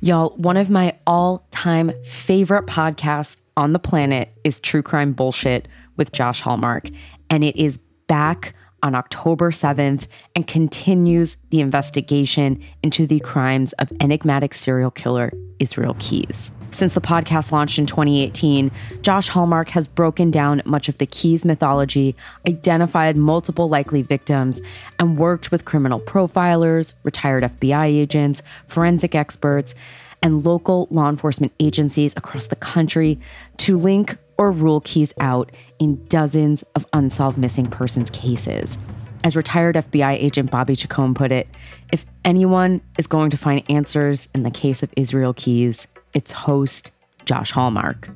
Y'all, 0.00 0.30
one 0.36 0.56
of 0.56 0.70
my 0.70 0.96
all 1.06 1.46
time 1.50 1.92
favorite 2.04 2.66
podcasts 2.66 3.36
on 3.56 3.72
the 3.72 3.78
planet 3.78 4.30
is 4.44 4.60
True 4.60 4.82
Crime 4.82 5.12
Bullshit 5.12 5.68
with 5.96 6.12
Josh 6.12 6.40
Hallmark. 6.40 6.88
And 7.28 7.42
it 7.42 7.56
is 7.56 7.78
back 8.06 8.54
on 8.82 8.94
October 8.94 9.50
7th 9.50 10.06
and 10.36 10.46
continues 10.46 11.36
the 11.50 11.60
investigation 11.60 12.62
into 12.82 13.06
the 13.06 13.20
crimes 13.20 13.72
of 13.74 13.92
enigmatic 14.00 14.54
serial 14.54 14.90
killer 14.90 15.32
Israel 15.58 15.96
Keyes. 15.98 16.50
Since 16.70 16.94
the 16.94 17.00
podcast 17.00 17.50
launched 17.50 17.78
in 17.78 17.86
2018, 17.86 18.70
Josh 19.02 19.28
Hallmark 19.28 19.70
has 19.70 19.86
broken 19.86 20.30
down 20.30 20.62
much 20.64 20.88
of 20.88 20.98
the 20.98 21.06
Keyes 21.06 21.44
mythology, 21.44 22.14
identified 22.46 23.16
multiple 23.16 23.68
likely 23.68 24.02
victims, 24.02 24.60
and 24.98 25.18
worked 25.18 25.50
with 25.50 25.64
criminal 25.64 25.98
profilers, 25.98 26.92
retired 27.02 27.44
FBI 27.44 27.86
agents, 27.86 28.42
forensic 28.66 29.14
experts, 29.14 29.74
and 30.22 30.44
local 30.44 30.88
law 30.90 31.08
enforcement 31.08 31.52
agencies 31.58 32.12
across 32.16 32.48
the 32.48 32.56
country 32.56 33.18
to 33.56 33.78
link 33.78 34.16
or 34.36 34.50
rule 34.52 34.80
Keyes 34.80 35.12
out 35.20 35.50
in 35.78 36.04
dozens 36.06 36.62
of 36.74 36.86
unsolved 36.92 37.38
missing 37.38 37.66
persons 37.66 38.10
cases. 38.10 38.78
As 39.24 39.36
retired 39.36 39.74
FBI 39.74 40.12
agent 40.12 40.50
Bobby 40.50 40.76
Chacon 40.76 41.14
put 41.14 41.32
it, 41.32 41.48
if 41.92 42.06
anyone 42.24 42.80
is 42.98 43.08
going 43.08 43.30
to 43.30 43.36
find 43.36 43.68
answers 43.68 44.28
in 44.34 44.44
the 44.44 44.50
case 44.50 44.82
of 44.82 44.92
Israel 44.96 45.34
Keyes, 45.34 45.88
its 46.14 46.32
host, 46.32 46.90
Josh 47.24 47.50
Hallmark. 47.50 48.10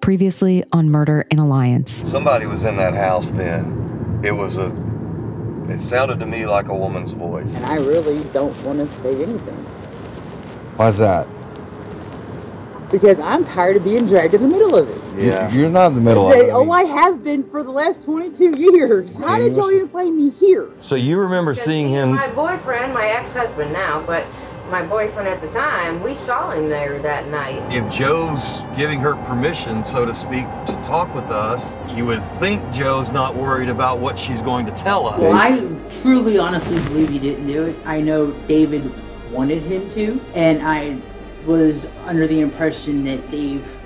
Previously 0.00 0.64
on 0.72 0.90
Murder 0.90 1.26
in 1.30 1.38
Alliance. 1.38 1.92
Somebody 1.92 2.46
was 2.46 2.64
in 2.64 2.76
that 2.76 2.94
house 2.94 3.30
then. 3.30 4.20
It 4.24 4.32
was 4.32 4.58
a. 4.58 4.66
It 5.68 5.78
sounded 5.78 6.18
to 6.20 6.26
me 6.26 6.46
like 6.46 6.68
a 6.68 6.74
woman's 6.74 7.12
voice. 7.12 7.56
And 7.56 7.66
I 7.66 7.76
really 7.76 8.24
don't 8.32 8.56
want 8.64 8.78
to 8.80 9.02
say 9.02 9.22
anything 9.22 9.54
Why's 10.76 10.98
that? 10.98 11.28
because 12.90 13.20
I'm 13.20 13.44
tired 13.44 13.76
of 13.76 13.84
being 13.84 14.06
dragged 14.06 14.34
in 14.34 14.42
the 14.42 14.48
middle 14.48 14.74
of 14.74 14.88
it. 14.88 15.24
Yeah. 15.24 15.52
You're 15.52 15.70
not 15.70 15.88
in 15.88 15.94
the 15.94 16.00
middle 16.00 16.28
of 16.28 16.36
it. 16.36 16.50
oh, 16.50 16.70
I 16.70 16.84
have 16.84 17.22
been 17.22 17.48
for 17.48 17.62
the 17.62 17.70
last 17.70 18.04
22 18.04 18.60
years. 18.60 19.14
How 19.16 19.38
did 19.38 19.54
y'all 19.54 19.70
even 19.70 19.88
find 19.88 20.16
me 20.16 20.30
here? 20.30 20.70
So 20.76 20.96
you 20.96 21.18
remember 21.18 21.54
seeing 21.54 21.88
him? 21.88 22.14
My 22.14 22.28
boyfriend, 22.30 22.92
my 22.92 23.06
ex-husband 23.06 23.72
now, 23.72 24.04
but 24.06 24.26
my 24.70 24.86
boyfriend 24.86 25.26
at 25.26 25.40
the 25.40 25.50
time, 25.50 26.00
we 26.00 26.14
saw 26.14 26.52
him 26.52 26.68
there 26.68 27.00
that 27.00 27.26
night. 27.28 27.60
If 27.72 27.92
Joe's 27.92 28.62
giving 28.76 29.00
her 29.00 29.16
permission, 29.26 29.82
so 29.82 30.06
to 30.06 30.14
speak, 30.14 30.44
to 30.66 30.80
talk 30.84 31.12
with 31.14 31.24
us, 31.24 31.76
you 31.88 32.06
would 32.06 32.22
think 32.38 32.62
Joe's 32.72 33.10
not 33.10 33.34
worried 33.34 33.68
about 33.68 33.98
what 33.98 34.16
she's 34.16 34.42
going 34.42 34.66
to 34.66 34.72
tell 34.72 35.08
us. 35.08 35.18
Well, 35.18 35.34
I 35.34 35.58
truly, 36.00 36.38
honestly 36.38 36.78
believe 36.84 37.08
he 37.08 37.18
didn't 37.18 37.48
do 37.48 37.64
it. 37.64 37.76
I 37.84 38.00
know 38.00 38.30
David 38.46 38.92
wanted 39.32 39.62
him 39.62 39.90
to, 39.90 40.20
and 40.34 40.62
I 40.62 40.98
was 41.46 41.86
under 42.04 42.28
the 42.28 42.40
impression 42.40 43.02
that 43.04 43.28
Dave 43.30 43.76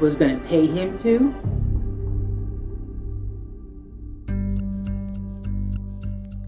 was 0.00 0.14
going 0.14 0.38
to 0.38 0.46
pay 0.46 0.66
him 0.66 0.96
to. 0.98 1.34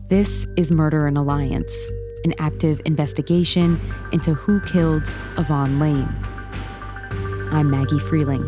This 0.08 0.46
is 0.56 0.72
Murder 0.72 1.06
in 1.06 1.16
Alliance, 1.16 1.74
an 2.24 2.34
active 2.38 2.80
investigation 2.84 3.80
into 4.12 4.34
who 4.34 4.60
killed 4.60 5.12
Yvonne 5.36 5.78
Layne. 5.78 6.08
I'm 7.50 7.70
Maggie 7.70 7.98
Freeling. 7.98 8.44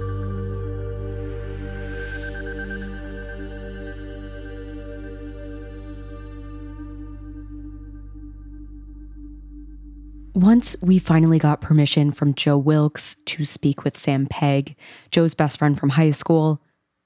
Once 10.34 10.74
we 10.80 10.98
finally 10.98 11.38
got 11.38 11.60
permission 11.60 12.10
from 12.10 12.34
Joe 12.34 12.56
Wilkes 12.56 13.16
to 13.26 13.44
speak 13.44 13.84
with 13.84 13.96
Sam 13.96 14.26
Pegg, 14.26 14.74
Joe's 15.10 15.34
best 15.34 15.58
friend 15.58 15.78
from 15.78 15.90
high 15.90 16.12
school, 16.12 16.62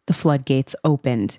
the 0.06 0.14
floodgates 0.14 0.76
opened. 0.84 1.38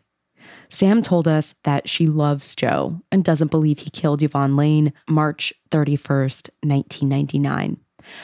Sam 0.69 1.01
told 1.01 1.27
us 1.27 1.55
that 1.63 1.87
she 1.87 2.07
loves 2.07 2.55
Joe 2.55 3.01
and 3.11 3.23
doesn't 3.23 3.51
believe 3.51 3.79
he 3.79 3.89
killed 3.89 4.23
Yvonne 4.23 4.55
Layne 4.55 4.93
March 5.07 5.53
31st, 5.71 6.49
1999. 6.63 7.77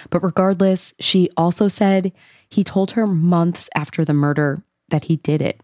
But 0.09 0.23
regardless, 0.23 0.93
she 0.99 1.29
also 1.37 1.67
said 1.67 2.11
he 2.49 2.63
told 2.63 2.91
her 2.91 3.07
months 3.07 3.69
after 3.75 4.03
the 4.05 4.13
murder 4.13 4.63
that 4.89 5.05
he 5.05 5.15
did 5.17 5.41
it. 5.41 5.61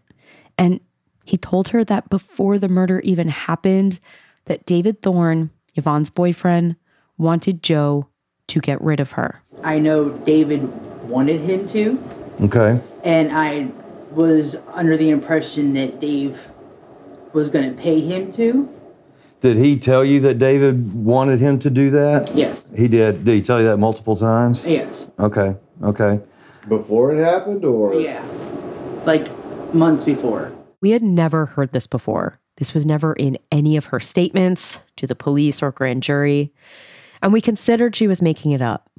And 0.56 0.80
he 1.24 1.36
told 1.36 1.68
her 1.68 1.84
that 1.84 2.08
before 2.08 2.58
the 2.58 2.68
murder 2.68 3.00
even 3.00 3.28
happened, 3.28 4.00
that 4.46 4.64
David 4.66 5.02
Thorne, 5.02 5.50
Yvonne's 5.74 6.10
boyfriend, 6.10 6.76
wanted 7.18 7.62
Joe 7.62 8.08
to 8.48 8.60
get 8.60 8.80
rid 8.80 8.98
of 8.98 9.12
her. 9.12 9.42
I 9.62 9.78
know 9.78 10.08
David 10.10 10.62
wanted 11.08 11.40
him 11.40 11.68
to, 11.68 12.02
Okay. 12.40 12.80
and 13.04 13.30
I 13.32 13.68
was 14.10 14.56
under 14.72 14.96
the 14.96 15.10
impression 15.10 15.74
that 15.74 16.00
Dave 16.00 16.46
was 17.32 17.50
going 17.50 17.74
to 17.74 17.80
pay 17.80 18.00
him 18.00 18.32
to. 18.32 18.68
Did 19.40 19.56
he 19.56 19.78
tell 19.78 20.04
you 20.04 20.20
that 20.20 20.38
David 20.38 20.92
wanted 20.94 21.40
him 21.40 21.58
to 21.60 21.70
do 21.70 21.90
that? 21.90 22.34
Yes. 22.34 22.66
He 22.76 22.88
did. 22.88 23.24
Did 23.24 23.34
he 23.34 23.42
tell 23.42 23.60
you 23.60 23.66
that 23.68 23.76
multiple 23.76 24.16
times? 24.16 24.64
Yes. 24.64 25.06
Okay. 25.18 25.54
Okay. 25.82 26.20
Before 26.68 27.14
it 27.14 27.22
happened, 27.22 27.64
or 27.64 27.94
Yeah. 27.94 28.24
Like 29.06 29.28
months 29.72 30.02
before. 30.02 30.52
We 30.80 30.90
had 30.90 31.02
never 31.02 31.46
heard 31.46 31.72
this 31.72 31.86
before. 31.86 32.40
This 32.56 32.74
was 32.74 32.84
never 32.84 33.12
in 33.12 33.38
any 33.52 33.76
of 33.76 33.86
her 33.86 34.00
statements 34.00 34.80
to 34.96 35.06
the 35.06 35.14
police 35.14 35.62
or 35.62 35.70
grand 35.70 36.02
jury. 36.02 36.52
And 37.22 37.32
we 37.32 37.40
considered 37.40 37.94
she 37.94 38.08
was 38.08 38.20
making 38.20 38.50
it 38.50 38.62
up. 38.62 38.90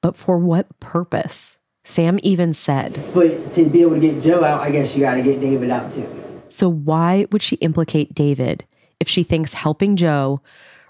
But 0.00 0.16
for 0.16 0.38
what 0.38 0.78
purpose? 0.80 1.58
Sam 1.84 2.20
even 2.22 2.52
said, 2.52 3.02
But 3.12 3.50
to 3.52 3.64
be 3.68 3.82
able 3.82 3.94
to 3.94 4.00
get 4.00 4.22
Joe 4.22 4.44
out, 4.44 4.60
I 4.60 4.70
guess 4.70 4.94
you 4.94 5.00
got 5.00 5.16
to 5.16 5.22
get 5.22 5.40
David 5.40 5.70
out 5.70 5.90
too. 5.90 6.08
So 6.50 6.68
why 6.68 7.26
would 7.30 7.42
she 7.42 7.56
implicate 7.56 8.14
David 8.14 8.64
if 8.98 9.08
she 9.08 9.22
thinks 9.22 9.54
helping 9.54 9.96
Joe 9.96 10.40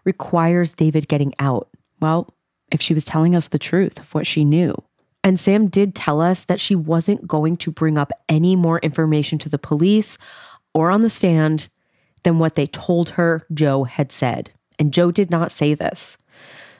requires 0.04 0.72
David 0.72 1.08
getting 1.08 1.34
out? 1.38 1.68
Well, 2.00 2.34
if 2.72 2.80
she 2.80 2.94
was 2.94 3.04
telling 3.04 3.34
us 3.34 3.48
the 3.48 3.58
truth 3.58 3.98
of 3.98 4.14
what 4.14 4.26
she 4.26 4.44
knew. 4.44 4.74
And 5.22 5.38
Sam 5.38 5.68
did 5.68 5.94
tell 5.94 6.20
us 6.20 6.44
that 6.44 6.60
she 6.60 6.74
wasn't 6.74 7.28
going 7.28 7.58
to 7.58 7.70
bring 7.70 7.98
up 7.98 8.10
any 8.28 8.56
more 8.56 8.78
information 8.78 9.38
to 9.40 9.48
the 9.48 9.58
police 9.58 10.16
or 10.72 10.90
on 10.90 11.02
the 11.02 11.10
stand 11.10 11.68
than 12.22 12.38
what 12.38 12.54
they 12.54 12.66
told 12.66 13.10
her 13.10 13.46
Joe 13.52 13.84
had 13.84 14.12
said. 14.12 14.50
And 14.78 14.94
Joe 14.94 15.10
did 15.10 15.30
not 15.30 15.52
say 15.52 15.74
this. 15.74 16.16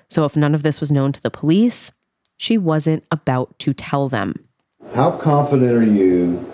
So 0.09 0.25
if 0.25 0.37
none 0.37 0.55
of 0.55 0.63
this 0.63 0.81
was 0.81 0.91
known 0.91 1.13
to 1.13 1.23
the 1.23 1.31
police, 1.31 1.93
she 2.39 2.57
wasn't 2.57 3.05
about 3.11 3.59
to 3.61 3.75
tell 3.75 4.09
them. 4.09 4.49
how 4.95 5.11
confident 5.13 5.73
are 5.73 5.85
you 5.85 6.45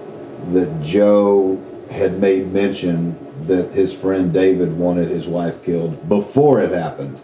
that 0.53 0.83
Joe 0.83 1.63
had 1.91 2.21
made 2.21 2.53
mention 2.53 3.17
that 3.47 3.73
his 3.73 3.95
friend 3.95 4.33
David 4.33 4.77
wanted 4.77 5.09
his 5.09 5.27
wife 5.27 5.63
killed 5.65 6.09
before 6.09 6.61
it 6.61 6.71
happened? 6.71 7.21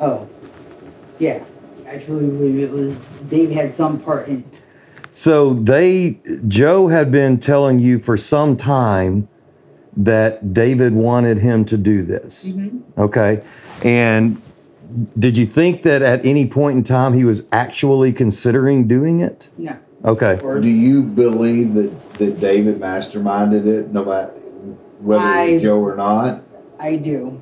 Oh, 0.00 0.28
yeah. 1.18 1.42
I 1.88 1.98
truly 1.98 2.26
believe 2.26 2.58
it 2.58 2.70
was 2.70 2.98
Dave 3.28 3.50
had 3.50 3.74
some 3.74 4.00
part 4.00 4.28
in. 4.28 4.44
So 5.10 5.54
they, 5.54 6.18
Joe 6.46 6.88
had 6.88 7.10
been 7.10 7.38
telling 7.38 7.78
you 7.78 7.98
for 7.98 8.16
some 8.16 8.56
time 8.56 9.28
that 9.96 10.52
David 10.52 10.92
wanted 10.92 11.38
him 11.38 11.64
to 11.66 11.78
do 11.78 12.02
this. 12.02 12.52
Mm-hmm. 12.52 13.00
Okay. 13.00 13.42
And 13.82 14.42
did 15.18 15.38
you 15.38 15.46
think 15.46 15.82
that 15.84 16.02
at 16.02 16.24
any 16.26 16.46
point 16.46 16.76
in 16.76 16.84
time 16.84 17.14
he 17.14 17.24
was 17.24 17.44
actually 17.52 18.12
considering 18.12 18.86
doing 18.86 19.20
it? 19.20 19.48
No. 19.56 19.78
Okay. 20.04 20.38
Do 20.42 20.68
you 20.68 21.02
believe 21.02 21.74
that, 21.74 21.90
that 22.18 22.40
David 22.40 22.76
masterminded 22.80 23.66
it, 23.66 23.92
no 23.92 24.04
matter 24.04 24.32
whether 25.00 25.22
it 25.22 25.26
I- 25.26 25.52
was 25.54 25.62
Joe 25.62 25.78
or 25.78 25.96
not? 25.96 26.42
I 26.78 26.96
do. 26.96 27.40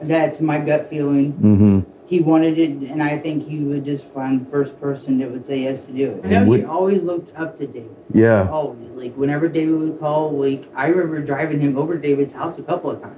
That's 0.00 0.40
my 0.40 0.58
gut 0.60 0.88
feeling. 0.88 1.32
Mm-hmm. 1.32 1.80
He 2.06 2.20
wanted 2.20 2.58
it, 2.58 2.70
and 2.90 3.02
I 3.02 3.18
think 3.18 3.42
he 3.42 3.58
would 3.58 3.84
just 3.84 4.04
find 4.04 4.46
the 4.46 4.50
first 4.50 4.80
person 4.80 5.18
that 5.18 5.30
would 5.30 5.44
say 5.44 5.60
yes 5.64 5.84
to 5.86 5.92
do 5.92 6.12
it. 6.12 6.24
I 6.24 6.28
know 6.28 6.52
he 6.52 6.64
always 6.64 7.02
looked 7.02 7.36
up 7.36 7.58
to 7.58 7.66
David. 7.66 7.94
Yeah. 8.14 8.48
Always. 8.48 8.88
Like, 8.92 9.14
whenever 9.14 9.46
David 9.48 9.78
would 9.78 10.00
call, 10.00 10.30
like, 10.30 10.64
I 10.74 10.88
remember 10.88 11.20
driving 11.20 11.60
him 11.60 11.76
over 11.76 11.96
to 11.96 12.00
David's 12.00 12.32
house 12.32 12.56
a 12.58 12.62
couple 12.62 12.90
of 12.90 13.02
times. 13.02 13.16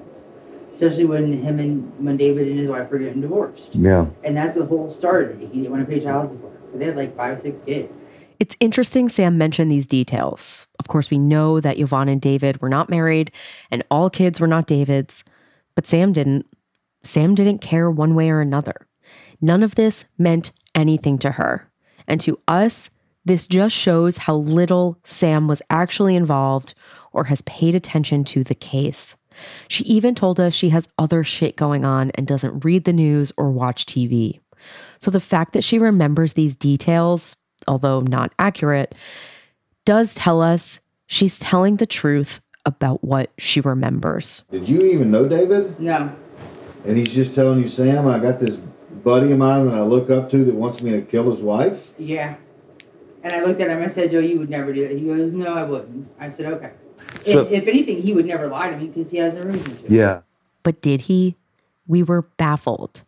Especially 0.74 1.04
when 1.04 1.40
him 1.40 1.60
and 1.60 1.92
when 2.04 2.16
David 2.16 2.48
and 2.48 2.58
his 2.58 2.68
wife 2.70 2.90
were 2.90 2.98
getting 2.98 3.20
divorced. 3.20 3.74
Yeah. 3.74 4.06
And 4.24 4.36
that's 4.36 4.56
what 4.56 4.68
the 4.68 4.76
whole 4.76 4.90
started. 4.90 5.38
He 5.40 5.46
didn't 5.46 5.70
want 5.70 5.86
to 5.86 5.94
pay 5.94 6.00
child 6.00 6.30
support. 6.30 6.58
But 6.72 6.80
they 6.80 6.86
had 6.86 6.96
like 6.96 7.14
five, 7.16 7.38
six 7.38 7.60
kids. 7.66 8.04
It's 8.40 8.56
interesting 8.58 9.10
Sam 9.10 9.36
mentioned 9.36 9.70
these 9.70 9.86
details. 9.86 10.66
Of 10.78 10.88
course, 10.88 11.10
we 11.10 11.18
know 11.18 11.60
that 11.60 11.78
Yvonne 11.78 12.08
and 12.08 12.22
David 12.22 12.62
were 12.62 12.70
not 12.70 12.88
married 12.88 13.30
and 13.70 13.84
all 13.90 14.08
kids 14.08 14.40
were 14.40 14.46
not 14.46 14.66
David's, 14.66 15.22
but 15.74 15.86
Sam 15.86 16.12
didn't. 16.12 16.46
Sam 17.02 17.34
didn't 17.34 17.58
care 17.60 17.90
one 17.90 18.14
way 18.14 18.30
or 18.30 18.40
another. 18.40 18.86
None 19.42 19.62
of 19.62 19.74
this 19.74 20.06
meant 20.18 20.52
anything 20.74 21.18
to 21.18 21.32
her. 21.32 21.70
And 22.06 22.20
to 22.22 22.40
us, 22.48 22.90
this 23.24 23.46
just 23.46 23.76
shows 23.76 24.16
how 24.16 24.36
little 24.36 24.98
Sam 25.04 25.46
was 25.46 25.62
actually 25.68 26.16
involved 26.16 26.74
or 27.12 27.24
has 27.24 27.42
paid 27.42 27.74
attention 27.74 28.24
to 28.24 28.42
the 28.42 28.54
case. 28.54 29.16
She 29.68 29.84
even 29.84 30.14
told 30.14 30.40
us 30.40 30.54
she 30.54 30.70
has 30.70 30.88
other 30.98 31.24
shit 31.24 31.56
going 31.56 31.84
on 31.84 32.10
and 32.12 32.26
doesn't 32.26 32.64
read 32.64 32.84
the 32.84 32.92
news 32.92 33.32
or 33.36 33.50
watch 33.50 33.86
TV. 33.86 34.40
So 34.98 35.10
the 35.10 35.20
fact 35.20 35.52
that 35.52 35.64
she 35.64 35.78
remembers 35.78 36.34
these 36.34 36.56
details, 36.56 37.36
although 37.70 38.00
not 38.00 38.34
accurate, 38.38 38.94
does 39.84 40.12
tell 40.14 40.42
us 40.42 40.80
she's 41.06 41.38
telling 41.38 41.76
the 41.76 41.86
truth 41.86 42.40
about 42.66 43.02
what 43.04 43.30
she 43.38 43.60
remembers. 43.60 44.42
Did 44.50 44.68
you 44.68 44.80
even 44.80 45.10
know 45.10 45.26
David? 45.28 45.78
No. 45.80 46.14
And 46.84 46.96
he's 46.96 47.08
just 47.08 47.34
telling 47.34 47.60
you, 47.62 47.68
Sam, 47.68 48.08
I 48.08 48.18
got 48.18 48.40
this 48.40 48.56
buddy 48.56 49.30
of 49.32 49.38
mine 49.38 49.66
that 49.66 49.74
I 49.74 49.82
look 49.82 50.10
up 50.10 50.30
to 50.32 50.44
that 50.44 50.54
wants 50.54 50.82
me 50.82 50.90
to 50.90 51.00
kill 51.00 51.30
his 51.30 51.40
wife? 51.40 51.92
Yeah. 51.96 52.36
And 53.22 53.32
I 53.32 53.44
looked 53.44 53.60
at 53.60 53.68
him. 53.68 53.80
I 53.80 53.86
said, 53.86 54.10
Joe, 54.10 54.18
you 54.18 54.38
would 54.38 54.50
never 54.50 54.72
do 54.72 54.86
that. 54.88 54.96
He 54.96 55.04
goes, 55.06 55.32
No, 55.32 55.54
I 55.54 55.62
wouldn't. 55.62 56.08
I 56.18 56.28
said, 56.28 56.46
Okay. 56.54 56.72
So- 57.22 57.42
if, 57.42 57.52
if 57.52 57.68
anything, 57.68 58.02
he 58.02 58.12
would 58.12 58.26
never 58.26 58.48
lie 58.48 58.70
to 58.70 58.76
me 58.76 58.88
because 58.88 59.10
he 59.10 59.18
has 59.18 59.34
no 59.34 59.42
reason 59.42 59.76
to. 59.76 59.92
Yeah. 59.94 60.20
But 60.62 60.82
did 60.82 61.02
he? 61.02 61.36
We 61.86 62.02
were 62.02 62.22
baffled. 62.22 63.02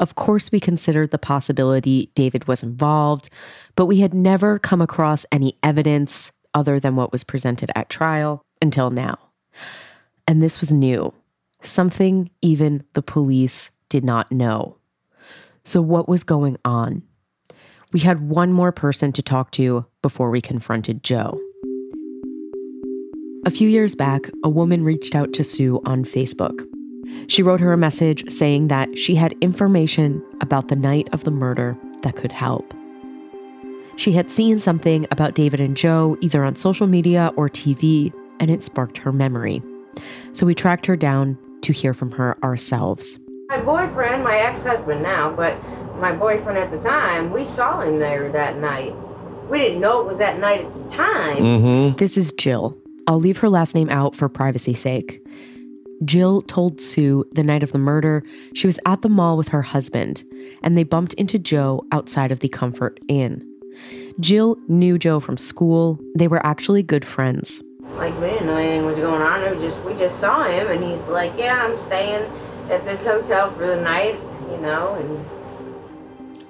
Of 0.00 0.14
course, 0.14 0.52
we 0.52 0.60
considered 0.60 1.10
the 1.10 1.18
possibility 1.18 2.10
David 2.14 2.46
was 2.46 2.62
involved, 2.62 3.30
but 3.76 3.86
we 3.86 4.00
had 4.00 4.14
never 4.14 4.58
come 4.58 4.80
across 4.80 5.26
any 5.32 5.56
evidence 5.62 6.32
other 6.54 6.80
than 6.80 6.96
what 6.96 7.12
was 7.12 7.24
presented 7.24 7.70
at 7.74 7.90
trial 7.90 8.42
until 8.62 8.90
now. 8.90 9.18
And 10.26 10.42
this 10.42 10.60
was 10.60 10.72
new, 10.72 11.12
something 11.62 12.30
even 12.42 12.84
the 12.92 13.02
police 13.02 13.70
did 13.88 14.04
not 14.04 14.30
know. 14.30 14.76
So, 15.64 15.82
what 15.82 16.08
was 16.08 16.24
going 16.24 16.56
on? 16.64 17.02
We 17.92 18.00
had 18.00 18.28
one 18.28 18.52
more 18.52 18.72
person 18.72 19.12
to 19.12 19.22
talk 19.22 19.50
to 19.52 19.86
before 20.02 20.30
we 20.30 20.40
confronted 20.40 21.02
Joe. 21.02 21.40
A 23.46 23.50
few 23.50 23.68
years 23.68 23.94
back, 23.94 24.22
a 24.44 24.48
woman 24.48 24.84
reached 24.84 25.14
out 25.14 25.32
to 25.34 25.44
Sue 25.44 25.80
on 25.86 26.04
Facebook. 26.04 26.66
She 27.26 27.42
wrote 27.42 27.60
her 27.60 27.72
a 27.72 27.76
message 27.76 28.30
saying 28.30 28.68
that 28.68 28.96
she 28.98 29.14
had 29.14 29.34
information 29.40 30.22
about 30.40 30.68
the 30.68 30.76
night 30.76 31.08
of 31.12 31.24
the 31.24 31.30
murder 31.30 31.76
that 32.02 32.16
could 32.16 32.32
help. 32.32 32.74
She 33.96 34.12
had 34.12 34.30
seen 34.30 34.58
something 34.58 35.06
about 35.10 35.34
David 35.34 35.60
and 35.60 35.76
Joe 35.76 36.16
either 36.20 36.44
on 36.44 36.56
social 36.56 36.86
media 36.86 37.32
or 37.36 37.48
TV, 37.48 38.12
and 38.38 38.50
it 38.50 38.62
sparked 38.62 38.98
her 38.98 39.12
memory. 39.12 39.62
So 40.32 40.46
we 40.46 40.54
tracked 40.54 40.86
her 40.86 40.96
down 40.96 41.36
to 41.62 41.72
hear 41.72 41.92
from 41.92 42.12
her 42.12 42.38
ourselves. 42.44 43.18
My 43.48 43.60
boyfriend, 43.60 44.22
my 44.22 44.38
ex-husband 44.38 45.02
now, 45.02 45.34
but 45.34 45.60
my 45.98 46.14
boyfriend 46.14 46.58
at 46.58 46.70
the 46.70 46.78
time, 46.80 47.32
we 47.32 47.44
saw 47.44 47.80
him 47.80 47.98
there 47.98 48.30
that 48.30 48.58
night. 48.58 48.94
We 49.48 49.58
didn't 49.58 49.80
know 49.80 50.02
it 50.02 50.06
was 50.06 50.18
that 50.18 50.38
night 50.38 50.64
at 50.64 50.74
the 50.74 50.88
time. 50.88 51.38
Mm-hmm. 51.38 51.96
This 51.96 52.16
is 52.16 52.32
Jill. 52.34 52.78
I'll 53.06 53.18
leave 53.18 53.38
her 53.38 53.48
last 53.48 53.74
name 53.74 53.88
out 53.90 54.14
for 54.14 54.28
privacy's 54.28 54.78
sake. 54.78 55.26
Jill 56.04 56.42
told 56.42 56.80
Sue 56.80 57.24
the 57.32 57.42
night 57.42 57.62
of 57.62 57.72
the 57.72 57.78
murder 57.78 58.22
she 58.54 58.66
was 58.66 58.78
at 58.86 59.02
the 59.02 59.08
mall 59.08 59.36
with 59.36 59.48
her 59.48 59.62
husband 59.62 60.24
and 60.62 60.78
they 60.78 60.84
bumped 60.84 61.14
into 61.14 61.38
Joe 61.38 61.84
outside 61.92 62.30
of 62.30 62.40
the 62.40 62.48
Comfort 62.48 63.00
Inn. 63.08 63.44
Jill 64.20 64.56
knew 64.68 64.98
Joe 64.98 65.20
from 65.20 65.36
school. 65.36 65.98
They 66.16 66.28
were 66.28 66.44
actually 66.44 66.82
good 66.82 67.04
friends. 67.04 67.62
Like 67.96 68.14
we 68.20 68.28
didn't 68.28 68.46
know 68.46 68.56
anything 68.56 68.86
was 68.86 68.98
going 68.98 69.22
on. 69.22 69.42
It 69.42 69.54
was 69.54 69.62
just 69.62 69.84
we 69.84 69.94
just 69.94 70.20
saw 70.20 70.44
him, 70.44 70.68
and 70.68 70.84
he's 70.84 71.00
like, 71.08 71.32
"Yeah, 71.36 71.64
I'm 71.64 71.78
staying 71.78 72.28
at 72.70 72.84
this 72.84 73.04
hotel 73.04 73.52
for 73.52 73.66
the 73.66 73.80
night," 73.80 74.16
you 74.50 74.58
know, 74.58 74.94
and 74.94 75.24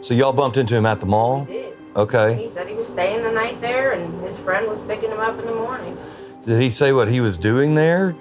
So 0.05 0.15
y'all 0.15 0.33
bumped 0.33 0.57
into 0.57 0.75
him 0.75 0.85
at 0.87 1.01
the 1.01 1.07
mall? 1.07 1.45
he 1.45 1.53
did. 1.55 1.75
Okay. 1.97 2.35
He 2.43 2.49
said 2.49 2.67
he 2.69 2.75
was 2.75 2.89
staying 2.89 3.23
the 3.23 3.33
night 3.33 3.61
there, 3.61 3.93
and 3.93 4.21
his 4.23 4.39
friend 4.39 4.69
was 4.69 4.81
picking 4.83 5.11
him 5.11 5.21
up 5.21 5.39
in 5.39 5.47
the 5.47 5.55
morning. 5.55 5.97
Did 6.45 6.61
he 6.61 6.71
say 6.71 6.93
what 6.93 7.09
he 7.09 7.21
was 7.21 7.37
doing 7.39 7.75
there? 7.75 8.15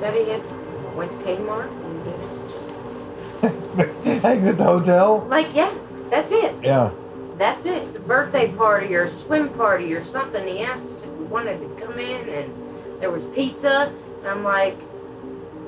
Said 0.00 0.14
he 0.14 0.30
had 0.30 0.96
went 0.96 1.10
to 1.12 1.16
Kmart, 1.18 1.70
and 1.70 2.06
he 2.06 2.12
was 2.12 2.52
just 2.52 4.22
Hanging 4.24 4.48
at 4.48 4.56
the 4.58 4.64
hotel? 4.64 5.26
like, 5.28 5.54
"Yeah, 5.54 5.72
that's 6.08 6.32
it." 6.32 6.54
Yeah. 6.62 6.90
That's 7.36 7.64
it. 7.66 7.82
It's 7.84 7.96
a 7.96 8.00
birthday 8.00 8.48
party 8.52 8.94
or 8.94 9.04
a 9.04 9.08
swim 9.08 9.50
party 9.50 9.94
or 9.94 10.02
something. 10.04 10.46
He 10.46 10.60
asked 10.60 10.86
us 10.86 11.04
if 11.04 11.10
we 11.12 11.24
wanted 11.24 11.58
to 11.60 11.84
come 11.86 11.98
in 11.98 12.28
and 12.28 12.52
there 13.00 13.10
was 13.10 13.24
pizza. 13.26 13.94
And 14.18 14.26
I'm 14.28 14.44
like, 14.44 14.76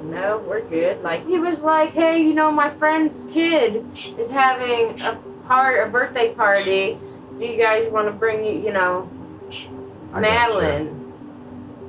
no, 0.05 0.44
we're 0.46 0.61
good. 0.61 1.02
Like 1.02 1.26
he 1.26 1.38
was 1.38 1.62
like, 1.62 1.93
hey, 1.93 2.20
you 2.23 2.35
know, 2.35 2.50
my 2.52 2.69
friend's 2.76 3.26
kid 3.32 3.87
is 4.19 4.31
having 4.31 5.00
a 5.00 5.14
part 5.46 5.87
a 5.87 5.90
birthday 5.90 6.35
party. 6.35 6.99
Do 7.38 7.46
you 7.46 7.56
guys 7.56 7.90
want 7.90 8.06
to 8.08 8.12
bring 8.12 8.44
you, 8.44 8.52
you 8.52 8.73
know, 8.73 9.08
I. 10.12 10.20
Madeline? 10.20 10.99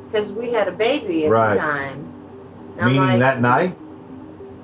Because 0.06 0.32
we 0.32 0.52
had 0.54 0.70
a 0.70 0.72
baby 0.72 1.26
at 1.26 1.32
Right. 1.32 1.56
the 1.56 1.60
time. 1.60 2.13
And 2.78 2.88
Meaning 2.88 3.00
like, 3.02 3.20
that 3.20 3.42
night, 3.42 3.78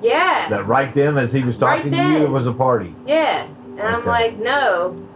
yeah, 0.02 0.48
that 0.50 0.66
right 0.68 0.94
then, 0.96 1.18
as 1.18 1.32
he 1.34 1.44
was 1.44 1.58
Right 1.58 1.78
talking 1.78 1.92
to 1.92 1.98
you, 1.98 2.24
it 2.24 2.30
was 2.30 2.48
a 2.48 2.54
party. 2.54 2.96
yeah. 3.06 3.46
And 3.72 3.82
I'm 3.82 4.06
like, 4.06 4.38
no, 4.40 5.08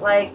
like, 0.00 0.32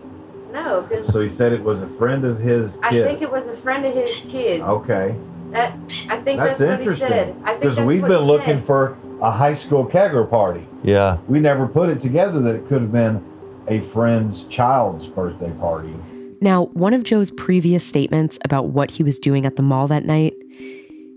no, 0.51 0.81
because 0.81 1.07
So 1.13 1.21
he 1.21 1.29
said 1.29 1.53
it 1.53 1.63
was 1.63 1.81
a 1.81 1.87
friend 1.87 2.25
of 2.25 2.39
his 2.39 2.77
I 2.83 2.89
think 2.91 3.21
it 3.21 3.31
was 3.31 3.47
a 3.47 3.55
friend 3.57 3.85
of 3.85 3.93
his 3.93 4.13
kid. 4.29 4.61
okay. 4.61 5.15
That 5.51 5.73
I 6.09 6.17
think 6.21 6.39
That's, 6.39 6.59
that's, 6.59 6.59
what 6.59 6.67
he 6.69 6.73
interesting. 6.75 7.07
said. 7.07 7.35
I 7.43 7.49
think 7.51 7.61
Because 7.61 7.79
we've 7.81 8.01
been 8.01 8.21
looking 8.21 8.57
said. 8.57 8.65
for 8.65 8.97
a 9.21 9.31
high 9.31 9.53
school 9.55 9.85
kegger 9.85 10.29
party. 10.29 10.65
Yeah. 10.83 11.17
We 11.27 11.39
never 11.39 11.67
put 11.67 11.89
it 11.89 12.01
together 12.01 12.39
that 12.41 12.55
it 12.55 12.67
could 12.67 12.81
have 12.81 12.91
been 12.91 13.23
a 13.67 13.79
friend's 13.81 14.43
child's 14.45 15.07
birthday 15.07 15.51
party. 15.59 15.93
Now, 16.41 16.65
one 16.73 16.93
of 16.93 17.03
Joe's 17.03 17.31
previous 17.31 17.83
statements 17.85 18.37
about 18.45 18.67
what 18.67 18.91
he 18.91 19.03
was 19.03 19.19
doing 19.19 19.45
at 19.45 19.55
the 19.55 19.61
mall 19.63 19.87
that 19.87 20.05
night, 20.05 20.35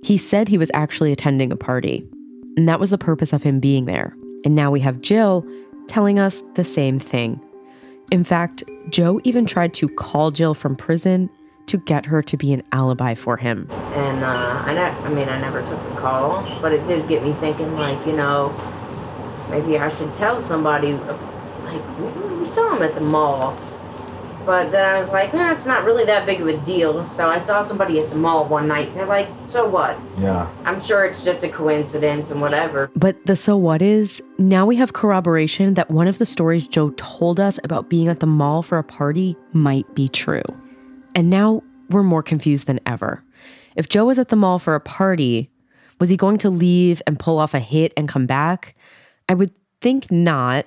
he 0.02 0.18
said 0.18 0.48
he 0.48 0.58
was 0.58 0.70
actually 0.74 1.12
attending 1.12 1.52
a 1.52 1.56
party. 1.56 2.06
And 2.56 2.68
that 2.68 2.80
was 2.80 2.90
the 2.90 2.98
purpose 2.98 3.32
of 3.32 3.42
him 3.42 3.60
being 3.60 3.86
there. 3.86 4.14
And 4.44 4.54
now 4.54 4.70
we 4.70 4.80
have 4.80 5.00
Jill 5.00 5.46
telling 5.88 6.18
us 6.18 6.42
the 6.54 6.64
same 6.64 6.98
thing. 6.98 7.40
In 8.10 8.24
fact, 8.24 8.62
Joe 8.90 9.20
even 9.24 9.46
tried 9.46 9.72
to 9.74 9.88
call 9.88 10.30
Jill 10.30 10.54
from 10.54 10.76
prison 10.76 11.30
to 11.66 11.78
get 11.78 12.04
her 12.04 12.22
to 12.24 12.36
be 12.36 12.52
an 12.52 12.62
alibi 12.72 13.14
for 13.14 13.36
him. 13.36 13.68
And 13.70 14.24
uh, 14.24 14.62
I, 14.66 14.74
ne- 14.74 14.80
I 14.80 15.08
mean, 15.08 15.28
I 15.28 15.40
never 15.40 15.62
took 15.62 15.82
the 15.88 16.00
call, 16.00 16.44
but 16.60 16.72
it 16.72 16.86
did 16.86 17.08
get 17.08 17.22
me 17.22 17.32
thinking. 17.34 17.72
Like, 17.76 18.04
you 18.04 18.12
know, 18.12 18.52
maybe 19.48 19.78
I 19.78 19.88
should 19.96 20.12
tell 20.12 20.42
somebody. 20.42 20.94
Like, 20.94 21.98
we 22.38 22.44
saw 22.44 22.76
him 22.76 22.82
at 22.82 22.94
the 22.94 23.00
mall, 23.00 23.56
but 24.44 24.72
then 24.72 24.84
I 24.84 25.00
was 25.00 25.10
like, 25.10 25.32
eh, 25.34 25.54
it's 25.54 25.66
not 25.66 25.84
really 25.84 26.04
that 26.04 26.26
big 26.26 26.40
of 26.40 26.48
a 26.48 26.56
deal. 26.58 27.06
So 27.08 27.28
I 27.28 27.42
saw 27.44 27.62
somebody 27.62 28.00
at 28.00 28.10
the 28.10 28.16
mall 28.16 28.46
one 28.46 28.68
night, 28.68 28.88
and 28.88 28.96
they're 28.96 29.06
like, 29.06 29.28
so 29.48 29.68
what? 29.68 29.98
Yeah. 30.18 30.50
I'm 30.64 30.80
sure 30.80 31.04
it's 31.04 31.24
just 31.24 31.44
a 31.44 31.48
coincidence 31.48 32.30
and 32.30 32.40
whatever. 32.40 32.90
But 32.96 33.24
the 33.26 33.36
so 33.36 33.56
what 33.56 33.82
is, 33.82 34.22
now 34.38 34.66
we 34.66 34.76
have 34.76 34.92
corroboration 34.92 35.74
that 35.74 35.90
one 35.90 36.08
of 36.08 36.18
the 36.18 36.26
stories 36.26 36.66
Joe 36.66 36.90
told 36.96 37.40
us 37.40 37.58
about 37.64 37.88
being 37.88 38.08
at 38.08 38.20
the 38.20 38.26
mall 38.26 38.62
for 38.62 38.78
a 38.78 38.84
party 38.84 39.36
might 39.52 39.92
be 39.94 40.08
true. 40.08 40.42
And 41.14 41.30
now 41.30 41.62
we're 41.90 42.02
more 42.02 42.22
confused 42.22 42.66
than 42.66 42.80
ever. 42.86 43.22
If 43.76 43.88
Joe 43.88 44.06
was 44.06 44.18
at 44.18 44.28
the 44.28 44.36
mall 44.36 44.58
for 44.58 44.74
a 44.74 44.80
party, 44.80 45.50
was 45.98 46.10
he 46.10 46.16
going 46.16 46.38
to 46.38 46.50
leave 46.50 47.00
and 47.06 47.18
pull 47.18 47.38
off 47.38 47.54
a 47.54 47.60
hit 47.60 47.92
and 47.96 48.08
come 48.08 48.26
back? 48.26 48.74
I 49.28 49.34
would 49.34 49.52
think 49.80 50.10
not. 50.10 50.66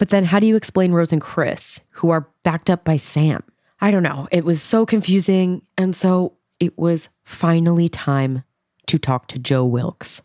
But 0.00 0.08
then 0.08 0.24
how 0.24 0.40
do 0.40 0.46
you 0.46 0.56
explain 0.56 0.92
Rose 0.92 1.12
and 1.12 1.20
Chris, 1.20 1.78
who 1.90 2.08
are 2.08 2.26
backed 2.42 2.70
up 2.70 2.84
by 2.84 2.96
Sam? 2.96 3.44
I 3.82 3.90
don't 3.90 4.02
know. 4.02 4.28
It 4.32 4.46
was 4.46 4.62
so 4.62 4.86
confusing. 4.86 5.60
And 5.76 5.94
so 5.94 6.32
it 6.58 6.78
was 6.78 7.10
finally 7.22 7.86
time 7.90 8.42
to 8.86 8.98
talk 8.98 9.28
to 9.28 9.38
Joe 9.38 9.66
Wilkes. 9.66 10.22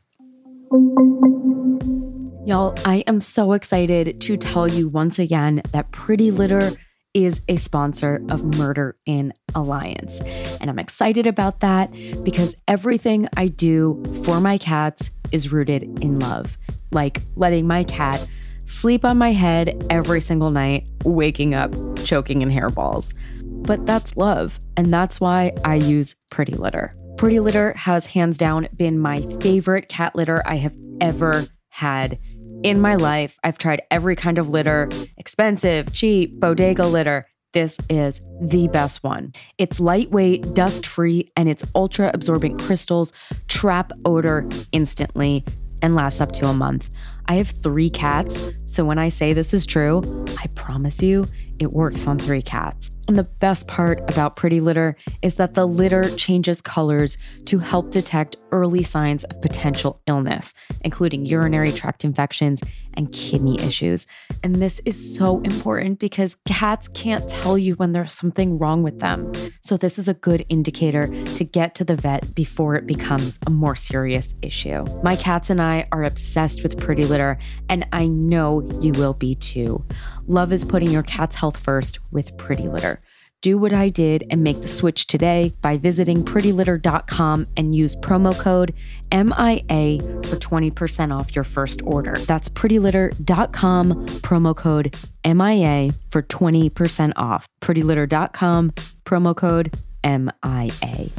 Y'all, 2.45 2.73
I 2.85 3.03
am 3.05 3.19
so 3.19 3.51
excited 3.51 4.21
to 4.21 4.37
tell 4.37 4.65
you 4.65 4.87
once 4.87 5.19
again 5.19 5.61
that 5.73 5.91
Pretty 5.91 6.31
Litter 6.31 6.71
is 7.13 7.41
a 7.49 7.57
sponsor 7.57 8.23
of 8.29 8.45
Murder 8.57 8.95
in 9.05 9.33
Alliance. 9.55 10.21
And 10.61 10.69
I'm 10.69 10.79
excited 10.79 11.27
about 11.27 11.59
that 11.59 11.91
because 12.23 12.55
everything 12.69 13.27
I 13.35 13.49
do 13.49 14.01
for 14.23 14.39
my 14.39 14.57
cats 14.57 15.11
is 15.33 15.51
rooted 15.51 15.83
in 16.01 16.19
love. 16.19 16.57
Like 16.91 17.21
letting 17.35 17.67
my 17.67 17.83
cat 17.83 18.25
sleep 18.65 19.05
on 19.05 19.17
my 19.17 19.31
head 19.31 19.85
every 19.89 20.21
single 20.21 20.51
night, 20.51 20.87
waking 21.03 21.53
up 21.53 21.73
choking 22.03 22.41
in 22.41 22.49
hairballs. 22.49 23.13
But 23.41 23.85
that's 23.85 24.17
love, 24.17 24.59
and 24.77 24.93
that's 24.93 25.19
why 25.19 25.53
I 25.63 25.75
use 25.75 26.15
Pretty 26.29 26.55
Litter. 26.55 26.95
Pretty 27.17 27.39
Litter 27.39 27.73
has 27.73 28.05
hands 28.05 28.37
down 28.37 28.67
been 28.75 28.99
my 28.99 29.21
favorite 29.39 29.89
cat 29.89 30.15
litter 30.15 30.43
I 30.45 30.57
have 30.57 30.75
ever 31.01 31.45
had 31.69 32.19
in 32.63 32.79
my 32.79 32.95
life. 32.95 33.37
I've 33.43 33.57
tried 33.57 33.81
every 33.91 34.15
kind 34.15 34.37
of 34.37 34.49
litter 34.49 34.89
expensive, 35.17 35.91
cheap, 35.93 36.39
bodega 36.39 36.85
litter. 36.85 37.27
This 37.53 37.77
is 37.89 38.21
the 38.41 38.67
best 38.67 39.03
one. 39.03 39.33
It's 39.57 39.79
lightweight, 39.79 40.53
dust 40.53 40.85
free, 40.85 41.31
and 41.37 41.47
its 41.47 41.63
ultra 41.73 42.11
absorbent 42.13 42.59
crystals 42.59 43.13
trap 43.47 43.93
odor 44.03 44.47
instantly 44.73 45.45
and 45.81 45.95
lasts 45.95 46.19
up 46.19 46.33
to 46.33 46.47
a 46.47 46.53
month. 46.53 46.89
I 47.27 47.35
have 47.35 47.49
three 47.49 47.89
cats, 47.89 48.51
so 48.65 48.85
when 48.85 48.99
I 48.99 49.09
say 49.09 49.33
this 49.33 49.53
is 49.53 49.65
true, 49.65 50.25
I 50.39 50.47
promise 50.55 51.01
you 51.01 51.27
it 51.59 51.71
works 51.71 52.07
on 52.07 52.19
three 52.19 52.41
cats. 52.41 52.95
And 53.07 53.17
the 53.17 53.23
best 53.23 53.67
part 53.67 53.99
about 54.09 54.35
Pretty 54.35 54.59
Litter 54.59 54.95
is 55.21 55.35
that 55.35 55.53
the 55.53 55.67
litter 55.67 56.09
changes 56.15 56.59
colors 56.59 57.17
to 57.45 57.59
help 57.59 57.91
detect 57.91 58.37
early 58.51 58.81
signs 58.81 59.23
of 59.25 59.41
potential 59.41 60.01
illness, 60.07 60.53
including 60.81 61.25
urinary 61.25 61.71
tract 61.71 62.03
infections 62.03 62.61
and 62.95 63.11
kidney 63.11 63.59
issues. 63.61 64.07
And 64.41 64.61
this 64.61 64.79
is 64.85 65.15
so 65.15 65.41
important 65.41 65.99
because 65.99 66.37
cats 66.47 66.87
can't 66.89 67.27
tell 67.27 67.57
you 67.57 67.75
when 67.75 67.91
there's 67.91 68.13
something 68.13 68.57
wrong 68.57 68.81
with 68.81 68.99
them. 68.99 69.31
So, 69.61 69.77
this 69.77 69.99
is 69.99 70.07
a 70.07 70.13
good 70.13 70.45
indicator 70.49 71.07
to 71.35 71.43
get 71.43 71.75
to 71.75 71.83
the 71.83 71.95
vet 71.95 72.33
before 72.33 72.75
it 72.75 72.87
becomes 72.87 73.37
a 73.45 73.49
more 73.49 73.75
serious 73.75 74.33
issue. 74.41 74.83
My 75.03 75.15
cats 75.15 75.49
and 75.49 75.61
I 75.61 75.87
are 75.91 76.03
obsessed 76.03 76.63
with 76.63 76.79
Pretty 76.79 77.03
Litter, 77.03 77.37
and 77.69 77.85
I 77.91 78.07
know 78.07 78.67
you 78.81 78.93
will 78.93 79.13
be 79.13 79.35
too. 79.35 79.83
Love 80.27 80.51
is 80.51 80.63
putting 80.63 80.91
your 80.91 81.03
cat's 81.03 81.35
health 81.35 81.57
first 81.57 81.99
with 82.11 82.35
Pretty 82.37 82.67
Litter. 82.67 82.99
Do 83.41 83.59
what 83.59 83.73
I 83.73 83.89
did 83.89 84.23
and 84.31 84.43
make 84.43 84.63
the 84.63 84.67
switch 84.67 85.05
today 85.05 85.53
by 85.61 85.77
visiting 85.77 86.23
prettylitter.com 86.23 87.45
and 87.55 87.75
use 87.75 87.95
promo 87.97 88.33
code 88.39 88.73
MIA 89.11 89.99
for 90.23 90.37
20% 90.37 91.15
off 91.15 91.35
your 91.35 91.43
first 91.43 91.83
order. 91.83 92.15
That's 92.25 92.49
prettylitter.com, 92.49 94.05
promo 94.23 94.55
code 94.55 94.95
MIA 95.23 95.93
for 96.09 96.23
20% 96.23 97.13
off. 97.15 97.45
Prettylitter.com, 97.61 98.71
promo 99.05 99.35
code 99.35 99.77
MIA. 100.03 101.11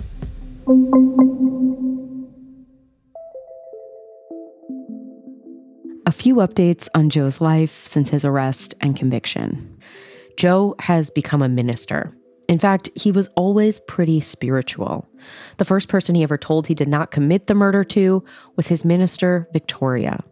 A 6.06 6.12
few 6.12 6.36
updates 6.36 6.88
on 6.94 7.10
Joe's 7.10 7.40
life 7.40 7.84
since 7.84 8.10
his 8.10 8.24
arrest 8.24 8.74
and 8.80 8.94
conviction. 8.96 9.76
Joe 10.36 10.76
has 10.78 11.10
become 11.10 11.42
a 11.42 11.48
minister. 11.48 12.16
In 12.48 12.60
fact, 12.60 12.88
he 12.94 13.10
was 13.10 13.26
always 13.34 13.80
pretty 13.80 14.20
spiritual. 14.20 15.08
The 15.56 15.64
first 15.64 15.88
person 15.88 16.14
he 16.14 16.22
ever 16.22 16.38
told 16.38 16.68
he 16.68 16.76
did 16.76 16.86
not 16.86 17.10
commit 17.10 17.48
the 17.48 17.56
murder 17.56 17.82
to 17.82 18.22
was 18.54 18.68
his 18.68 18.84
minister, 18.84 19.48
Victoria. 19.52 20.22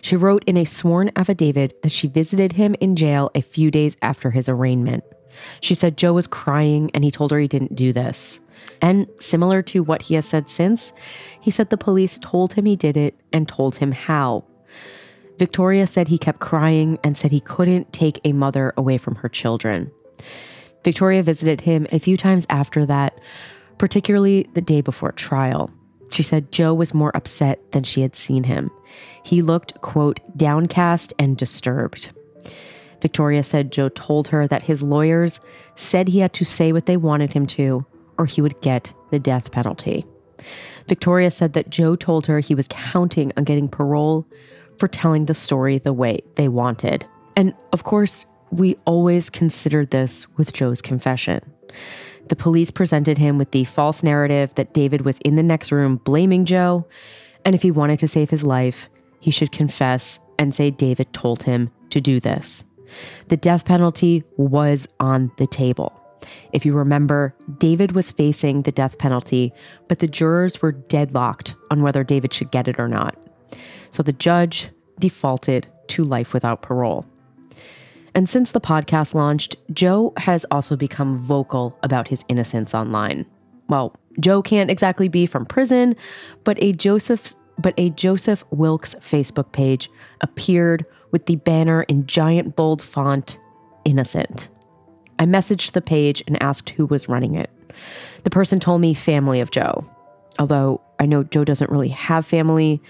She 0.00 0.16
wrote 0.16 0.42
in 0.44 0.56
a 0.56 0.64
sworn 0.64 1.10
affidavit 1.16 1.82
that 1.82 1.92
she 1.92 2.08
visited 2.08 2.54
him 2.54 2.74
in 2.80 2.96
jail 2.96 3.30
a 3.34 3.42
few 3.42 3.70
days 3.70 3.98
after 4.00 4.30
his 4.30 4.48
arraignment. 4.48 5.04
She 5.60 5.74
said 5.74 5.98
Joe 5.98 6.14
was 6.14 6.26
crying 6.26 6.90
and 6.94 7.04
he 7.04 7.10
told 7.10 7.30
her 7.30 7.38
he 7.38 7.46
didn't 7.46 7.74
do 7.74 7.92
this. 7.92 8.40
And 8.80 9.06
similar 9.20 9.60
to 9.64 9.82
what 9.82 10.00
he 10.00 10.14
has 10.14 10.24
said 10.24 10.48
since, 10.48 10.94
he 11.42 11.50
said 11.50 11.68
the 11.68 11.76
police 11.76 12.18
told 12.18 12.54
him 12.54 12.64
he 12.64 12.74
did 12.74 12.96
it 12.96 13.14
and 13.34 13.46
told 13.46 13.76
him 13.76 13.92
how. 13.92 14.44
Victoria 15.40 15.86
said 15.86 16.06
he 16.06 16.18
kept 16.18 16.38
crying 16.38 16.98
and 17.02 17.16
said 17.16 17.30
he 17.30 17.40
couldn't 17.40 17.94
take 17.94 18.20
a 18.24 18.32
mother 18.32 18.74
away 18.76 18.98
from 18.98 19.14
her 19.14 19.28
children. 19.30 19.90
Victoria 20.84 21.22
visited 21.22 21.62
him 21.62 21.86
a 21.90 21.98
few 21.98 22.18
times 22.18 22.46
after 22.50 22.84
that, 22.84 23.18
particularly 23.78 24.46
the 24.52 24.60
day 24.60 24.82
before 24.82 25.12
trial. 25.12 25.70
She 26.10 26.22
said 26.22 26.52
Joe 26.52 26.74
was 26.74 26.92
more 26.92 27.16
upset 27.16 27.72
than 27.72 27.84
she 27.84 28.02
had 28.02 28.14
seen 28.14 28.44
him. 28.44 28.70
He 29.24 29.40
looked, 29.40 29.80
quote, 29.80 30.20
downcast 30.36 31.14
and 31.18 31.38
disturbed. 31.38 32.10
Victoria 33.00 33.42
said 33.42 33.72
Joe 33.72 33.88
told 33.88 34.28
her 34.28 34.46
that 34.46 34.64
his 34.64 34.82
lawyers 34.82 35.40
said 35.74 36.08
he 36.08 36.18
had 36.18 36.34
to 36.34 36.44
say 36.44 36.70
what 36.70 36.84
they 36.84 36.98
wanted 36.98 37.32
him 37.32 37.46
to, 37.46 37.86
or 38.18 38.26
he 38.26 38.42
would 38.42 38.60
get 38.60 38.92
the 39.10 39.18
death 39.18 39.50
penalty. 39.52 40.04
Victoria 40.86 41.30
said 41.30 41.54
that 41.54 41.70
Joe 41.70 41.96
told 41.96 42.26
her 42.26 42.40
he 42.40 42.54
was 42.54 42.68
counting 42.68 43.32
on 43.38 43.44
getting 43.44 43.70
parole 43.70 44.26
for 44.80 44.88
telling 44.88 45.26
the 45.26 45.34
story 45.34 45.78
the 45.78 45.92
way 45.92 46.20
they 46.34 46.48
wanted. 46.48 47.06
And 47.36 47.54
of 47.72 47.84
course, 47.84 48.26
we 48.50 48.76
always 48.86 49.30
considered 49.30 49.90
this 49.90 50.26
with 50.36 50.52
Joe's 50.52 50.82
confession. 50.82 51.40
The 52.28 52.36
police 52.36 52.70
presented 52.70 53.18
him 53.18 53.38
with 53.38 53.50
the 53.52 53.64
false 53.64 54.02
narrative 54.02 54.54
that 54.54 54.72
David 54.72 55.02
was 55.02 55.18
in 55.20 55.36
the 55.36 55.42
next 55.42 55.70
room 55.70 55.96
blaming 55.96 56.46
Joe, 56.46 56.86
and 57.44 57.54
if 57.54 57.62
he 57.62 57.70
wanted 57.70 57.98
to 58.00 58.08
save 58.08 58.30
his 58.30 58.42
life, 58.42 58.88
he 59.20 59.30
should 59.30 59.52
confess 59.52 60.18
and 60.38 60.54
say 60.54 60.70
David 60.70 61.12
told 61.12 61.42
him 61.42 61.70
to 61.90 62.00
do 62.00 62.18
this. 62.18 62.64
The 63.28 63.36
death 63.36 63.64
penalty 63.64 64.24
was 64.36 64.88
on 64.98 65.30
the 65.36 65.46
table. 65.46 65.92
If 66.52 66.64
you 66.64 66.72
remember, 66.72 67.34
David 67.58 67.92
was 67.92 68.12
facing 68.12 68.62
the 68.62 68.72
death 68.72 68.98
penalty, 68.98 69.52
but 69.88 69.98
the 69.98 70.08
jurors 70.08 70.60
were 70.62 70.72
deadlocked 70.72 71.54
on 71.70 71.82
whether 71.82 72.02
David 72.02 72.32
should 72.32 72.50
get 72.50 72.68
it 72.68 72.78
or 72.78 72.88
not. 72.88 73.16
So 73.90 74.02
the 74.02 74.12
judge 74.12 74.70
defaulted 74.98 75.66
to 75.88 76.04
life 76.04 76.32
without 76.32 76.62
parole. 76.62 77.04
And 78.14 78.28
since 78.28 78.50
the 78.50 78.60
podcast 78.60 79.14
launched, 79.14 79.56
Joe 79.72 80.12
has 80.16 80.44
also 80.50 80.76
become 80.76 81.16
vocal 81.16 81.78
about 81.82 82.08
his 82.08 82.24
innocence 82.28 82.74
online. 82.74 83.26
Well, 83.68 83.94
Joe 84.18 84.42
can't 84.42 84.70
exactly 84.70 85.08
be 85.08 85.26
from 85.26 85.46
prison, 85.46 85.94
but 86.44 86.60
a 86.62 86.72
Joseph 86.72 87.34
but 87.58 87.74
a 87.76 87.90
Joseph 87.90 88.42
Wilkes 88.50 88.94
Facebook 89.00 89.52
page 89.52 89.90
appeared 90.22 90.86
with 91.10 91.26
the 91.26 91.36
banner 91.36 91.82
in 91.82 92.06
giant 92.06 92.56
bold 92.56 92.80
font 92.80 93.38
innocent. 93.84 94.48
I 95.18 95.26
messaged 95.26 95.72
the 95.72 95.82
page 95.82 96.22
and 96.26 96.42
asked 96.42 96.70
who 96.70 96.86
was 96.86 97.08
running 97.08 97.34
it. 97.34 97.50
The 98.24 98.30
person 98.30 98.60
told 98.60 98.80
me 98.80 98.94
family 98.94 99.40
of 99.40 99.50
Joe. 99.50 99.84
Although 100.38 100.80
I 100.98 101.04
know 101.04 101.22
Joe 101.22 101.44
doesn't 101.44 101.70
really 101.70 101.88
have 101.88 102.24
family, 102.24 102.80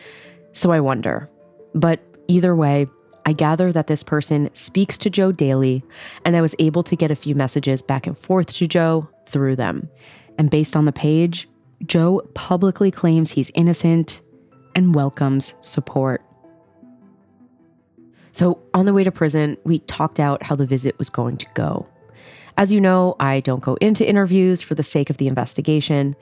so 0.52 0.70
I 0.72 0.80
wonder. 0.80 1.28
But 1.74 2.00
either 2.28 2.54
way, 2.54 2.86
I 3.26 3.32
gather 3.32 3.72
that 3.72 3.86
this 3.86 4.02
person 4.02 4.50
speaks 4.54 4.96
to 4.98 5.10
Joe 5.10 5.32
daily, 5.32 5.84
and 6.24 6.36
I 6.36 6.40
was 6.40 6.54
able 6.58 6.82
to 6.84 6.96
get 6.96 7.10
a 7.10 7.16
few 7.16 7.34
messages 7.34 7.82
back 7.82 8.06
and 8.06 8.18
forth 8.18 8.52
to 8.54 8.66
Joe 8.66 9.08
through 9.26 9.56
them. 9.56 9.88
And 10.38 10.50
based 10.50 10.74
on 10.74 10.84
the 10.84 10.92
page, 10.92 11.48
Joe 11.86 12.22
publicly 12.34 12.90
claims 12.90 13.30
he's 13.30 13.50
innocent 13.54 14.20
and 14.74 14.94
welcomes 14.94 15.54
support. 15.60 16.22
So, 18.32 18.60
on 18.74 18.86
the 18.86 18.94
way 18.94 19.02
to 19.02 19.10
prison, 19.10 19.56
we 19.64 19.80
talked 19.80 20.20
out 20.20 20.42
how 20.42 20.54
the 20.54 20.66
visit 20.66 20.96
was 20.98 21.10
going 21.10 21.36
to 21.38 21.46
go. 21.54 21.86
As 22.56 22.72
you 22.72 22.80
know, 22.80 23.16
I 23.18 23.40
don't 23.40 23.62
go 23.62 23.74
into 23.76 24.08
interviews 24.08 24.62
for 24.62 24.74
the 24.74 24.82
sake 24.82 25.10
of 25.10 25.16
the 25.16 25.26
investigation, 25.26 26.14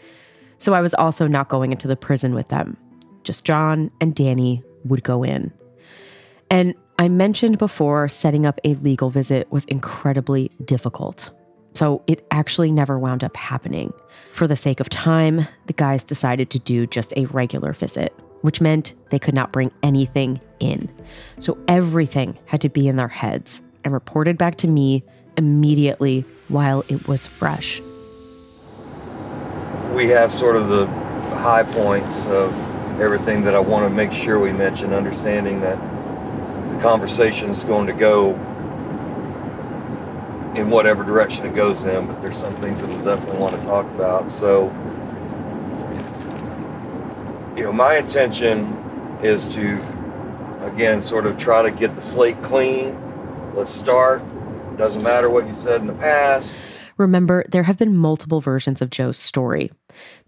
so 0.58 0.73
I 0.73 0.80
was 0.80 0.94
also 0.94 1.26
not 1.26 1.49
going 1.49 1.73
into 1.73 1.88
the 1.88 1.97
prison 1.97 2.35
with 2.35 2.49
them. 2.49 2.76
Just 3.25 3.44
John 3.44 3.90
and 4.00 4.14
Danny 4.14 4.62
would 4.84 5.02
go 5.02 5.22
in. 5.22 5.52
And 6.50 6.75
I 6.98 7.08
mentioned 7.08 7.58
before 7.58 8.08
setting 8.08 8.46
up 8.46 8.58
a 8.64 8.75
legal 8.75 9.10
visit 9.10 9.50
was 9.52 9.64
incredibly 9.66 10.50
difficult. 10.64 11.30
So 11.75 12.02
it 12.06 12.26
actually 12.30 12.72
never 12.72 12.98
wound 12.98 13.22
up 13.22 13.37
happening. 13.37 13.92
For 14.32 14.46
the 14.46 14.56
sake 14.56 14.80
of 14.80 14.88
time, 14.88 15.46
the 15.66 15.72
guys 15.72 16.02
decided 16.02 16.50
to 16.50 16.58
do 16.58 16.87
just 16.87 17.12
a 17.16 17.26
regular 17.26 17.72
visit, 17.72 18.12
which 18.40 18.60
meant 18.60 18.94
they 19.10 19.18
could 19.18 19.34
not 19.34 19.52
bring 19.52 19.70
anything 19.82 20.40
in. 20.58 20.90
So 21.38 21.56
everything 21.68 22.37
had 22.46 22.60
to 22.62 22.68
be 22.68 22.88
in 22.88 22.96
their 22.96 23.08
heads 23.08 23.62
and 23.84 23.92
reported 23.92 24.37
back 24.37 24.56
to 24.56 24.66
me 24.66 25.04
immediately 25.37 26.25
while 26.48 26.84
it 26.88 27.06
was 27.06 27.26
fresh. 27.26 27.80
We 29.94 30.08
have 30.08 30.32
sort 30.32 30.56
of 30.56 30.68
the 30.68 30.87
high 31.37 31.62
points 31.62 32.26
of 32.26 32.52
everything 33.00 33.43
that 33.43 33.55
I 33.55 33.61
want 33.61 33.85
to 33.85 33.90
make 33.90 34.12
sure 34.12 34.38
we 34.38 34.52
mention, 34.52 34.93
understanding 34.93 35.61
that 35.61 35.78
the 36.75 36.81
conversation 36.81 37.50
is 37.50 37.64
going 37.64 37.87
to 37.87 37.93
go 37.93 38.35
in 40.55 40.71
whatever 40.71 41.05
direction 41.05 41.47
it 41.47 41.55
goes 41.55 41.85
in, 41.85 42.07
but 42.07 42.21
there's 42.21 42.37
some 42.37 42.55
things 42.57 42.81
that 42.81 42.88
we'll 42.88 43.05
definitely 43.05 43.40
want 43.40 43.55
to 43.55 43.62
talk 43.67 43.87
about. 43.87 44.31
So, 44.33 44.64
you 47.57 47.64
know, 47.64 47.73
my 47.73 47.97
intention 47.97 48.76
is 49.23 49.47
to, 49.49 49.81
again, 50.62 51.02
sort 51.02 51.26
of 51.26 51.38
try 51.38 51.62
to 51.62 51.71
get 51.71 51.95
the 51.95 52.02
slate 52.02 52.43
clean. 52.43 52.97
Let's 53.55 53.71
start. 53.71 54.23
Doesn't 54.76 55.02
matter 55.02 55.28
what 55.31 55.47
you 55.47 55.55
said 55.55 55.81
in 55.81 55.87
the 55.87 55.93
past. 55.93 56.57
Remember, 56.97 57.45
there 57.49 57.62
have 57.62 57.78
been 57.78 57.97
multiple 57.97 58.40
versions 58.40 58.83
of 58.83 58.90
Joe's 58.90 59.19
story. 59.19 59.71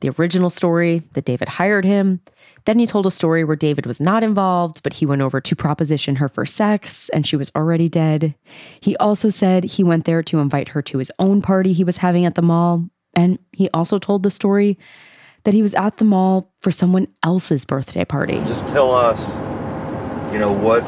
The 0.00 0.10
original 0.10 0.50
story 0.50 1.02
that 1.12 1.24
David 1.24 1.48
hired 1.48 1.84
him. 1.84 2.20
Then 2.66 2.78
he 2.78 2.86
told 2.86 3.06
a 3.06 3.10
story 3.10 3.44
where 3.44 3.56
David 3.56 3.86
was 3.86 4.00
not 4.00 4.22
involved, 4.22 4.82
but 4.82 4.94
he 4.94 5.06
went 5.06 5.22
over 5.22 5.40
to 5.40 5.56
proposition 5.56 6.16
her 6.16 6.28
for 6.28 6.44
sex 6.44 7.08
and 7.10 7.26
she 7.26 7.36
was 7.36 7.50
already 7.56 7.88
dead. 7.88 8.34
He 8.80 8.96
also 8.96 9.30
said 9.30 9.64
he 9.64 9.82
went 9.82 10.04
there 10.04 10.22
to 10.24 10.38
invite 10.38 10.70
her 10.70 10.82
to 10.82 10.98
his 10.98 11.12
own 11.18 11.42
party 11.42 11.72
he 11.72 11.84
was 11.84 11.98
having 11.98 12.24
at 12.24 12.34
the 12.34 12.42
mall. 12.42 12.88
And 13.14 13.38
he 13.52 13.68
also 13.70 13.98
told 13.98 14.22
the 14.22 14.30
story 14.30 14.78
that 15.44 15.54
he 15.54 15.62
was 15.62 15.74
at 15.74 15.96
the 15.96 16.04
mall 16.04 16.52
for 16.60 16.70
someone 16.70 17.08
else's 17.22 17.64
birthday 17.64 18.04
party. 18.04 18.34
Just 18.46 18.68
tell 18.68 18.92
us, 18.92 19.36
you 20.32 20.38
know, 20.38 20.52
what 20.52 20.82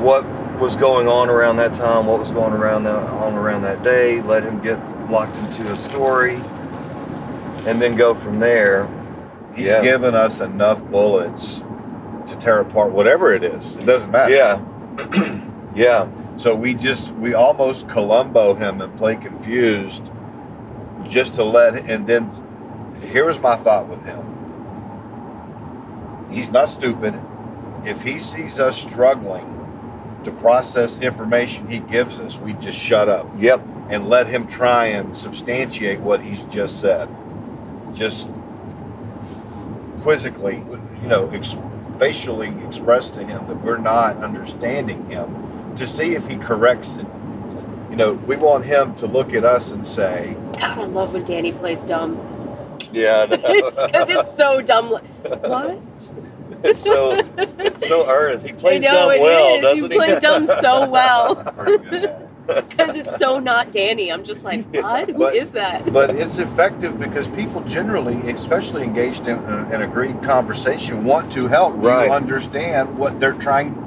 what 0.00 0.24
was 0.60 0.76
going 0.76 1.08
on 1.08 1.28
around 1.28 1.56
that 1.56 1.72
time, 1.72 2.06
what 2.06 2.18
was 2.18 2.30
going 2.30 2.52
around 2.52 2.84
that, 2.84 3.02
on 3.02 3.34
around 3.34 3.62
that 3.62 3.82
day. 3.82 4.22
Let 4.22 4.44
him 4.44 4.60
get 4.60 4.78
locked 5.10 5.36
into 5.36 5.70
a 5.72 5.76
story, 5.76 6.36
and 7.66 7.80
then 7.80 7.96
go 7.96 8.14
from 8.14 8.38
there. 8.38 8.88
He's 9.58 9.70
Yeah. 9.72 9.82
given 9.82 10.14
us 10.14 10.40
enough 10.40 10.82
bullets 10.84 11.62
to 12.26 12.36
tear 12.36 12.60
apart 12.60 12.92
whatever 12.92 13.32
it 13.32 13.42
is. 13.42 13.76
It 13.76 13.84
doesn't 13.86 14.10
matter. 14.10 14.32
Yeah, 14.34 14.60
yeah. 15.74 16.08
So 16.36 16.54
we 16.54 16.74
just 16.74 17.12
we 17.16 17.34
almost 17.34 17.88
Columbo 17.88 18.54
him 18.54 18.80
and 18.80 18.96
play 18.96 19.16
confused, 19.16 20.10
just 21.06 21.34
to 21.36 21.44
let. 21.44 21.74
And 21.90 22.06
then 22.06 22.30
here's 23.02 23.40
my 23.40 23.56
thought 23.56 23.88
with 23.88 24.04
him. 24.04 24.24
He's 26.30 26.50
not 26.50 26.68
stupid. 26.68 27.18
If 27.84 28.02
he 28.02 28.18
sees 28.18 28.60
us 28.60 28.76
struggling 28.76 29.54
to 30.24 30.30
process 30.30 30.98
information 31.00 31.68
he 31.68 31.78
gives 31.78 32.20
us, 32.20 32.38
we 32.38 32.52
just 32.54 32.78
shut 32.78 33.08
up 33.08 33.26
Yep. 33.38 33.62
and 33.88 34.08
let 34.08 34.26
him 34.26 34.46
try 34.46 34.86
and 34.86 35.16
substantiate 35.16 36.00
what 36.00 36.20
he's 36.20 36.44
just 36.44 36.80
said. 36.80 37.08
Just 37.94 38.28
quizzically, 40.08 40.64
you 41.02 41.06
know, 41.06 41.28
ex- 41.34 41.54
facially 41.98 42.48
express 42.66 43.10
to 43.10 43.22
him 43.22 43.46
that 43.46 43.56
we're 43.56 43.76
not 43.76 44.16
understanding 44.22 45.04
him 45.10 45.74
to 45.76 45.86
see 45.86 46.14
if 46.14 46.26
he 46.28 46.36
corrects 46.36 46.96
it. 46.96 47.04
You 47.90 47.96
know, 47.96 48.14
we 48.14 48.36
want 48.36 48.64
him 48.64 48.94
to 48.94 49.06
look 49.06 49.34
at 49.34 49.44
us 49.44 49.70
and 49.70 49.86
say, 49.86 50.34
God, 50.58 50.78
I 50.78 50.84
love 50.84 51.12
when 51.12 51.24
Danny 51.24 51.52
plays 51.52 51.84
dumb. 51.84 52.16
Yeah. 52.90 53.26
Because 53.26 53.74
it's 53.92 54.34
so 54.34 54.62
dumb. 54.62 54.92
What? 54.92 55.78
it's 56.64 56.80
so 56.82 57.12
it's 57.36 57.86
so 57.86 58.08
earnest. 58.08 58.46
He 58.46 58.54
plays 58.54 58.82
I 58.82 58.88
know 58.88 59.10
dumb 59.10 59.20
well, 59.20 59.54
is. 59.56 59.60
doesn't 59.62 59.76
You 59.76 59.88
he? 59.88 59.94
play 59.94 60.20
dumb 60.20 60.46
so 60.46 60.88
well. 60.88 62.24
"Pretty 62.48 62.60
good 62.60 62.60
at 62.60 62.64
it." 62.64 62.68
Because 62.70 62.96
it's 62.96 63.16
so 63.18 63.38
not 63.38 63.70
Danny. 63.72 64.10
I'm 64.12 64.24
just 64.24 64.42
like, 64.44 64.66
what? 64.74 65.10
Who 65.10 65.26
is 65.28 65.46
But- 65.46 65.52
that? 65.54 65.92
But 65.92 66.10
it's 66.16 66.38
effective 66.38 66.98
because 66.98 67.28
people 67.28 67.60
generally, 67.62 68.30
especially 68.30 68.82
engaged 68.82 69.26
in 69.28 69.38
uh, 69.38 69.68
a- 69.70 69.74
an 69.74 69.82
agreed 69.82 70.22
conversation, 70.22 71.04
want 71.04 71.30
to 71.32 71.46
help 71.48 71.74
Right. 71.76 72.06
you 72.06 72.12
understand 72.12 72.98
what 72.98 73.20
they're 73.20 73.32
trying. 73.32 73.84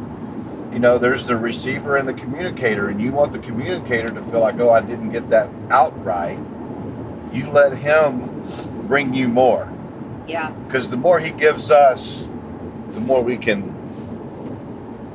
You 0.72 0.80
know, 0.80 0.98
there's 0.98 1.25
the 1.25 1.36
receiver 1.36 1.98
and 1.98 2.08
the 2.08 2.13
communicator, 2.13 2.88
and 2.88 3.01
you 3.01 3.12
want 3.12 3.34
the 3.34 3.39
communicator 3.39 4.10
to 4.10 4.22
feel 4.22 4.39
like, 4.39 4.58
oh, 4.60 4.70
I 4.70 4.80
didn't 4.82 5.12
get 5.12 5.30
that 5.30 5.50
out 5.70 5.94
right. 6.06 6.39
You 7.34 7.50
let 7.50 7.75
him 7.77 8.30
bring 8.88 9.13
you 9.13 9.27
more. 9.27 9.68
Yeah. 10.27 10.51
Because 10.68 10.89
the 10.89 10.96
more 10.98 11.20
he 11.20 11.32
gives 11.32 11.72
us, 11.72 12.25
the 12.94 13.01
more 13.01 13.22
we 13.22 13.36
can 13.38 13.74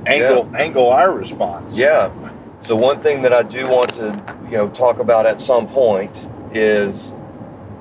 angle 0.06 0.48
angle 0.54 0.88
our 0.90 1.12
response. 1.12 1.76
Yeah. 1.76 2.10
So 2.58 2.74
one 2.74 3.00
thing 3.00 3.22
that 3.22 3.32
I 3.32 3.42
do 3.42 3.68
want 3.68 3.92
to, 3.94 4.38
you 4.46 4.56
know, 4.56 4.68
talk 4.68 4.98
about 4.98 5.26
at 5.26 5.40
some 5.40 5.66
point 5.66 6.10
is 6.52 7.14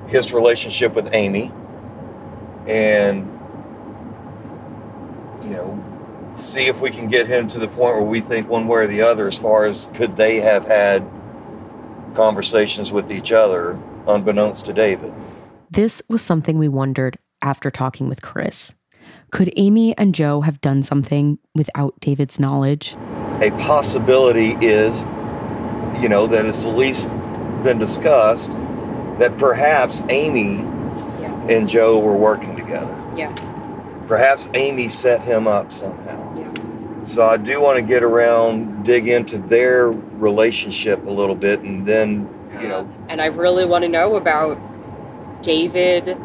his 0.06 0.32
relationship 0.32 0.94
with 0.94 1.12
Amy 1.12 1.52
and 2.66 3.32
you 5.42 5.52
know, 5.52 6.32
see 6.34 6.66
if 6.66 6.80
we 6.80 6.90
can 6.90 7.08
get 7.08 7.26
him 7.26 7.48
to 7.48 7.58
the 7.58 7.68
point 7.68 7.96
where 7.96 8.02
we 8.02 8.20
think 8.20 8.48
one 8.48 8.66
way 8.66 8.80
or 8.80 8.86
the 8.86 9.02
other 9.02 9.28
as 9.28 9.38
far 9.38 9.64
as 9.64 9.88
could 9.94 10.16
they 10.16 10.40
have 10.40 10.66
had 10.66 11.08
conversations 12.14 12.92
with 12.92 13.12
each 13.12 13.32
other 13.32 13.78
unbeknownst 14.06 14.66
to 14.66 14.72
David. 14.72 15.12
This 15.70 16.02
was 16.08 16.22
something 16.22 16.58
we 16.58 16.68
wondered 16.68 17.18
after 17.42 17.70
talking 17.70 18.08
with 18.08 18.22
Chris. 18.22 18.72
Could 19.36 19.52
Amy 19.58 19.94
and 19.98 20.14
Joe 20.14 20.40
have 20.40 20.62
done 20.62 20.82
something 20.82 21.38
without 21.54 21.92
David's 22.00 22.40
knowledge? 22.40 22.96
a 23.42 23.50
possibility 23.58 24.56
is, 24.66 25.04
you 26.00 26.08
know, 26.08 26.26
that 26.26 26.46
it's 26.46 26.64
at 26.64 26.74
least 26.74 27.06
been 27.62 27.76
discussed 27.78 28.50
that 29.18 29.36
perhaps 29.36 30.02
Amy 30.08 30.54
Yeah. 31.20 31.34
and 31.50 31.68
Joe 31.68 31.98
were 31.98 32.16
working 32.16 32.56
together. 32.56 32.96
Yeah. 33.14 33.34
Perhaps 34.06 34.48
Amy 34.54 34.88
set 34.88 35.20
him 35.20 35.46
up 35.46 35.70
somehow. 35.70 36.34
Yeah. 36.34 36.50
So 37.02 37.26
I 37.26 37.36
do 37.36 37.60
want 37.60 37.76
to 37.76 37.82
get 37.82 38.02
around, 38.02 38.86
dig 38.86 39.06
into 39.06 39.36
their 39.36 39.90
relationship 39.90 41.06
a 41.06 41.10
little 41.10 41.34
bit, 41.36 41.60
and 41.60 41.84
then, 41.84 42.26
you 42.58 42.68
know, 42.68 42.78
uh, 42.78 42.84
And 43.10 43.20
I 43.20 43.26
really 43.26 43.66
want 43.66 43.84
to 43.84 43.90
know 43.90 44.16
about 44.16 44.56
David 45.42 46.16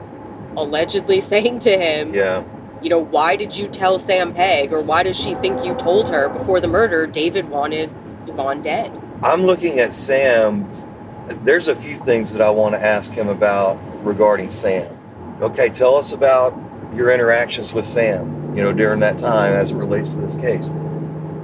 allegedly 0.55 1.19
saying 1.33 1.59
to 1.59 1.77
him, 1.77 2.15
yeah, 2.15 2.43
you 2.81 2.89
know, 2.89 2.99
why 2.99 3.35
did 3.35 3.55
you 3.55 3.67
tell 3.67 3.99
Sam 3.99 4.33
Pegg 4.33 4.73
or 4.73 4.81
why 4.81 5.03
does 5.03 5.17
she 5.17 5.35
think 5.35 5.63
you 5.63 5.75
told 5.75 6.09
her 6.09 6.29
before 6.29 6.59
the 6.59 6.67
murder 6.67 7.05
David 7.05 7.49
wanted 7.49 7.91
Yvonne 8.27 8.61
dead? 8.61 8.99
I'm 9.21 9.43
looking 9.43 9.79
at 9.79 9.93
Sam. 9.93 10.71
There's 11.43 11.67
a 11.67 11.75
few 11.75 11.97
things 11.97 12.33
that 12.33 12.41
I 12.41 12.49
want 12.49 12.73
to 12.73 12.83
ask 12.83 13.11
him 13.11 13.29
about 13.29 13.79
regarding 14.03 14.49
Sam. 14.49 14.97
Okay, 15.41 15.69
tell 15.69 15.95
us 15.95 16.11
about 16.11 16.57
your 16.95 17.11
interactions 17.11 17.73
with 17.73 17.85
Sam, 17.85 18.55
you 18.55 18.63
know, 18.63 18.73
during 18.73 18.99
that 19.01 19.19
time 19.19 19.53
as 19.53 19.71
it 19.71 19.75
relates 19.75 20.09
to 20.11 20.17
this 20.17 20.35
case. 20.35 20.69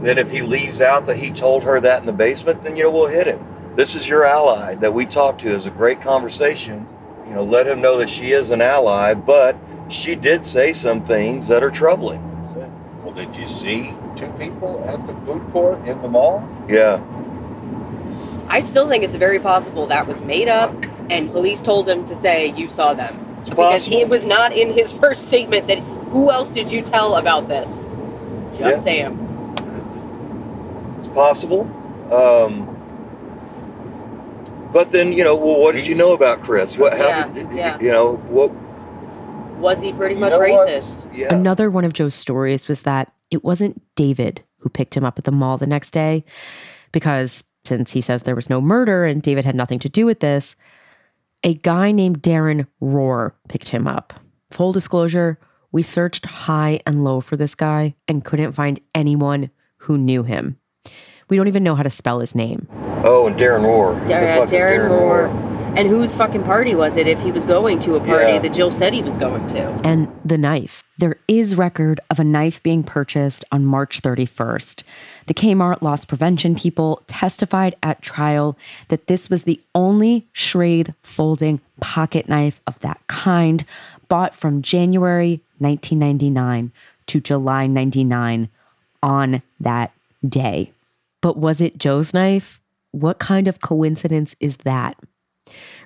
Then 0.02 0.17
if 0.17 0.32
he 0.32 0.41
leaves 0.41 0.82
out 0.82 1.06
that 1.06 1.17
he 1.17 1.32
told 1.32 1.63
her 1.63 1.80
that 1.80 2.00
in 2.00 2.06
the 2.06 2.13
basement, 2.13 2.63
then, 2.63 2.76
you 2.76 2.84
know, 2.84 2.91
we'll 2.91 3.08
hit 3.08 3.28
him. 3.28 3.45
This 3.76 3.93
is 3.93 4.08
your 4.08 4.26
ally 4.26 4.76
that 4.76 4.93
we 4.93 5.06
talked 5.06 5.41
to. 5.41 5.52
is 5.52 5.67
a 5.67 5.71
great 5.71 6.02
conversation. 6.02 6.88
You 7.28 7.36
know, 7.36 7.43
let 7.43 7.67
him 7.67 7.82
know 7.82 7.97
that 7.97 8.10
she 8.10 8.32
is 8.32 8.52
an 8.52 8.62
ally, 8.62 9.13
but 9.13 9.56
she 9.89 10.15
did 10.15 10.45
say 10.45 10.73
some 10.73 11.02
things 11.02 11.47
that 11.47 11.63
are 11.63 11.69
troubling. 11.71 12.21
Well, 13.04 13.13
did 13.13 13.36
you 13.36 13.47
see 13.47 13.93
two 14.15 14.28
people 14.39 14.84
at 14.88 15.06
the 15.08 15.13
food 15.21 15.41
court 15.52 15.88
in 15.88 16.02
the 16.02 16.08
mall? 16.08 16.47
Yeah. 16.67 17.02
I 18.50 18.60
still 18.60 18.88
think 18.88 19.04
it's 19.04 19.15
very 19.15 19.39
possible 19.39 19.88
that 19.88 20.08
was 20.08 20.19
made 20.21 20.50
up 20.50 20.73
and 21.10 21.32
police 21.32 21.62
told 21.62 21.88
him 21.88 22.06
to 22.06 22.15
say 22.15 22.47
you 22.56 22.69
saw 22.69 22.93
them. 22.93 23.17
It's 23.41 23.50
Because 23.50 23.71
possible. 23.86 23.97
he 23.97 24.06
was 24.06 24.26
not 24.26 24.52
in 24.54 24.73
his 24.73 24.91
first 25.02 25.28
statement 25.28 25.67
that 25.67 25.80
who 25.80 26.32
else 26.32 26.54
did 26.54 26.71
you 26.71 26.82
tell 26.82 27.15
about 27.15 27.47
this? 27.47 27.88
Just 28.58 28.60
Yeah. 28.60 28.80
Sam. 28.80 29.19
It's 31.00 31.08
possible. 31.10 31.62
Um, 32.12 32.73
but 34.73 34.91
then, 34.91 35.12
you 35.13 35.23
know, 35.23 35.36
well, 35.36 35.60
what 35.60 35.76
did 35.76 35.88
you 35.88 35.95
know 35.95 36.13
about 36.13 36.41
Chris? 36.41 36.78
What, 36.78 36.97
how 36.97 37.08
Yeah, 37.08 37.28
did, 37.30 37.52
yeah. 37.52 37.78
you 37.80 37.91
know, 37.91 38.15
what, 38.28 38.52
Was 39.58 39.82
he 39.82 39.91
pretty 39.93 40.15
You 40.15 40.22
much 40.22 40.34
racist? 40.34 41.04
yeah. 41.13 41.34
Another 41.34 41.70
one 41.70 41.84
of 41.86 41.93
Joe's 41.93 42.15
stories 42.15 42.67
was 42.67 42.84
that 42.84 43.12
it 43.32 43.43
wasn't 43.43 43.82
David 43.96 44.41
who 44.60 44.70
picked 44.70 44.96
him 44.96 45.04
up 45.06 45.17
at 45.17 45.24
the 45.26 45.32
mall 45.32 45.58
the 45.58 45.67
next 45.67 45.91
day, 45.91 46.24
because 46.91 47.43
since 47.65 47.91
he 47.91 48.02
says 48.02 48.24
there 48.24 48.36
was 48.36 48.50
no 48.50 48.62
murder 48.62 49.06
and 49.06 49.22
David 49.22 49.46
had 49.46 49.56
nothing 49.56 49.80
to 49.80 49.89
do 49.89 50.06
with 50.06 50.20
this, 50.20 50.56
a 51.43 51.54
guy 51.56 51.91
named 51.91 52.22
Darren 52.22 52.65
Rohr 52.82 53.34
picked 53.50 53.70
him 53.70 53.88
up. 53.88 54.13
Full 54.52 54.72
disclosure, 54.72 55.38
we 55.72 55.84
searched 55.84 56.26
high 56.26 56.80
and 56.86 57.04
low 57.04 57.20
for 57.22 57.36
this 57.36 57.54
guy 57.56 57.96
and 58.08 58.24
couldn't 58.24 58.54
find 58.54 58.80
anyone 58.96 59.50
who 59.78 59.98
knew 59.98 60.24
him. 60.24 60.58
We 61.30 61.36
don't 61.36 61.50
even 61.50 61.63
know 61.63 61.76
how 61.76 61.84
to 61.84 61.89
spell 61.89 62.20
his 62.22 62.34
name. 62.34 62.67
Oh, 63.04 63.28
and 63.28 63.36
Darren 63.38 63.62
Rohr. 63.63 64.00
Who 64.00 64.08
the 64.08 64.13
Darren, 64.13 64.36
fuck 64.38 64.46
is 64.46 64.52
Darren 64.54 64.88
Moore. 64.88 65.28
And 65.78 65.88
whose 65.88 66.16
fucking 66.16 66.42
party 66.44 66.74
was 66.74 66.98
it 66.98 67.08
if 67.08 67.22
he 67.22 67.32
was 67.32 67.46
going 67.46 67.78
to 67.82 67.94
a 67.96 68.00
party 68.00 68.34
Yeah. 68.34 68.40
that 68.40 68.52
Jill 68.54 68.72
said 68.72 68.94
he 68.94 69.04
was 69.04 69.16
going 69.16 69.46
to? 69.50 69.68
and 69.84 70.08
the 70.26 70.38
knife. 70.38 70.84
There 70.98 71.18
is 71.28 71.56
record 71.56 72.00
of 72.10 72.20
a 72.20 72.24
knife 72.24 72.63
being 72.63 72.84
purchased 72.84 73.46
on 73.52 73.63
March 73.63 74.02
31st. 74.02 74.82
The 75.28 75.36
Kmart 75.36 75.84
loss 75.84 76.04
prevention 76.04 76.56
people 76.56 77.04
testified 77.06 77.76
at 77.84 78.02
trial 78.02 78.58
that 78.88 79.06
this 79.06 79.30
was 79.30 79.44
the 79.44 79.60
only 79.76 80.26
Schrade 80.34 80.96
folding 81.04 81.62
pocket 81.80 82.28
knife 82.28 82.60
of 82.66 82.80
that 82.80 83.00
kind 83.06 83.63
bought 84.08 84.34
from 84.34 84.63
January 84.63 85.42
1999 85.60 86.72
to 87.06 87.20
July 87.22 87.68
99 87.68 88.50
on 89.04 89.44
that 89.60 89.92
day. 90.28 90.72
But 91.22 91.38
was 91.38 91.62
it 91.62 91.78
Joe's 91.78 92.16
knife? 92.16 92.60
What 92.92 93.20
kind 93.20 93.48
of 93.48 93.62
coincidence 93.62 94.36
is 94.40 94.58
that? 94.58 94.98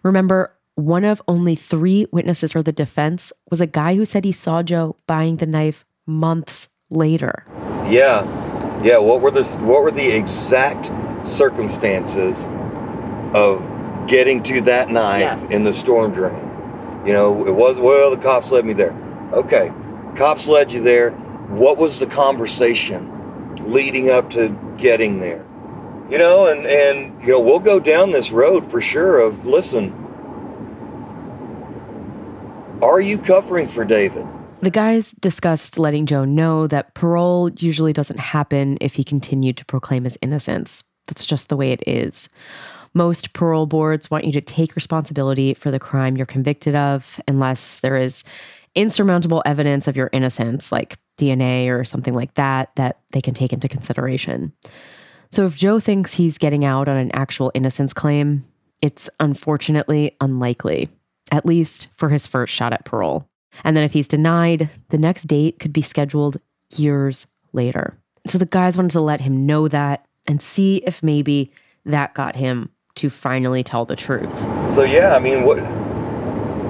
Remember, 0.03 0.53
one 0.75 1.03
of 1.03 1.21
only 1.27 1.55
three 1.55 2.07
witnesses 2.11 2.53
for 2.53 2.63
the 2.63 2.71
defense 2.71 3.31
was 3.49 3.61
a 3.61 3.67
guy 3.67 3.95
who 3.95 4.05
said 4.05 4.25
he 4.25 4.31
saw 4.31 4.63
Joe 4.63 4.95
buying 5.07 5.37
the 5.37 5.45
knife 5.45 5.85
months 6.07 6.69
later. 6.89 7.45
Yeah. 7.89 8.23
Yeah. 8.83 8.97
What 8.97 9.21
were 9.21 9.31
the, 9.31 9.43
what 9.61 9.83
were 9.83 9.91
the 9.91 10.09
exact 10.15 10.89
circumstances 11.27 12.47
of 13.33 13.61
getting 14.07 14.41
to 14.43 14.61
that 14.61 14.89
knife 14.89 15.19
Yes. 15.21 15.51
in 15.51 15.63
the 15.63 15.73
storm 15.73 16.11
drain? 16.11 16.47
You 17.05 17.13
know, 17.13 17.45
it 17.47 17.53
was, 17.53 17.79
well, 17.79 18.11
the 18.11 18.17
cops 18.17 18.51
led 18.51 18.65
me 18.65 18.73
there. 18.73 18.93
Okay. 19.33 19.71
Cops 20.15 20.47
led 20.47 20.71
you 20.71 20.81
there. 20.81 21.11
What 21.11 21.77
was 21.77 21.99
the 21.99 22.05
conversation 22.07 23.09
leading 23.65 24.09
up 24.09 24.29
to 24.31 24.49
getting 24.77 25.19
there? 25.19 25.45
You 26.11 26.17
know, 26.17 26.47
and, 26.47 26.67
and, 26.67 27.23
you 27.25 27.31
know, 27.31 27.39
we'll 27.39 27.59
go 27.59 27.79
down 27.79 28.11
this 28.11 28.31
road 28.31 28.69
for 28.69 28.81
sure 28.81 29.19
of, 29.19 29.45
listen, 29.45 29.93
are 32.81 32.99
you 32.99 33.17
covering 33.17 33.69
for 33.69 33.85
David? 33.85 34.27
The 34.59 34.69
guys 34.69 35.13
discussed 35.21 35.79
letting 35.79 36.05
Joe 36.05 36.25
know 36.25 36.67
that 36.67 36.95
parole 36.95 37.49
usually 37.51 37.93
doesn't 37.93 38.19
happen 38.19 38.77
if 38.81 38.95
he 38.95 39.05
continued 39.05 39.55
to 39.55 39.65
proclaim 39.65 40.03
his 40.03 40.17
innocence. 40.21 40.83
That's 41.07 41.25
just 41.25 41.47
the 41.47 41.55
way 41.55 41.71
it 41.71 41.81
is. 41.87 42.27
Most 42.93 43.31
parole 43.31 43.65
boards 43.65 44.11
want 44.11 44.25
you 44.25 44.33
to 44.33 44.41
take 44.41 44.75
responsibility 44.75 45.53
for 45.53 45.71
the 45.71 45.79
crime 45.79 46.17
you're 46.17 46.25
convicted 46.25 46.75
of 46.75 47.21
unless 47.25 47.79
there 47.79 47.95
is 47.95 48.25
insurmountable 48.75 49.41
evidence 49.45 49.87
of 49.87 49.95
your 49.95 50.09
innocence, 50.11 50.73
like 50.73 50.97
DNA 51.17 51.69
or 51.69 51.85
something 51.85 52.13
like 52.13 52.33
that, 52.33 52.75
that 52.75 52.99
they 53.13 53.21
can 53.21 53.33
take 53.33 53.53
into 53.53 53.69
consideration. 53.69 54.51
So 55.31 55.45
if 55.45 55.55
Joe 55.55 55.79
thinks 55.79 56.13
he's 56.13 56.37
getting 56.37 56.65
out 56.65 56.89
on 56.89 56.97
an 56.97 57.11
actual 57.13 57.51
innocence 57.53 57.93
claim, 57.93 58.43
it's 58.81 59.09
unfortunately 59.19 60.17
unlikely, 60.19 60.89
at 61.31 61.45
least 61.45 61.87
for 61.95 62.09
his 62.09 62.27
first 62.27 62.53
shot 62.53 62.73
at 62.73 62.83
parole. 62.83 63.27
And 63.63 63.77
then 63.77 63.85
if 63.85 63.93
he's 63.93 64.09
denied, 64.09 64.69
the 64.89 64.97
next 64.97 65.23
date 65.23 65.59
could 65.59 65.71
be 65.71 65.81
scheduled 65.81 66.37
years 66.75 67.27
later. 67.53 67.97
So 68.27 68.37
the 68.37 68.45
guys 68.45 68.75
wanted 68.75 68.91
to 68.91 69.01
let 69.01 69.21
him 69.21 69.45
know 69.45 69.69
that 69.69 70.05
and 70.27 70.41
see 70.41 70.77
if 70.85 71.01
maybe 71.01 71.51
that 71.85 72.13
got 72.13 72.35
him 72.35 72.69
to 72.95 73.09
finally 73.09 73.63
tell 73.63 73.85
the 73.85 73.95
truth. 73.95 74.37
So 74.69 74.83
yeah, 74.83 75.15
I 75.15 75.19
mean, 75.19 75.43
what? 75.43 75.59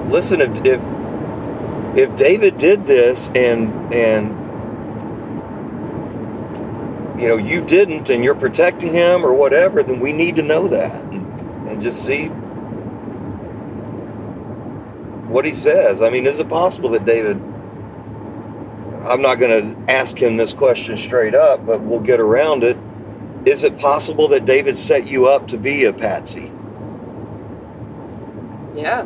Listen, 0.08 0.40
if 0.40 0.50
if, 0.64 0.80
if 1.96 2.16
David 2.16 2.58
did 2.58 2.86
this 2.86 3.28
and 3.34 3.92
and 3.92 4.41
you 7.18 7.28
know 7.28 7.36
you 7.36 7.62
didn't, 7.64 8.10
and 8.10 8.24
you're 8.24 8.34
protecting 8.34 8.92
him 8.92 9.24
or 9.24 9.34
whatever, 9.34 9.82
then 9.82 10.00
we 10.00 10.12
need 10.12 10.36
to 10.36 10.42
know 10.42 10.68
that 10.68 11.02
and, 11.04 11.68
and 11.68 11.82
just 11.82 12.04
see 12.04 12.28
what 15.28 15.44
he 15.44 15.54
says. 15.54 16.00
I 16.02 16.10
mean, 16.10 16.26
is 16.26 16.38
it 16.38 16.48
possible 16.48 16.90
that 16.90 17.04
David? 17.04 17.36
I'm 19.04 19.20
not 19.20 19.40
going 19.40 19.74
to 19.74 19.92
ask 19.92 20.16
him 20.16 20.36
this 20.36 20.52
question 20.52 20.96
straight 20.96 21.34
up, 21.34 21.66
but 21.66 21.80
we'll 21.80 22.00
get 22.00 22.20
around 22.20 22.62
it. 22.62 22.76
Is 23.44 23.64
it 23.64 23.76
possible 23.78 24.28
that 24.28 24.46
David 24.46 24.78
set 24.78 25.08
you 25.08 25.26
up 25.26 25.48
to 25.48 25.58
be 25.58 25.84
a 25.84 25.92
patsy? 25.92 26.52
Yeah. 28.74 29.02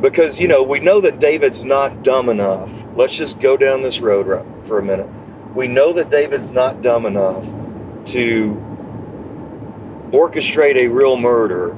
Because, 0.00 0.40
you 0.40 0.48
know, 0.48 0.64
we 0.64 0.80
know 0.80 1.00
that 1.00 1.20
David's 1.20 1.62
not 1.62 2.02
dumb 2.02 2.28
enough. 2.28 2.84
Let's 2.96 3.16
just 3.16 3.38
go 3.38 3.56
down 3.56 3.82
this 3.82 4.00
road 4.00 4.44
for 4.66 4.78
a 4.78 4.82
minute. 4.82 5.08
We 5.56 5.68
know 5.68 5.94
that 5.94 6.10
David's 6.10 6.50
not 6.50 6.82
dumb 6.82 7.06
enough 7.06 7.46
to 8.12 8.62
orchestrate 10.10 10.76
a 10.76 10.88
real 10.88 11.16
murder 11.16 11.74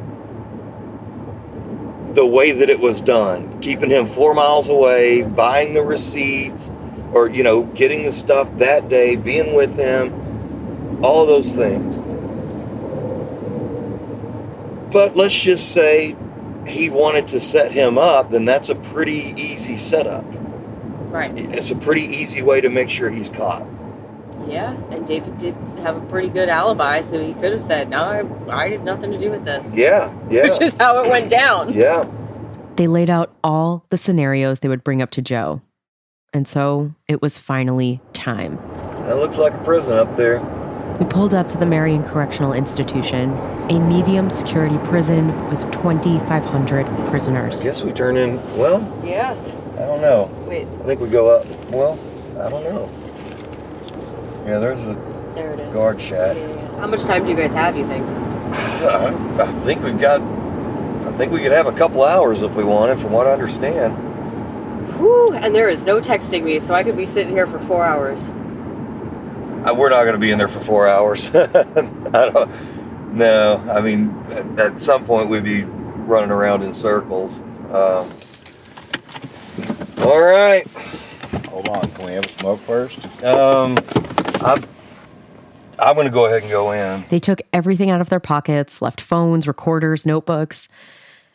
the 2.13 2.27
way 2.27 2.51
that 2.51 2.69
it 2.69 2.81
was 2.81 3.01
done, 3.01 3.61
keeping 3.61 3.91
him 3.91 4.05
four 4.05 4.35
miles 4.35 4.69
away, 4.69 5.23
buying 5.23 5.75
the 5.75 5.83
receipts, 5.83 6.73
or, 7.13 7.29
you 7.31 7.45
know, 7.45 7.67
getting 7.67 8.05
the 8.05 8.11
stuff 8.11 8.53
that 8.59 8.89
day, 8.89 9.15
being 9.15 9.55
with 9.55 9.77
him, 9.77 10.99
all 11.01 11.23
of 11.23 11.29
those 11.29 11.53
things. 11.53 11.99
But 14.93 15.15
let's 15.15 15.39
just 15.39 15.71
say 15.71 16.17
he 16.67 16.91
wanted 16.91 17.29
to 17.29 17.39
set 17.39 17.71
him 17.71 17.97
up, 17.97 18.31
then 18.31 18.45
that's 18.45 18.71
a 18.71 18.75
pretty 18.75 19.35
easy 19.37 19.77
setup. 19.77 20.25
Right. 21.09 21.33
It's 21.37 21.71
a 21.71 21.77
pretty 21.77 22.03
easy 22.03 22.43
way 22.43 22.61
to 22.61 22.69
make 22.71 22.91
sure 22.91 23.11
he's 23.11 23.31
caught. 23.31 23.67
Yeah. 24.47 24.73
And 24.91 25.07
David 25.07 25.39
did 25.39 25.55
have 25.81 25.97
a 25.97 26.01
pretty 26.07 26.29
good 26.29 26.49
alibi, 26.49 27.01
so 27.01 27.23
he 27.23 27.35
could 27.35 27.53
have 27.53 27.63
said, 27.63 27.89
"No, 27.91 27.99
I, 28.49 28.65
I 28.65 28.69
had 28.71 28.85
nothing 28.85 29.11
to 29.13 29.19
do 29.19 29.31
with 29.31 29.45
this." 29.45 29.75
Yeah, 29.75 30.13
yeah, 30.31 30.45
Which 30.45 30.61
is 30.61 30.75
how 30.77 31.03
it 31.03 31.09
went 31.11 31.31
down. 31.31 31.73
yeah. 31.73 32.07
They 32.77 32.87
laid 32.87 33.11
out 33.11 33.35
all 33.43 33.85
the 33.89 33.99
scenarios 33.99 34.61
they 34.61 34.69
would 34.69 34.85
bring 34.85 35.03
up 35.03 35.11
to 35.13 35.23
Joe. 35.23 35.61
And 36.33 36.47
so 36.47 36.95
it 37.09 37.21
was 37.21 37.37
finally 37.39 38.01
time. 38.13 38.57
That 39.07 39.17
looks 39.17 39.39
like 39.39 39.55
a 39.55 39.59
prison 39.65 39.97
up 39.99 40.15
there. 40.17 40.41
We 41.01 41.07
pulled 41.07 41.33
up 41.35 41.49
to 41.51 41.57
the 41.59 41.67
Marion 41.67 42.05
Correctional 42.05 42.53
Institution, 42.53 43.33
a 43.71 43.79
medium 43.81 44.31
security 44.31 44.79
prison 44.85 45.29
with 45.49 45.63
2,500 45.73 46.87
prisoners. 47.09 47.65
Guess 47.65 47.83
we 47.83 47.93
turn 47.93 48.17
in. 48.17 48.37
Well, 48.59 48.81
Yeah. 49.05 49.35
I 49.79 49.87
don't 49.87 50.01
know. 50.01 50.29
Wait, 50.49 50.67
I 50.67 50.85
think 50.87 51.01
we 51.01 51.09
go 51.09 51.31
up. 51.31 51.47
Well, 51.71 51.97
I 52.39 52.51
don't 52.51 52.65
know. 52.65 52.91
Yeah, 54.45 54.59
there's 54.59 54.83
a 54.83 54.95
there 55.35 55.53
it 55.53 55.61
is. 55.61 55.73
guard 55.73 56.03
shack. 56.03 56.37
How 56.79 56.89
much 56.89 57.03
time 57.03 57.25
do 57.25 57.31
you 57.31 57.37
guys 57.37 57.53
have? 57.53 57.77
You 57.77 57.87
think? 57.87 58.05
I, 58.07 59.15
I 59.43 59.47
think 59.65 59.83
we've 59.83 60.01
got. 60.01 60.21
I 60.21 61.13
think 61.13 61.33
we 61.33 61.41
could 61.41 61.53
have 61.53 61.67
a 61.67 61.73
couple 61.73 62.03
hours 62.03 62.43
if 62.43 62.55
we 62.57 62.65
wanted, 62.65 62.99
from 62.99 63.13
what 63.13 63.27
I 63.27 63.33
understand. 63.33 63.97
Whew. 64.97 65.33
And 65.35 65.55
there 65.55 65.69
is 65.69 65.85
no 65.85 66.01
texting 66.01 66.43
me, 66.43 66.59
so 66.59 66.75
I 66.75 66.83
could 66.83 66.97
be 66.97 67.07
sitting 67.07 67.33
here 67.33 67.47
for 67.47 67.59
four 67.61 67.85
hours. 67.85 68.31
Uh, 68.31 69.75
we're 69.77 69.91
not 69.91 70.03
going 70.05 70.15
to 70.15 70.19
be 70.19 70.31
in 70.33 70.39
there 70.39 70.49
for 70.49 70.61
four 70.61 70.89
hours. 70.89 71.31
I 71.35 71.47
don't. 72.33 72.51
No, 73.15 73.65
I 73.71 73.81
mean, 73.81 74.11
at, 74.31 74.61
at 74.61 74.81
some 74.81 75.05
point 75.05 75.29
we'd 75.29 75.45
be 75.45 75.63
running 75.65 76.31
around 76.31 76.63
in 76.63 76.75
circles. 76.75 77.43
Um, 77.71 78.11
all 80.03 80.21
right. 80.21 80.67
Hold 81.49 81.69
on, 81.69 81.91
can 81.93 82.07
we 82.07 82.13
have 82.13 82.25
a 82.25 82.29
smoke 82.29 82.61
first? 82.61 83.25
Um, 83.25 83.77
I'm. 84.41 84.65
I'm 85.81 85.95
going 85.95 86.09
to 86.09 86.13
go 86.13 86.27
ahead 86.27 86.43
and 86.43 86.51
go 86.51 86.73
in. 86.73 87.05
They 87.09 87.21
took 87.21 87.41
everything 87.53 87.89
out 87.89 88.01
of 88.01 88.09
their 88.09 88.19
pockets, 88.19 88.83
left 88.83 89.01
phones, 89.01 89.47
recorders, 89.47 90.05
notebooks, 90.07 90.69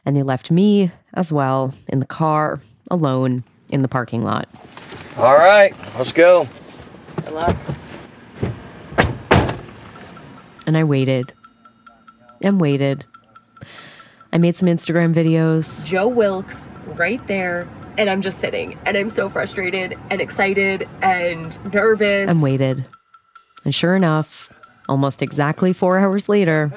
and 0.05 0.17
they 0.17 0.21
left 0.21 0.51
me 0.51 0.91
as 1.13 1.31
well 1.31 1.73
in 1.87 1.99
the 1.99 2.05
car, 2.05 2.59
alone 2.91 3.45
in 3.69 3.83
the 3.83 3.87
parking 3.87 4.23
lot. 4.23 4.49
All 5.17 5.37
right, 5.37 5.73
let's 5.97 6.11
go. 6.11 6.49
Good 7.17 7.31
luck. 7.31 7.55
And 10.67 10.77
I 10.77 10.83
waited 10.83 11.31
and 12.41 12.59
waited. 12.59 13.05
I 14.33 14.37
made 14.39 14.55
some 14.55 14.67
Instagram 14.67 15.13
videos. 15.13 15.85
Joe 15.85 16.07
Wilkes 16.07 16.67
right 16.87 17.25
there, 17.27 17.67
and 17.97 18.09
I'm 18.09 18.21
just 18.21 18.39
sitting, 18.39 18.77
and 18.85 18.97
I'm 18.97 19.09
so 19.09 19.29
frustrated 19.29 19.97
and 20.09 20.21
excited 20.21 20.87
and 21.01 21.73
nervous. 21.73 22.29
and 22.29 22.41
waited. 22.41 22.85
And 23.65 23.73
sure 23.73 23.95
enough, 23.95 24.51
almost 24.89 25.21
exactly 25.21 25.73
four 25.73 25.99
hours 25.99 26.27
later, 26.27 26.71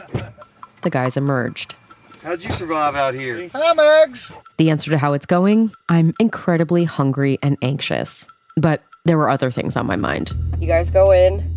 the 0.83 0.91
guys 0.91 1.17
emerged. 1.17 1.75
How'd 2.23 2.43
you 2.43 2.51
survive 2.53 2.95
out 2.97 3.15
here? 3.15 3.49
Hi, 3.53 3.73
Mags. 3.75 4.33
The 4.57 4.71
answer 4.71 4.91
to 4.91 4.99
how 4.99 5.13
it's 5.13 5.27
going 5.27 5.71
I'm 5.89 6.13
incredibly 6.19 6.85
hungry 6.85 7.39
and 7.43 7.57
anxious. 7.63 8.27
But 8.57 8.83
there 9.05 9.17
were 9.17 9.31
other 9.31 9.51
things 9.51 9.77
on 9.77 9.87
my 9.87 9.97
mind. 9.97 10.33
You 10.59 10.67
guys 10.67 10.91
go 10.91 11.13
in. 11.13 11.53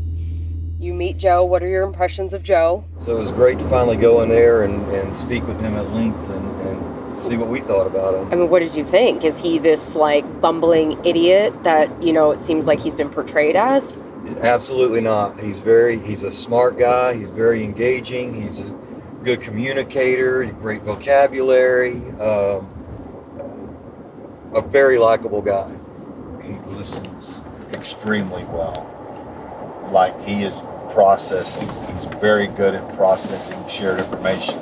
You 0.80 0.93
meet 0.93 1.17
Joe. 1.17 1.43
What 1.43 1.63
are 1.63 1.67
your 1.67 1.84
impressions 1.84 2.34
of 2.34 2.43
Joe? 2.43 2.86
So 3.00 3.15
it 3.15 3.19
was 3.19 3.32
great 3.32 3.58
to 3.60 3.67
finally 3.69 3.98
go 3.98 4.22
in 4.22 4.30
there 4.30 4.63
and, 4.63 4.88
and 4.91 5.15
speak 5.15 5.45
with 5.48 5.60
him 5.60 5.76
at 5.76 5.89
length 5.91 6.30
and, 6.30 6.62
and 6.62 6.88
see 7.20 7.38
what 7.38 7.50
we 7.50 7.60
thought 7.62 7.88
about 7.88 8.16
him. 8.16 8.32
I 8.32 8.36
mean, 8.36 8.50
what 8.50 8.60
did 8.60 8.76
you 8.76 8.84
think? 8.84 9.24
Is 9.24 9.42
he 9.42 9.60
this 9.60 9.96
like 9.96 10.42
bumbling 10.42 11.04
idiot 11.06 11.64
that, 11.64 12.02
you 12.02 12.14
know, 12.14 12.32
it 12.32 12.40
seems 12.40 12.68
like 12.68 12.80
he's 12.80 12.96
been 12.96 13.10
portrayed 13.10 13.56
as? 13.56 13.98
Absolutely 14.42 15.02
not. 15.02 15.40
He's 15.40 15.62
very 15.62 16.00
he's 16.00 16.24
a 16.24 16.32
smart 16.32 16.78
guy. 16.78 17.14
He's 17.16 17.32
very 17.32 17.64
engaging. 17.64 18.40
He's 18.42 18.60
a 18.62 18.70
good 19.24 19.42
communicator. 19.42 20.46
Great 20.46 20.84
vocabulary. 20.84 21.96
Um, 22.20 22.68
a 24.54 24.62
very 24.62 24.98
likable 24.98 25.42
guy. 25.42 25.70
He 26.44 26.54
listens 26.76 27.44
extremely 27.74 28.44
well. 28.46 28.86
Like 29.92 30.20
he 30.24 30.44
is 30.44 30.54
processing. 30.94 31.68
He's 31.96 32.06
very 32.20 32.48
good 32.48 32.76
at 32.76 32.96
processing 32.96 33.68
shared 33.68 34.00
information. 34.00 34.60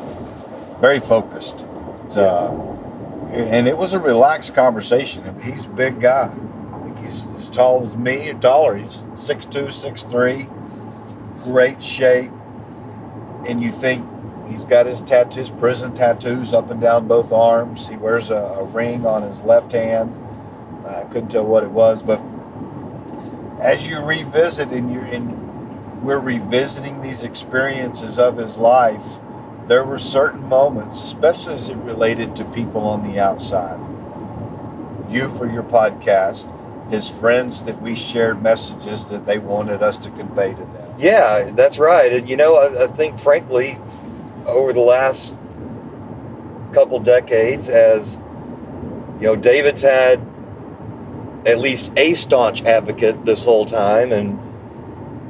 Very 0.79 0.99
focused. 0.99 1.65
So, 2.09 2.25
uh, 2.25 3.33
and 3.33 3.67
it 3.67 3.77
was 3.77 3.93
a 3.93 3.99
relaxed 3.99 4.55
conversation. 4.55 5.39
He's 5.41 5.65
a 5.65 5.69
big 5.69 5.99
guy. 5.99 6.31
I 6.73 6.79
think 6.83 6.99
he's 6.99 7.27
as 7.35 7.49
tall 7.49 7.83
as 7.85 7.95
me 7.95 8.29
or 8.29 8.33
taller. 8.35 8.77
He's 8.77 9.03
6'2", 9.13 9.67
6'3", 9.67 11.43
great 11.43 11.83
shape. 11.83 12.31
And 13.47 13.61
you 13.61 13.71
think 13.71 14.05
he's 14.49 14.65
got 14.65 14.85
his 14.85 15.01
tattoos, 15.01 15.49
prison 15.49 15.93
tattoos 15.93 16.53
up 16.53 16.71
and 16.71 16.79
down 16.79 17.07
both 17.07 17.31
arms. 17.33 17.87
He 17.87 17.97
wears 17.97 18.29
a, 18.29 18.35
a 18.35 18.63
ring 18.63 19.05
on 19.05 19.23
his 19.23 19.41
left 19.41 19.73
hand. 19.73 20.15
I 20.85 21.03
couldn't 21.03 21.29
tell 21.29 21.43
what 21.43 21.63
it 21.63 21.71
was, 21.71 22.01
but 22.01 22.21
as 23.59 23.87
you 23.87 23.99
revisit 23.99 24.69
and 24.69 24.93
you 24.93 25.01
and 25.01 26.03
we're 26.03 26.19
revisiting 26.19 27.01
these 27.01 27.23
experiences 27.23 28.17
of 28.19 28.37
his 28.37 28.57
life, 28.57 29.19
there 29.67 29.83
were 29.83 29.99
certain 29.99 30.43
moments, 30.47 31.01
especially 31.03 31.55
as 31.55 31.69
it 31.69 31.77
related 31.77 32.35
to 32.37 32.45
people 32.45 32.81
on 32.81 33.11
the 33.11 33.19
outside. 33.19 33.79
You 35.11 35.29
for 35.29 35.49
your 35.49 35.63
podcast, 35.63 36.53
his 36.89 37.09
friends 37.09 37.63
that 37.63 37.81
we 37.81 37.95
shared 37.95 38.41
messages 38.41 39.05
that 39.05 39.25
they 39.25 39.39
wanted 39.39 39.83
us 39.83 39.97
to 39.99 40.09
convey 40.11 40.53
to 40.53 40.61
them. 40.61 40.95
Yeah, 40.97 41.51
that's 41.51 41.77
right. 41.77 42.11
And 42.13 42.29
you 42.29 42.37
know, 42.37 42.55
I, 42.55 42.85
I 42.85 42.87
think 42.87 43.19
frankly, 43.19 43.77
over 44.45 44.73
the 44.73 44.79
last 44.79 45.33
couple 46.73 46.99
decades, 46.99 47.67
as 47.69 48.19
you 49.19 49.23
know, 49.23 49.35
David's 49.35 49.81
had 49.81 50.25
at 51.45 51.59
least 51.59 51.91
a 51.97 52.13
staunch 52.13 52.63
advocate 52.63 53.25
this 53.25 53.43
whole 53.43 53.65
time, 53.65 54.11
and 54.11 54.39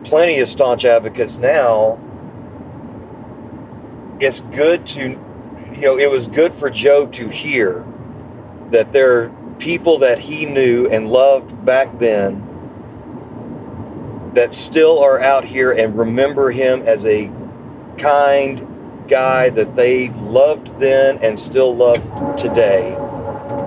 plenty 0.06 0.40
of 0.40 0.48
staunch 0.48 0.86
advocates 0.86 1.38
now. 1.38 2.00
It's 4.20 4.42
good 4.42 4.88
to, 4.88 5.02
you 5.10 5.82
know, 5.82 5.98
it 5.98 6.10
was 6.10 6.28
good 6.28 6.54
for 6.54 6.70
Joe 6.70 7.08
to 7.08 7.28
hear 7.28 7.86
that 8.72 8.92
there 8.92 9.22
are 9.22 9.30
people 9.60 10.00
that 10.00 10.20
he 10.20 10.46
knew 10.46 10.88
and 10.88 11.10
loved 11.10 11.66
back 11.66 12.00
then 12.00 12.44
that 14.34 14.54
still 14.54 15.00
are 15.00 15.20
out 15.20 15.46
here 15.46 15.72
and 15.72 15.98
remember 15.98 16.52
him 16.52 16.82
as 16.84 17.06
a 17.06 17.32
kind 17.98 19.06
guy 19.08 19.50
that 19.50 19.76
they 19.76 20.10
loved 20.10 20.80
then 20.80 21.18
and 21.20 21.40
still 21.40 21.76
love 21.76 21.98
today. 22.38 22.96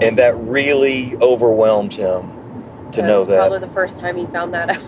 And 0.03 0.19
that 0.19 0.37
really 0.37 1.17
overwhelmed 1.17 1.95
him 1.95 2.41
to 2.93 3.01
that 3.01 3.07
know 3.07 3.19
was 3.19 3.29
that. 3.29 3.37
probably 3.37 3.59
the 3.59 3.69
first 3.69 3.97
time 3.97 4.17
he 4.17 4.27
found 4.27 4.55
that 4.55 4.71
out 4.77 4.83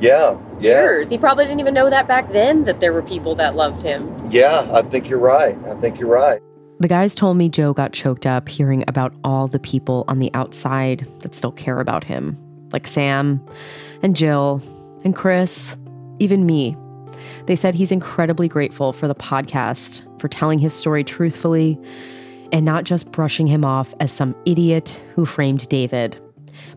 yeah, 0.00 0.38
yeah, 0.60 0.82
years. 0.82 1.10
He 1.10 1.18
probably 1.18 1.44
didn't 1.44 1.60
even 1.60 1.74
know 1.74 1.90
that 1.90 2.06
back 2.06 2.32
then 2.32 2.64
that 2.64 2.80
there 2.80 2.92
were 2.92 3.02
people 3.02 3.34
that 3.36 3.54
loved 3.56 3.82
him. 3.82 4.13
Yeah. 4.30 4.68
I 4.72 4.82
think 4.82 5.08
you're 5.08 5.18
right. 5.18 5.56
I 5.66 5.74
think 5.80 5.98
you're 5.98 6.08
right. 6.08 6.40
The 6.80 6.88
guys 6.88 7.14
told 7.14 7.36
me 7.36 7.48
Joe 7.48 7.72
got 7.72 7.92
choked 7.92 8.26
up 8.26 8.48
hearing 8.48 8.84
about 8.88 9.14
all 9.22 9.46
the 9.46 9.60
people 9.60 10.04
on 10.08 10.18
the 10.18 10.30
outside 10.34 11.06
that 11.20 11.34
still 11.34 11.52
care 11.52 11.80
about 11.80 12.04
him, 12.04 12.36
like 12.72 12.86
Sam 12.86 13.40
and 14.02 14.16
Jill 14.16 14.60
and 15.04 15.14
Chris, 15.14 15.76
even 16.18 16.46
me. 16.46 16.76
They 17.46 17.56
said 17.56 17.74
he's 17.74 17.92
incredibly 17.92 18.48
grateful 18.48 18.92
for 18.92 19.06
the 19.06 19.14
podcast, 19.14 20.02
for 20.20 20.28
telling 20.28 20.58
his 20.58 20.74
story 20.74 21.04
truthfully, 21.04 21.78
and 22.52 22.64
not 22.64 22.84
just 22.84 23.12
brushing 23.12 23.46
him 23.46 23.64
off 23.64 23.94
as 24.00 24.12
some 24.12 24.34
idiot 24.44 25.00
who 25.14 25.24
framed 25.24 25.68
David, 25.68 26.18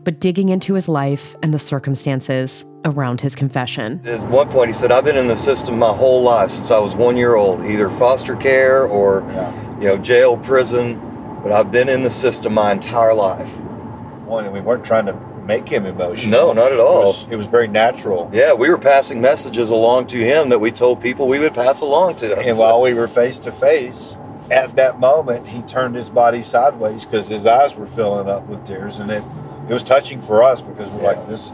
but 0.08 0.20
digging 0.20 0.48
into 0.48 0.72
his 0.72 0.88
life 0.88 1.36
and 1.42 1.52
the 1.52 1.58
circumstances 1.58 2.64
around 2.86 3.20
his 3.20 3.34
confession. 3.34 4.00
At 4.06 4.20
one 4.30 4.48
point, 4.48 4.70
he 4.70 4.72
said, 4.72 4.90
"I've 4.90 5.04
been 5.04 5.18
in 5.18 5.28
the 5.28 5.36
system 5.36 5.78
my 5.78 5.92
whole 5.92 6.22
life 6.22 6.48
since 6.48 6.70
I 6.70 6.78
was 6.78 6.96
one 6.96 7.14
year 7.18 7.34
old, 7.34 7.62
either 7.66 7.90
foster 7.90 8.34
care 8.34 8.86
or, 8.86 9.22
Yeah. 9.34 9.52
you 9.78 9.86
know, 9.88 9.98
jail, 9.98 10.38
prison. 10.38 10.98
But 11.42 11.52
I've 11.52 11.70
been 11.70 11.90
in 11.90 12.04
the 12.04 12.08
system 12.08 12.54
my 12.54 12.72
entire 12.72 13.12
life." 13.12 13.60
One, 14.24 14.44
and 14.46 14.54
we 14.54 14.60
weren't 14.60 14.82
trying 14.82 15.04
to 15.04 15.14
make 15.44 15.68
him 15.68 15.84
emotional. 15.84 16.30
No, 16.30 16.52
not 16.54 16.68
at 16.72 16.78
It 16.78 16.80
all. 16.80 17.02
was, 17.02 17.26
it 17.28 17.36
was 17.36 17.46
very 17.46 17.68
natural. 17.68 18.30
Yeah, 18.32 18.54
we 18.54 18.70
were 18.70 18.78
passing 18.78 19.20
messages 19.20 19.70
along 19.70 20.06
to 20.06 20.16
him 20.16 20.48
that 20.48 20.58
we 20.58 20.70
told 20.70 21.02
people 21.02 21.28
we 21.28 21.38
would 21.38 21.52
pass 21.52 21.82
along 21.82 22.14
to 22.14 22.28
him. 22.32 22.38
And 22.48 22.56
So- 22.56 22.62
while 22.62 22.80
we 22.80 22.94
were 22.94 23.08
face 23.08 23.38
to 23.40 23.52
face, 23.52 24.16
at 24.50 24.74
that 24.76 24.98
moment, 24.98 25.48
he 25.48 25.60
turned 25.60 25.96
his 25.96 26.08
body 26.08 26.40
sideways 26.40 27.04
because 27.04 27.28
his 27.28 27.46
eyes 27.46 27.76
were 27.76 27.84
filling 27.84 28.26
up 28.26 28.48
with 28.48 28.64
tears, 28.66 29.00
and 29.00 29.10
it 29.10 29.22
it 29.68 29.72
was 29.72 29.82
touching 29.82 30.22
for 30.22 30.42
us 30.42 30.60
because 30.60 30.90
we're 30.92 31.02
like, 31.02 31.26
this 31.28 31.52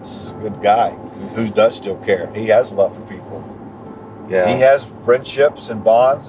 this 0.00 0.16
is 0.16 0.30
a 0.30 0.34
good 0.34 0.62
guy 0.62 0.90
who 0.90 1.28
who 1.28 1.48
does 1.48 1.76
still 1.76 1.96
care. 1.96 2.32
He 2.34 2.46
has 2.48 2.72
love 2.72 2.94
for 2.94 3.02
people. 3.02 4.26
yeah, 4.28 4.52
He 4.54 4.60
has 4.60 4.84
friendships 5.04 5.70
and 5.70 5.82
bonds. 5.84 6.28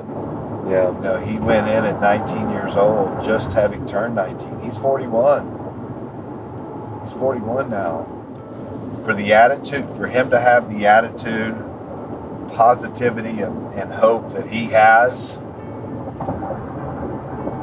yeah, 0.69 0.91
You 0.93 0.99
know, 1.01 1.17
he 1.17 1.37
went 1.39 1.67
in 1.67 1.85
at 1.85 1.99
19 2.01 2.49
years 2.51 2.75
old, 2.75 3.23
just 3.23 3.53
having 3.53 3.85
turned 3.85 4.15
19. 4.15 4.59
He's 4.61 4.77
41. 4.77 7.01
He's 7.03 7.13
41 7.13 7.69
now. 7.69 8.05
For 9.03 9.13
the 9.13 9.33
attitude, 9.33 9.89
for 9.91 10.07
him 10.07 10.29
to 10.31 10.39
have 10.39 10.69
the 10.69 10.85
attitude, 10.87 11.55
positivity, 12.53 13.41
and, 13.41 13.73
and 13.73 13.91
hope 13.93 14.31
that 14.33 14.47
he 14.47 14.65
has, 14.65 15.39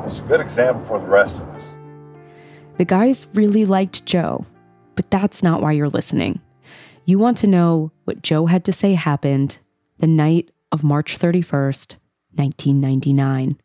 it's 0.04 0.18
a 0.20 0.24
good 0.26 0.40
example 0.40 0.84
for 0.84 0.98
the 0.98 1.06
rest 1.06 1.40
of 1.40 1.48
us. 1.50 1.76
The 2.78 2.84
guys 2.84 3.26
really 3.32 3.64
liked 3.64 4.04
Joe, 4.04 4.44
but 4.94 5.10
that's 5.10 5.42
not 5.42 5.62
why 5.62 5.72
you're 5.72 5.88
listening. 5.88 6.40
You 7.06 7.18
want 7.18 7.38
to 7.38 7.46
know 7.46 7.90
what 8.04 8.22
Joe 8.22 8.46
had 8.46 8.64
to 8.66 8.72
say 8.72 8.94
happened 8.94 9.58
the 9.98 10.06
night 10.06 10.50
of 10.72 10.84
March 10.84 11.18
31st, 11.18 11.94
1999. 12.34 13.58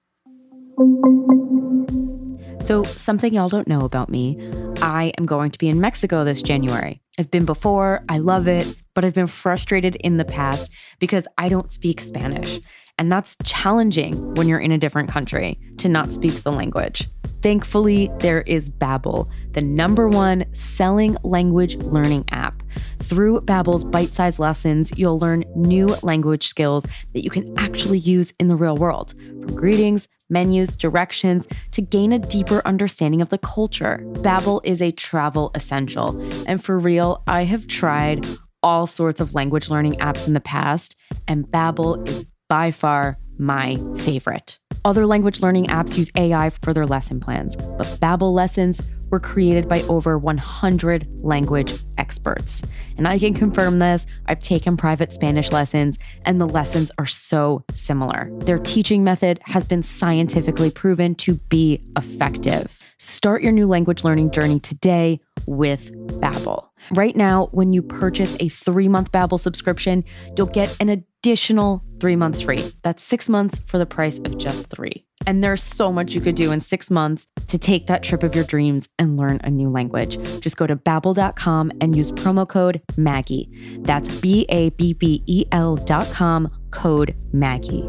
So, 2.61 2.83
something 2.83 3.33
y'all 3.33 3.49
don't 3.49 3.67
know 3.67 3.83
about 3.83 4.09
me 4.09 4.37
I 4.81 5.13
am 5.19 5.27
going 5.27 5.51
to 5.51 5.59
be 5.59 5.67
in 5.67 5.79
Mexico 5.79 6.23
this 6.23 6.41
January. 6.41 7.01
I've 7.19 7.29
been 7.29 7.45
before, 7.45 8.03
I 8.09 8.17
love 8.17 8.47
it, 8.47 8.65
but 8.95 9.05
I've 9.05 9.13
been 9.13 9.27
frustrated 9.27 9.95
in 9.97 10.17
the 10.17 10.25
past 10.25 10.71
because 10.99 11.27
I 11.37 11.49
don't 11.49 11.71
speak 11.71 12.01
Spanish. 12.01 12.59
And 12.97 13.11
that's 13.11 13.37
challenging 13.43 14.33
when 14.35 14.47
you're 14.47 14.59
in 14.59 14.71
a 14.71 14.77
different 14.77 15.09
country 15.09 15.59
to 15.77 15.89
not 15.89 16.13
speak 16.13 16.41
the 16.43 16.51
language. 16.51 17.09
Thankfully, 17.41 18.11
there 18.19 18.41
is 18.41 18.71
Babbel, 18.71 19.27
the 19.53 19.61
number 19.61 20.07
one 20.07 20.45
selling 20.53 21.17
language 21.23 21.75
learning 21.77 22.25
app. 22.31 22.61
Through 22.99 23.41
Babbel's 23.41 23.83
bite-sized 23.83 24.39
lessons, 24.39 24.93
you'll 24.95 25.17
learn 25.17 25.43
new 25.55 25.87
language 26.03 26.47
skills 26.47 26.85
that 27.13 27.23
you 27.23 27.29
can 27.29 27.57
actually 27.57 27.97
use 27.97 28.33
in 28.39 28.47
the 28.47 28.55
real 28.55 28.77
world, 28.77 29.15
from 29.23 29.55
greetings, 29.55 30.07
menus, 30.29 30.75
directions 30.75 31.47
to 31.71 31.81
gain 31.81 32.13
a 32.13 32.19
deeper 32.19 32.61
understanding 32.65 33.21
of 33.21 33.29
the 33.29 33.39
culture. 33.39 34.01
Babbel 34.03 34.61
is 34.63 34.81
a 34.81 34.91
travel 34.91 35.51
essential, 35.55 36.17
and 36.47 36.63
for 36.63 36.77
real, 36.79 37.23
I 37.27 37.43
have 37.43 37.67
tried 37.67 38.25
all 38.63 38.85
sorts 38.85 39.19
of 39.19 39.33
language 39.33 39.69
learning 39.69 39.95
apps 39.95 40.27
in 40.27 40.33
the 40.33 40.39
past, 40.39 40.95
and 41.27 41.45
Babbel 41.47 42.07
is 42.07 42.25
by 42.47 42.71
far 42.71 43.17
my 43.37 43.81
favorite. 43.97 44.60
Other 44.83 45.05
language 45.05 45.41
learning 45.41 45.67
apps 45.67 45.95
use 45.97 46.09
AI 46.15 46.49
for 46.49 46.73
their 46.73 46.87
lesson 46.87 47.19
plans, 47.19 47.55
but 47.55 47.85
Babbel 48.01 48.33
lessons 48.33 48.81
were 49.11 49.19
created 49.19 49.67
by 49.67 49.81
over 49.83 50.17
100 50.17 51.07
language 51.21 51.73
experts. 51.97 52.63
And 52.97 53.07
I 53.07 53.19
can 53.19 53.33
confirm 53.33 53.79
this. 53.79 54.07
I've 54.25 54.39
taken 54.39 54.77
private 54.77 55.13
Spanish 55.13 55.51
lessons, 55.51 55.99
and 56.23 56.41
the 56.41 56.47
lessons 56.47 56.91
are 56.97 57.05
so 57.05 57.63
similar. 57.75 58.31
Their 58.45 58.57
teaching 58.57 59.03
method 59.03 59.39
has 59.43 59.67
been 59.67 59.83
scientifically 59.83 60.71
proven 60.71 61.13
to 61.15 61.35
be 61.35 61.83
effective. 61.95 62.81
Start 62.97 63.43
your 63.43 63.51
new 63.51 63.67
language 63.67 64.03
learning 64.03 64.31
journey 64.31 64.59
today 64.59 65.19
with 65.51 65.91
Babbel. 66.21 66.67
Right 66.91 67.15
now, 67.15 67.49
when 67.51 67.73
you 67.73 67.81
purchase 67.81 68.33
a 68.35 68.49
3-month 68.49 69.11
Babbel 69.11 69.39
subscription, 69.39 70.03
you'll 70.35 70.47
get 70.47 70.75
an 70.79 70.89
additional 70.89 71.83
3 71.99 72.15
months 72.15 72.41
free. 72.41 72.71
That's 72.81 73.03
6 73.03 73.29
months 73.29 73.59
for 73.65 73.77
the 73.77 73.85
price 73.85 74.19
of 74.19 74.37
just 74.37 74.67
3. 74.67 75.05
And 75.27 75.43
there's 75.43 75.61
so 75.61 75.91
much 75.91 76.13
you 76.13 76.21
could 76.21 76.33
do 76.35 76.51
in 76.51 76.61
6 76.61 76.89
months 76.89 77.27
to 77.47 77.59
take 77.59 77.85
that 77.87 78.01
trip 78.01 78.23
of 78.23 78.33
your 78.33 78.43
dreams 78.43 78.89
and 78.97 79.17
learn 79.17 79.39
a 79.43 79.51
new 79.51 79.69
language. 79.69 80.17
Just 80.39 80.57
go 80.57 80.65
to 80.65 80.75
babbel.com 80.75 81.71
and 81.79 81.95
use 81.95 82.11
promo 82.11 82.47
code 82.47 82.81
Maggie. 82.97 83.77
That's 83.81 84.09
B 84.19 84.47
A 84.49 84.69
B 84.71 84.93
B 84.93 85.23
E 85.27 85.45
L.com 85.51 86.47
code 86.71 87.15
Maggie. 87.31 87.87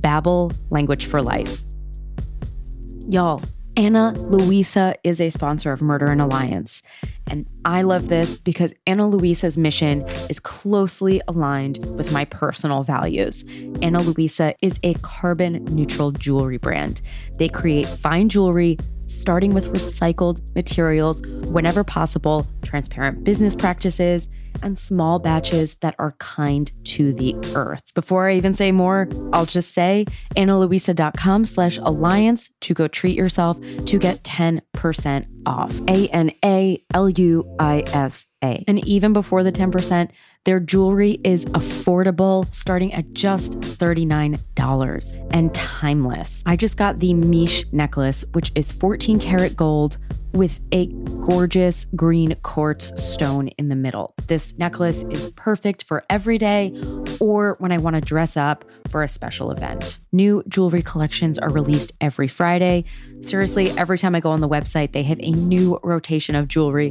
Babbel, 0.00 0.56
language 0.70 1.06
for 1.06 1.22
life. 1.22 1.62
Y'all, 3.08 3.42
Ana 3.76 4.12
Luisa 4.18 4.94
is 5.02 5.18
a 5.18 5.30
sponsor 5.30 5.72
of 5.72 5.80
Murder 5.80 6.12
in 6.12 6.20
Alliance. 6.20 6.82
And 7.26 7.46
I 7.64 7.82
love 7.82 8.08
this 8.08 8.36
because 8.36 8.74
Ana 8.86 9.08
Luisa's 9.08 9.56
mission 9.56 10.02
is 10.28 10.38
closely 10.38 11.22
aligned 11.26 11.84
with 11.96 12.12
my 12.12 12.26
personal 12.26 12.82
values. 12.82 13.44
Ana 13.80 14.02
Luisa 14.02 14.54
is 14.60 14.78
a 14.82 14.92
carbon 14.94 15.64
neutral 15.64 16.12
jewelry 16.12 16.58
brand. 16.58 17.00
They 17.38 17.48
create 17.48 17.86
fine 17.86 18.28
jewelry 18.28 18.78
starting 19.12 19.54
with 19.54 19.72
recycled 19.72 20.54
materials 20.54 21.22
whenever 21.46 21.84
possible, 21.84 22.46
transparent 22.62 23.24
business 23.24 23.54
practices, 23.54 24.28
and 24.62 24.78
small 24.78 25.18
batches 25.18 25.74
that 25.78 25.94
are 25.98 26.12
kind 26.18 26.70
to 26.84 27.12
the 27.12 27.34
earth. 27.54 27.92
Before 27.94 28.28
I 28.28 28.36
even 28.36 28.54
say 28.54 28.72
more, 28.72 29.08
I'll 29.32 29.46
just 29.46 29.72
say 29.72 30.06
analuisa.com 30.36 31.44
slash 31.44 31.78
alliance 31.78 32.50
to 32.62 32.74
go 32.74 32.86
treat 32.88 33.16
yourself 33.16 33.58
to 33.86 33.98
get 33.98 34.22
10% 34.22 35.26
off. 35.46 35.80
A-N-A-L-U-I-S-A. 35.88 36.24
And 38.68 38.86
even 38.86 39.12
before 39.12 39.42
the 39.42 39.52
10%, 39.52 40.10
their 40.44 40.58
jewelry 40.58 41.20
is 41.22 41.44
affordable, 41.46 42.52
starting 42.52 42.92
at 42.92 43.12
just 43.12 43.60
$39 43.60 45.28
and 45.32 45.54
timeless. 45.54 46.42
I 46.46 46.56
just 46.56 46.76
got 46.76 46.98
the 46.98 47.14
Mish 47.14 47.64
necklace, 47.72 48.24
which 48.32 48.50
is 48.56 48.72
14 48.72 49.20
karat 49.20 49.56
gold 49.56 49.98
with 50.32 50.62
a 50.72 50.86
gorgeous 51.26 51.84
green 51.94 52.34
quartz 52.42 52.92
stone 53.00 53.48
in 53.58 53.68
the 53.68 53.76
middle. 53.76 54.14
This 54.26 54.56
necklace 54.58 55.02
is 55.10 55.30
perfect 55.36 55.84
for 55.84 56.02
every 56.08 56.38
day 56.38 56.72
or 57.20 57.54
when 57.58 57.70
I 57.70 57.78
want 57.78 57.94
to 57.94 58.00
dress 58.00 58.36
up 58.36 58.64
for 58.88 59.02
a 59.02 59.08
special 59.08 59.50
event. 59.50 60.00
New 60.10 60.42
jewelry 60.48 60.82
collections 60.82 61.38
are 61.38 61.50
released 61.50 61.92
every 62.00 62.28
Friday. 62.28 62.84
Seriously, 63.20 63.70
every 63.72 63.98
time 63.98 64.14
I 64.14 64.20
go 64.20 64.30
on 64.30 64.40
the 64.40 64.48
website, 64.48 64.92
they 64.92 65.02
have 65.02 65.20
a 65.20 65.30
new 65.30 65.78
rotation 65.82 66.34
of 66.34 66.48
jewelry. 66.48 66.90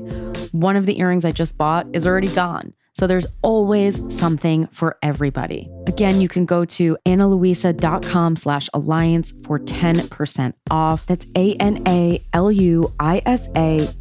One 0.52 0.76
of 0.76 0.86
the 0.86 1.00
earrings 1.00 1.26
I 1.26 1.32
just 1.32 1.58
bought 1.58 1.88
is 1.94 2.06
already 2.08 2.30
gone. 2.30 2.74
So 2.94 3.08
there's 3.08 3.26
always 3.42 4.02
something 4.10 4.68
for 4.68 4.98
everybody. 5.02 5.70
Again, 5.88 6.20
you 6.22 6.28
can 6.28 6.46
go 6.46 6.66
to 6.66 6.98
analuisa.com 7.06 8.36
slash 8.36 8.70
alliance 8.74 9.34
for 9.46 9.60
10% 9.60 10.54
off. 10.70 11.06
That's 11.06 11.26
A-N-A-L-U-I-S-A 11.36 12.20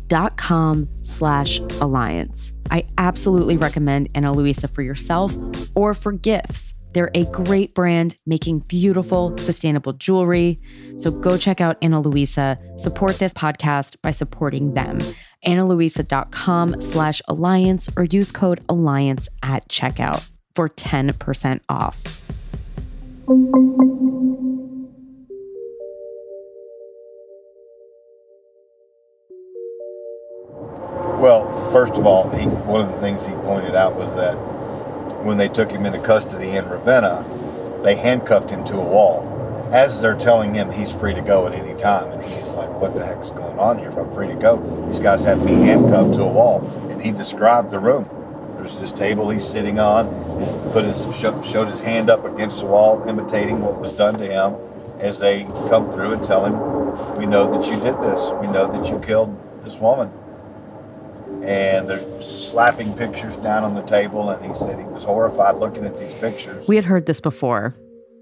dot 0.09 0.37
com 0.37 0.89
slash 1.03 1.61
alliance. 1.81 2.53
I 2.71 2.85
absolutely 2.99 3.57
recommend 3.57 4.09
Ana 4.15 4.33
Luisa 4.33 4.69
for 4.69 4.83
yourself 4.83 5.37
or 5.75 5.95
for 5.95 6.13
gifts. 6.13 6.75
They're 6.93 7.11
a 7.15 7.25
great 7.27 7.73
brand 7.75 8.17
making 8.27 8.61
beautiful, 8.61 9.37
sustainable 9.39 9.93
jewelry. 9.93 10.59
So 10.97 11.11
go 11.13 11.37
check 11.39 11.61
out 11.61 11.79
Ana 11.83 12.01
Luisa. 12.01 12.59
Support 12.77 13.19
this 13.19 13.33
podcast 13.33 13.97
by 14.03 14.11
supporting 14.11 14.75
them. 14.75 14.99
AnaLuisa.com 15.47 16.81
slash 16.81 17.23
alliance 17.29 17.89
or 17.97 18.05
use 18.05 18.33
code 18.33 18.61
alliance 18.69 19.29
at 19.43 19.69
checkout 19.69 20.29
for 20.55 20.69
10% 20.69 21.61
off. 21.69 22.21
Well, 31.21 31.71
first 31.71 31.95
of 31.95 32.07
all, 32.07 32.31
he, 32.31 32.47
one 32.47 32.81
of 32.81 32.91
the 32.93 32.99
things 32.99 33.27
he 33.27 33.33
pointed 33.35 33.75
out 33.75 33.95
was 33.95 34.15
that 34.15 34.35
when 35.23 35.37
they 35.37 35.49
took 35.49 35.71
him 35.71 35.85
into 35.85 35.99
custody 36.01 36.51
in 36.53 36.67
Ravenna, 36.67 37.25
they 37.83 37.97
handcuffed 37.97 38.51
him 38.51 38.65
to 38.65 38.77
a 38.77 38.85
wall. 38.85 39.30
As 39.71 40.01
they're 40.01 40.17
telling 40.17 40.55
him 40.55 40.73
he's 40.73 40.93
free 40.93 41.15
to 41.15 41.21
go 41.21 41.47
at 41.47 41.55
any 41.55 41.79
time, 41.79 42.11
and 42.11 42.21
he's 42.21 42.49
like, 42.49 42.69
"What 42.81 42.93
the 42.95 43.07
heck's 43.07 43.31
going 43.31 43.57
on 43.57 43.79
here? 43.79 43.91
If 43.91 43.97
I'm 43.97 44.13
free 44.13 44.27
to 44.27 44.35
go, 44.35 44.57
these 44.87 44.99
guys 44.99 45.23
have 45.23 45.45
me 45.45 45.53
handcuffed 45.53 46.15
to 46.15 46.23
a 46.23 46.29
wall." 46.29 46.69
And 46.91 47.01
he 47.01 47.13
described 47.13 47.71
the 47.71 47.79
room. 47.79 48.09
There's 48.57 48.77
this 48.81 48.91
table 48.91 49.31
he's 49.31 49.47
sitting 49.47 49.79
on. 49.79 50.09
He's 50.41 50.51
put 50.73 50.85
his 50.85 51.07
showed 51.15 51.69
his 51.69 51.79
hand 51.79 52.11
up 52.11 52.25
against 52.25 52.61
the 52.61 52.67
wall, 52.67 53.05
imitating 53.07 53.63
what 53.63 53.81
was 53.81 53.93
done 53.93 54.19
to 54.19 54.27
him. 54.27 54.57
As 54.99 55.21
they 55.21 55.45
come 55.69 55.91
through 55.93 56.15
and 56.15 56.25
tell 56.25 56.45
him, 56.45 57.17
"We 57.17 57.27
know 57.27 57.49
that 57.53 57.71
you 57.71 57.79
did 57.79 58.01
this. 58.03 58.33
We 58.41 58.49
know 58.49 58.67
that 58.67 58.91
you 58.91 58.99
killed 58.99 59.37
this 59.65 59.81
woman." 59.81 60.11
and 61.43 61.89
they're 61.89 62.23
slapping 62.23 62.93
pictures 62.93 63.35
down 63.37 63.65
on 63.65 63.75
the 63.75 63.81
table 63.83 64.29
and 64.29 64.45
he 64.45 64.55
said 64.55 64.79
he 64.79 64.85
was 64.85 65.05
horrified 65.05 65.57
looking 65.57 65.87
at 65.87 65.99
these 65.99 66.13
pictures 66.15 66.69
We 66.69 66.77
had 66.77 66.85
heard 66.85 67.07
this 67.07 67.19
before 67.19 67.75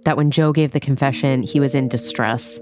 that 0.04 0.16
when 0.16 0.30
Joe 0.30 0.52
gave 0.52 0.72
the 0.72 0.80
confession, 0.80 1.42
he 1.42 1.60
was 1.60 1.74
in 1.74 1.88
distress. 1.88 2.58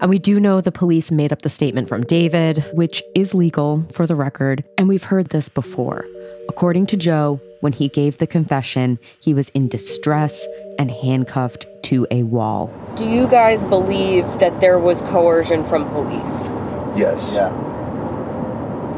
And 0.00 0.10
we 0.10 0.18
do 0.18 0.38
know 0.38 0.60
the 0.60 0.70
police 0.70 1.10
made 1.10 1.32
up 1.32 1.42
the 1.42 1.48
statement 1.48 1.88
from 1.88 2.04
David, 2.04 2.64
which 2.72 3.02
is 3.14 3.34
legal 3.34 3.84
for 3.92 4.06
the 4.06 4.14
record. 4.14 4.62
And 4.76 4.88
we've 4.88 5.04
heard 5.04 5.30
this 5.30 5.48
before. 5.48 6.04
According 6.48 6.86
to 6.88 6.96
Joe, 6.96 7.40
when 7.60 7.72
he 7.72 7.88
gave 7.88 8.18
the 8.18 8.26
confession, 8.26 8.98
he 9.20 9.34
was 9.34 9.48
in 9.50 9.68
distress 9.68 10.46
and 10.78 10.90
handcuffed 10.90 11.66
to 11.84 12.06
a 12.10 12.22
wall. 12.22 12.72
Do 12.96 13.04
you 13.04 13.26
guys 13.26 13.64
believe 13.64 14.24
that 14.38 14.60
there 14.60 14.78
was 14.78 15.02
coercion 15.02 15.64
from 15.64 15.88
police? 15.90 16.48
Yes. 16.96 17.34
yeah 17.34 17.52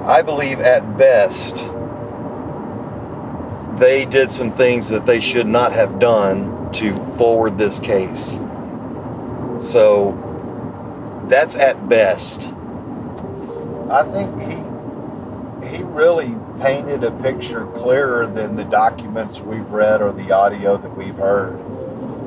I 0.07 0.23
believe 0.23 0.61
at 0.61 0.97
best 0.97 1.57
they 3.79 4.05
did 4.05 4.31
some 4.31 4.53
things 4.53 4.89
that 4.89 5.07
they 5.07 5.21
should 5.21 5.47
not 5.47 5.73
have 5.73 5.99
done 5.99 6.60
to 6.75 6.95
forward 7.17 7.59
this 7.59 7.79
case. 7.79 8.41
So 9.61 10.17
that's 11.29 11.55
at 11.57 11.89
best. 11.89 12.53
i 13.91 14.03
think 14.03 14.29
he 14.43 14.57
he 15.77 15.83
really 15.83 16.37
painted 16.61 17.05
a 17.05 17.11
picture 17.11 17.67
clearer 17.67 18.27
than 18.27 18.57
the 18.57 18.65
documents 18.65 19.41
we've 19.41 19.71
read 19.71 20.03
or 20.03 20.13
the 20.13 20.33
audio 20.33 20.77
that 20.77 20.97
we've 20.97 21.17
heard 21.17 21.57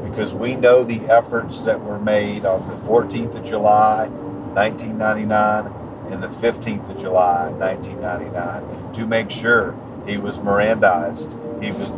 because 0.10 0.34
we 0.34 0.56
know 0.56 0.84
the 0.84 1.02
efforts 1.08 1.62
that 1.64 1.82
were 1.82 2.00
made 2.00 2.46
on 2.46 2.68
the 2.70 2.76
14th 2.76 3.36
of 3.36 3.44
july 3.44 4.08
1999 4.08 5.74
and 6.12 6.22
the 6.22 6.28
15th 6.28 6.90
of 6.90 7.00
July, 7.00 7.50
1999, 7.50 8.94
to 8.94 9.06
make 9.06 9.32
sure 9.32 9.76
he 10.06 10.18
was 10.18 10.38
Mirandized. 10.40 11.64
He 11.64 11.72
was 11.72 11.92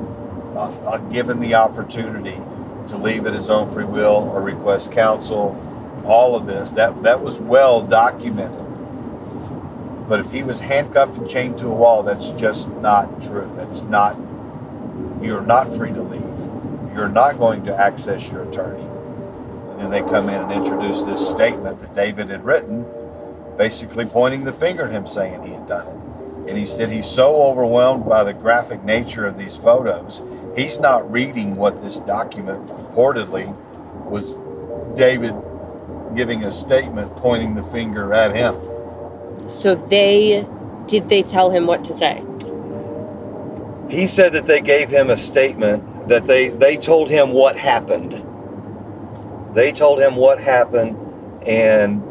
uh, 0.56 0.98
given 1.10 1.40
the 1.40 1.56
opportunity 1.56 2.42
to 2.88 2.98
leave 2.98 3.26
at 3.26 3.34
his 3.34 3.50
own 3.50 3.70
free 3.70 3.86
will 3.86 4.30
or 4.32 4.42
request 4.42 4.92
counsel. 4.92 5.62
All 6.06 6.36
of 6.36 6.46
this 6.46 6.72
that 6.72 7.04
that 7.04 7.22
was 7.22 7.40
well 7.40 7.82
documented. 7.82 8.66
But 10.08 10.20
if 10.20 10.32
he 10.32 10.44
was 10.44 10.60
handcuffed 10.60 11.16
and 11.16 11.28
chained 11.28 11.58
to 11.60 11.68
a 11.68 11.74
wall, 11.74 12.04
that's 12.04 12.30
just 12.32 12.70
not 12.70 13.22
true. 13.22 13.52
That's 13.56 13.82
not. 13.82 14.16
You're 15.22 15.42
not 15.42 15.74
free 15.74 15.92
to 15.92 16.02
leave. 16.02 16.94
You're 16.96 17.10
not 17.10 17.40
going 17.40 17.66
to 17.66 17.76
access 17.76 18.30
your 18.30 18.44
attorney. 18.44 18.84
And 19.72 19.80
then 19.80 19.90
they 19.90 20.02
come 20.02 20.30
in 20.30 20.44
and 20.44 20.52
introduce 20.52 21.02
this 21.02 21.28
statement 21.28 21.82
that 21.82 21.96
David 21.96 22.30
had 22.30 22.46
written 22.46 22.86
basically 23.58 24.06
pointing 24.06 24.44
the 24.44 24.52
finger 24.52 24.86
at 24.86 24.92
him 24.92 25.08
saying 25.08 25.44
he 25.44 25.54
had 25.54 25.68
done 25.68 25.88
it. 25.88 26.05
And 26.48 26.58
he 26.58 26.66
said 26.66 26.90
he's 26.90 27.10
so 27.10 27.44
overwhelmed 27.44 28.06
by 28.06 28.24
the 28.24 28.34
graphic 28.34 28.84
nature 28.84 29.26
of 29.26 29.38
these 29.38 29.58
photos, 29.58 30.22
he's 30.56 30.80
not 30.80 31.10
reading 31.12 31.56
what 31.56 31.82
this 31.82 31.98
document 32.00 32.68
purportedly 32.68 33.56
was 34.10 34.36
David 34.96 35.34
giving 36.16 36.44
a 36.44 36.52
statement 36.52 37.16
pointing 37.18 37.56
the 37.56 37.64
finger 37.64 38.14
at 38.14 38.36
him. 38.36 38.56
So 39.50 39.76
they 39.76 40.48
did 40.88 41.10
they 41.10 41.24
tell 41.24 41.50
him 41.50 41.66
what 41.66 41.84
to 41.86 41.96
say? 41.96 42.24
He 43.90 44.08
said 44.08 44.34
that 44.34 44.48
they 44.48 44.62
gave 44.62 44.90
him 44.90 45.10
a 45.10 45.18
statement 45.18 46.10
that 46.10 46.26
they 46.28 46.50
they 46.50 46.78
told 46.78 47.10
him 47.10 47.32
what 47.32 47.58
happened. 47.58 48.24
They 49.56 49.72
told 49.72 50.00
him 50.00 50.16
what 50.16 50.40
happened 50.40 50.98
and 51.46 52.04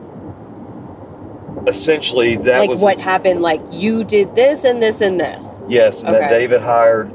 essentially 1.66 2.36
that 2.36 2.60
like 2.60 2.68
was 2.68 2.80
what 2.80 3.00
happened 3.00 3.42
like 3.42 3.62
you 3.70 4.04
did 4.04 4.34
this 4.36 4.64
and 4.64 4.82
this 4.82 5.00
and 5.00 5.18
this. 5.20 5.60
Yes, 5.68 6.02
and 6.02 6.14
that 6.14 6.30
David 6.30 6.60
hired 6.60 7.12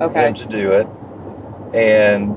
Okay. 0.00 0.26
him 0.28 0.34
to 0.34 0.46
do 0.46 0.72
it. 0.72 0.86
And 1.74 2.36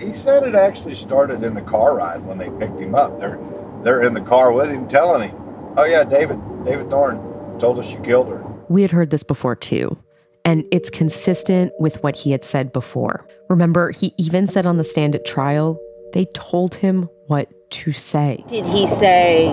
He 0.00 0.12
said 0.12 0.42
it 0.42 0.54
actually 0.54 0.94
started 0.94 1.42
in 1.44 1.54
the 1.54 1.60
car 1.62 1.96
ride 1.96 2.22
when 2.26 2.38
they 2.38 2.50
picked 2.50 2.78
him 2.78 2.94
up. 2.94 3.18
They're 3.20 3.38
they're 3.84 4.02
in 4.02 4.14
the 4.14 4.20
car 4.20 4.52
with 4.52 4.70
him 4.70 4.86
telling 4.86 5.30
him, 5.30 5.36
Oh 5.76 5.84
yeah, 5.84 6.04
David 6.04 6.38
David 6.64 6.90
Thorne 6.90 7.18
told 7.58 7.78
us 7.78 7.92
you 7.92 8.00
killed 8.00 8.28
her. 8.28 8.42
We 8.68 8.82
had 8.82 8.90
heard 8.90 9.10
this 9.10 9.22
before 9.22 9.56
too, 9.56 9.96
and 10.44 10.64
it's 10.72 10.90
consistent 10.90 11.72
with 11.78 12.02
what 12.02 12.16
he 12.16 12.30
had 12.32 12.44
said 12.44 12.72
before. 12.72 13.26
Remember, 13.48 13.90
he 13.90 14.12
even 14.18 14.46
said 14.46 14.66
on 14.66 14.76
the 14.76 14.84
stand 14.84 15.14
at 15.14 15.24
trial, 15.24 15.78
they 16.12 16.26
told 16.34 16.74
him 16.74 17.08
what 17.26 17.48
to 17.70 17.92
say. 17.92 18.44
Did 18.48 18.66
he 18.66 18.86
say 18.86 19.46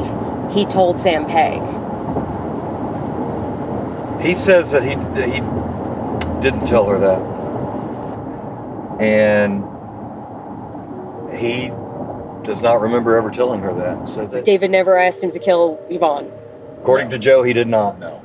he 0.52 0.66
told 0.66 1.00
Sam 1.00 1.26
Pegg? 1.26 1.62
he 4.22 4.36
says 4.36 4.72
that 4.72 4.84
he 4.84 4.90
he 5.32 5.40
didn't 6.42 6.66
tell 6.66 6.86
her 6.88 7.00
that. 7.00 7.22
And 9.02 9.64
he 11.34 11.70
does 12.44 12.62
not 12.62 12.82
remember 12.82 13.16
ever 13.16 13.30
telling 13.30 13.62
her 13.62 13.74
that. 13.74 14.08
So 14.08 14.26
that, 14.26 14.44
David 14.44 14.72
never 14.72 14.98
asked 14.98 15.24
him 15.24 15.32
to 15.32 15.40
kill 15.40 15.80
Yvonne. 15.90 16.32
according 16.80 17.10
to 17.12 17.20
Joe, 17.20 17.44
he 17.44 17.54
did 17.54 17.68
not. 17.68 18.00
No. 18.00 18.22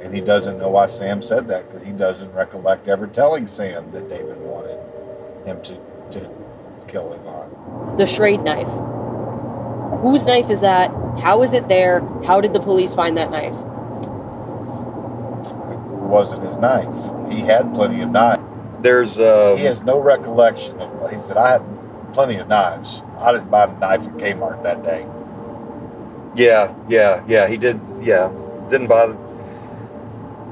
And 0.00 0.14
he 0.14 0.22
doesn't 0.22 0.58
know 0.58 0.70
why 0.70 0.86
Sam 0.86 1.20
said 1.20 1.48
that 1.48 1.66
because 1.68 1.86
he 1.86 1.92
doesn't 1.92 2.32
recollect 2.32 2.88
ever 2.88 3.06
telling 3.06 3.46
Sam 3.46 3.90
that 3.92 4.08
David 4.08 4.38
wanted 4.38 4.78
him 5.46 5.60
to, 5.62 5.74
to 6.12 6.30
kill 6.88 7.12
Yvonne. 7.12 7.96
The 7.96 8.04
Schrade 8.04 8.42
knife. 8.42 8.99
Whose 9.98 10.26
knife 10.26 10.50
is 10.50 10.60
that? 10.60 10.90
How 11.20 11.42
is 11.42 11.52
it 11.52 11.68
there? 11.68 12.00
How 12.24 12.40
did 12.40 12.52
the 12.52 12.60
police 12.60 12.94
find 12.94 13.16
that 13.16 13.30
knife? 13.30 13.54
It 13.54 13.64
wasn't 16.06 16.44
his 16.44 16.56
knife. 16.56 16.96
He 17.30 17.40
had 17.40 17.74
plenty 17.74 18.00
of 18.00 18.10
knives. 18.10 18.42
There's 18.80 19.20
uh, 19.20 19.56
He 19.56 19.64
has 19.64 19.82
no 19.82 19.98
recollection 19.98 20.80
of. 20.80 21.10
He 21.10 21.18
said, 21.18 21.36
"I 21.36 21.52
had 21.52 22.14
plenty 22.14 22.36
of 22.36 22.48
knives. 22.48 23.02
I 23.18 23.32
didn't 23.32 23.50
buy 23.50 23.64
a 23.64 23.78
knife 23.78 24.06
at 24.06 24.14
Kmart 24.14 24.62
that 24.62 24.82
day." 24.82 25.06
yeah, 26.34 26.74
yeah, 26.88 27.24
yeah. 27.26 27.48
He 27.48 27.56
did. 27.56 27.80
Yeah, 28.00 28.32
didn't 28.70 28.86
bother. 28.86 29.16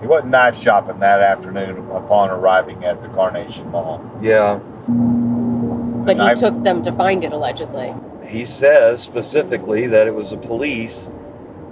He 0.01 0.07
wasn't 0.07 0.31
knife 0.31 0.61
shopping 0.61 1.01
that 1.01 1.21
afternoon 1.21 1.91
upon 1.91 2.31
arriving 2.31 2.85
at 2.85 3.03
the 3.03 3.09
Carnation 3.09 3.71
Mall. 3.71 4.01
Yeah, 4.23 4.59
But 4.59 6.17
he 6.19 6.35
took 6.35 6.63
them 6.63 6.83
to 6.83 6.93
find 6.93 7.25
it 7.25 7.33
allegedly. 7.33 7.95
He 8.29 8.45
says 8.45 9.03
specifically 9.03 9.87
that 9.89 10.07
it 10.07 10.15
was 10.15 10.31
the 10.31 10.37
police 10.37 11.11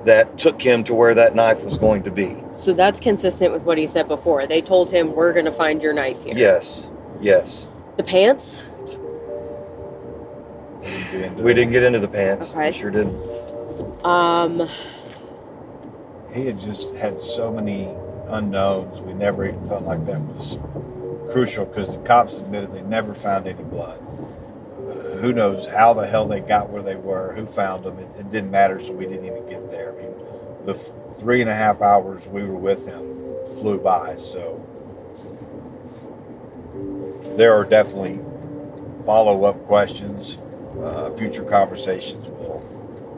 that 0.05 0.39
took 0.39 0.61
him 0.63 0.85
to 0.85 0.95
where 0.95 1.15
that 1.15 1.35
knife 1.35 1.65
was 1.65 1.77
going 1.79 2.03
to 2.05 2.11
be. 2.11 2.37
So 2.55 2.73
that's 2.73 3.01
consistent 3.01 3.53
with 3.53 3.63
what 3.65 3.77
he 3.77 3.87
said 3.87 4.09
before. 4.09 4.47
They 4.47 4.63
told 4.63 4.91
him, 4.91 5.15
We're 5.15 5.33
going 5.33 5.45
to 5.47 5.53
find 5.53 5.83
your 5.83 5.93
knife 5.93 6.23
here. 6.25 6.35
Yes, 6.37 6.89
yes. 7.21 7.67
The 7.97 8.05
pants? 8.05 8.63
We 10.81 10.87
didn't 10.87 11.11
get 11.11 11.23
into 11.23 11.43
We 11.43 11.49
that. 11.51 11.55
didn't 11.55 11.73
get 11.73 11.83
into 11.83 11.99
the 11.99 12.09
pants. 12.09 12.51
Okay. 12.53 12.71
We 12.71 12.77
sure 12.77 12.91
didn't. 12.91 14.05
Um, 14.05 14.69
He 16.33 16.47
had 16.47 16.59
just 16.61 16.95
had 16.95 17.19
so 17.19 17.53
many 17.53 17.89
unknowns. 18.29 19.01
We 19.01 19.13
never 19.13 19.47
even 19.47 19.67
felt 19.69 19.83
like 19.83 20.05
that 20.07 20.21
was 20.21 20.59
crucial 21.33 21.65
because 21.65 21.97
the 21.97 22.03
cops 22.03 22.39
admitted 22.39 22.73
they 22.73 22.83
never 22.83 23.15
found 23.15 23.49
any 23.49 23.65
blood. 23.65 24.01
Who 25.21 25.33
knows 25.33 25.67
how 25.67 25.95
the 25.95 26.07
hell 26.07 26.27
they 26.27 26.41
got 26.41 26.71
where 26.71 26.83
they 26.83 26.97
were? 26.97 27.33
Who 27.35 27.47
found 27.47 27.85
them? 27.85 27.99
It, 27.99 28.09
it 28.21 28.31
didn't 28.31 28.51
matter, 28.51 28.79
so 28.81 28.93
we 28.93 29.07
didn't 29.07 29.25
even 29.27 29.49
get 29.49 29.71
there. 29.71 29.93
I 29.93 30.03
mean, 30.03 30.15
the 30.65 30.75
f- 30.75 30.93
three 31.19 31.41
and 31.41 31.51
a 31.51 31.55
half 31.55 31.81
hours 31.83 32.29
we 32.29 32.45
were 32.45 32.55
with 32.55 32.87
them 32.87 33.05
flew 33.61 33.79
by. 33.79 34.17
So 34.17 34.65
there 37.37 37.55
are 37.55 37.65
definitely 37.65 38.21
follow-up 39.05 39.65
questions. 39.67 40.39
Uh, 40.83 41.11
future 41.11 41.45
conversations 41.45 42.29
will 42.29 42.63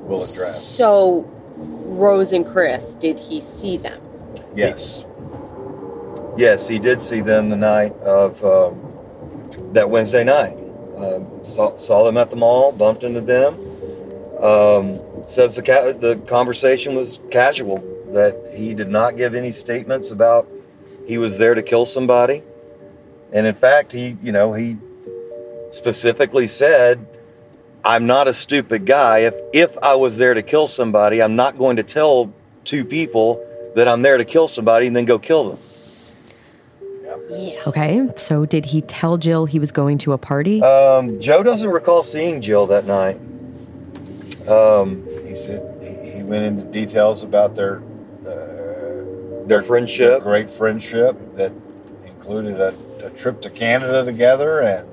will 0.07 0.23
address. 0.23 0.63
so 0.65 1.29
Rose 1.57 2.33
and 2.33 2.47
Chris, 2.47 2.95
did 2.95 3.19
he 3.19 3.41
see 3.41 3.77
them? 3.77 4.01
Yes. 4.55 5.07
Yes, 6.37 6.69
he 6.69 6.79
did 6.79 7.03
see 7.03 7.21
them 7.21 7.49
the 7.49 7.57
night 7.57 7.93
of 8.01 8.43
um, 8.45 8.81
that 9.73 9.91
Wednesday 9.91 10.23
night. 10.25 10.58
Um, 10.99 11.45
saw, 11.45 11.77
saw 11.77 12.05
them 12.05 12.17
at 12.17 12.31
the 12.31 12.37
mall, 12.37 12.73
bumped 12.73 13.05
into 13.05 13.21
them. 13.21 13.55
Um, 14.43 15.01
says 15.25 15.57
the 15.57 15.63
ca- 15.63 15.93
the 15.93 16.17
conversation 16.27 16.95
was 16.95 17.21
casual. 17.31 17.83
That 18.13 18.53
he 18.55 18.75
did 18.75 18.89
not 18.89 19.17
give 19.17 19.35
any 19.35 19.53
statements 19.53 20.11
about 20.11 20.49
he 21.07 21.19
was 21.19 21.39
there 21.39 21.55
to 21.55 21.63
kill 21.63 21.85
somebody, 21.85 22.43
and 23.33 23.47
in 23.47 23.55
fact, 23.55 23.93
he 23.93 24.17
you 24.23 24.33
know 24.33 24.55
he 24.55 24.77
specifically 25.71 26.47
said, 26.47 27.07
"I'm 27.85 28.07
not 28.07 28.27
a 28.27 28.33
stupid 28.33 28.87
guy. 28.87 29.21
If 29.21 29.35
if 29.53 29.79
I 29.83 29.95
was 29.95 30.19
there 30.19 30.35
to 30.35 30.43
kill 30.43 30.67
somebody, 30.67 31.23
I'm 31.23 31.37
not 31.37 31.59
going 31.59 31.77
to 31.77 31.83
tell 31.83 32.33
two 32.65 32.85
people 32.85 33.45
that 33.75 33.87
I'm 33.87 34.03
there 34.03 34.17
to 34.17 34.25
kill 34.25 34.49
somebody 34.49 34.87
and 34.87 34.97
then 34.97 35.05
go 35.05 35.19
kill 35.19 35.51
them." 35.51 35.59
Yeah. 37.31 37.61
Okay, 37.67 38.09
so 38.17 38.47
did 38.47 38.65
he 38.67 38.81
tell 38.83 39.17
Jill 39.19 39.47
he 39.47 39.59
was 39.59 39.71
going 39.73 39.99
to 39.99 40.13
a 40.13 40.19
party? 40.19 40.63
Um, 40.63 41.21
Joe 41.21 41.43
doesn't 41.43 41.69
recall 41.71 42.03
seeing 42.03 42.41
Jill 42.41 42.67
that 42.69 42.87
night. 42.87 43.21
Um, 44.49 45.05
He 45.27 45.35
said 45.35 45.63
he, 45.83 46.17
he 46.19 46.23
went 46.23 46.45
into 46.45 46.63
details 46.65 47.23
about 47.23 47.55
their 47.55 47.83
uh, 48.27 49.47
their 49.47 49.63
friendship. 49.63 50.23
great 50.23 50.51
friendship 50.51 51.17
that 51.37 51.53
included 52.07 52.61
a, 52.61 52.75
a 53.05 53.11
trip 53.11 53.41
to 53.43 53.51
Canada 53.51 54.05
together, 54.05 54.61
and 54.61 54.89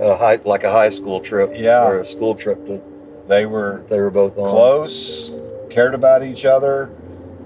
a 0.00 0.16
high, 0.16 0.40
like 0.44 0.64
a 0.64 0.72
high 0.72 0.88
school 0.88 1.20
trip, 1.20 1.52
Yeah. 1.54 1.84
or 1.86 2.00
a 2.00 2.04
school 2.04 2.34
trip 2.34 2.64
that 2.66 2.82
they 3.28 3.46
were 3.46 3.82
they 3.88 4.00
were 4.00 4.10
both 4.10 4.36
on. 4.36 4.48
close, 4.50 5.30
cared 5.70 5.94
about 5.94 6.22
each 6.24 6.44
other. 6.44 6.90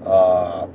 Uh, 0.05 0.67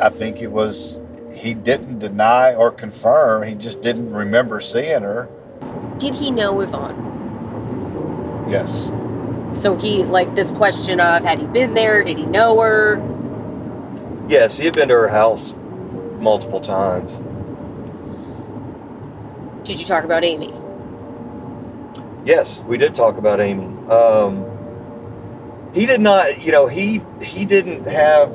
I 0.00 0.08
think 0.08 0.40
it 0.42 0.50
was 0.50 0.98
he 1.44 1.52
didn't 1.52 1.98
deny 1.98 2.54
or 2.54 2.70
confirm; 2.70 3.42
he 3.46 3.54
just 3.54 3.82
didn't 3.82 4.12
remember 4.12 4.60
seeing 4.60 5.02
her. 5.02 5.28
Did 5.98 6.14
he 6.14 6.30
know 6.30 6.58
Yvonne? 6.60 7.12
Yes, 8.48 8.90
So 9.60 9.76
he 9.76 10.04
like 10.04 10.34
this 10.34 10.50
question 10.50 11.00
of 11.00 11.22
had 11.22 11.38
he 11.38 11.46
been 11.46 11.74
there? 11.74 12.02
Did 12.02 12.18
he 12.18 12.26
know 12.26 12.60
her? 12.60 12.96
Yes, 14.28 14.56
he 14.56 14.64
had 14.64 14.74
been 14.74 14.88
to 14.88 14.94
her 14.94 15.08
house 15.08 15.52
multiple 16.18 16.60
times. 16.60 17.20
Did 19.66 19.78
you 19.78 19.86
talk 19.86 20.04
about 20.04 20.24
Amy? 20.24 20.52
Yes, 22.24 22.60
we 22.62 22.78
did 22.78 22.94
talk 22.94 23.18
about 23.18 23.40
Amy. 23.40 23.64
Um, 23.90 24.44
he 25.74 25.84
did 25.84 26.00
not, 26.00 26.42
you 26.42 26.52
know, 26.52 26.66
he 26.66 27.02
he 27.22 27.44
didn't 27.44 27.84
have 27.84 28.30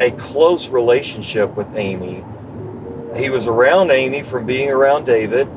a 0.00 0.12
close 0.12 0.68
relationship 0.68 1.56
with 1.56 1.74
Amy. 1.76 2.24
He 3.18 3.30
was 3.30 3.48
around 3.48 3.90
Amy 3.90 4.22
from 4.22 4.46
being 4.46 4.70
around 4.70 5.04
David, 5.04 5.48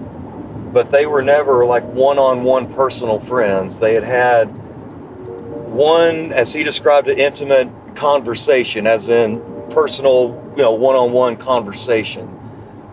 but 0.73 0.89
they 0.89 1.05
were 1.05 1.21
never 1.21 1.63
like 1.63 1.83
one-on-one 1.83 2.73
personal 2.73 3.19
friends. 3.19 3.77
They 3.77 3.93
had 3.93 4.03
had 4.03 4.45
one, 4.45 6.33
as 6.33 6.53
he 6.53 6.63
described 6.63 7.07
it, 7.07 7.19
intimate 7.19 7.69
conversation, 7.95 8.87
as 8.87 9.09
in 9.09 9.41
personal, 9.69 10.53
you 10.57 10.63
know, 10.63 10.71
one-on-one 10.71 11.37
conversation. 11.37 12.27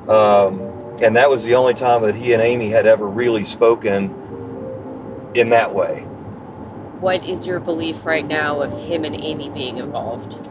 Um, 0.06 0.60
and 1.00 1.16
that 1.16 1.30
was 1.30 1.44
the 1.44 1.54
only 1.54 1.74
time 1.74 2.02
that 2.02 2.14
he 2.14 2.34
and 2.34 2.42
Amy 2.42 2.68
had 2.68 2.86
ever 2.86 3.08
really 3.08 3.44
spoken 3.44 4.14
in 5.34 5.48
that 5.48 5.74
way. 5.74 6.00
What 7.00 7.24
is 7.24 7.46
your 7.46 7.58
belief 7.58 8.04
right 8.04 8.26
now 8.26 8.60
of 8.60 8.72
him 8.72 9.04
and 9.04 9.14
Amy 9.14 9.48
being 9.48 9.78
involved? 9.78 10.50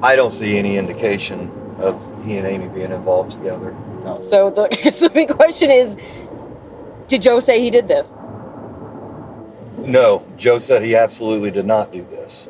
I 0.00 0.14
don't 0.14 0.30
see 0.30 0.58
any 0.58 0.76
indication 0.76 1.63
of 1.78 2.24
he 2.24 2.36
and 2.38 2.46
Amy 2.46 2.68
being 2.68 2.92
involved 2.92 3.32
together. 3.32 3.74
So 4.18 4.50
the 4.50 4.68
so 4.92 5.08
the 5.08 5.14
big 5.14 5.28
question 5.28 5.70
is, 5.70 5.96
did 7.06 7.22
Joe 7.22 7.40
say 7.40 7.60
he 7.60 7.70
did 7.70 7.88
this? 7.88 8.16
No, 9.78 10.26
Joe 10.36 10.58
said 10.58 10.82
he 10.82 10.96
absolutely 10.96 11.50
did 11.50 11.66
not 11.66 11.92
do 11.92 12.06
this. 12.10 12.48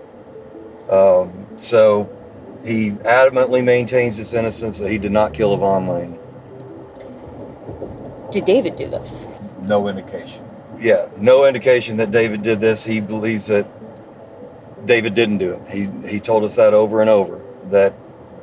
Um, 0.88 1.46
so 1.56 2.08
he 2.64 2.92
adamantly 2.92 3.64
maintains 3.64 4.16
his 4.16 4.34
innocence 4.34 4.78
that 4.78 4.90
he 4.90 4.98
did 4.98 5.12
not 5.12 5.34
kill 5.34 5.54
Yvonne 5.54 5.88
Layne. 5.88 6.18
Did 8.30 8.44
David 8.44 8.76
do 8.76 8.88
this? 8.88 9.26
no 9.66 9.88
indication. 9.88 10.44
Yeah, 10.80 11.08
no 11.16 11.46
indication 11.46 11.96
that 11.98 12.10
David 12.10 12.42
did 12.42 12.60
this. 12.60 12.84
He 12.84 13.00
believes 13.00 13.46
that 13.46 13.66
David 14.86 15.14
didn't 15.14 15.38
do 15.38 15.54
it. 15.54 15.62
He 15.70 16.08
he 16.08 16.20
told 16.20 16.44
us 16.44 16.56
that 16.56 16.74
over 16.74 17.00
and 17.00 17.08
over 17.08 17.40
that 17.70 17.94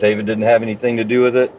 David 0.01 0.25
didn't 0.25 0.43
have 0.45 0.63
anything 0.63 0.97
to 0.97 1.03
do 1.03 1.21
with 1.21 1.35
it. 1.37 1.53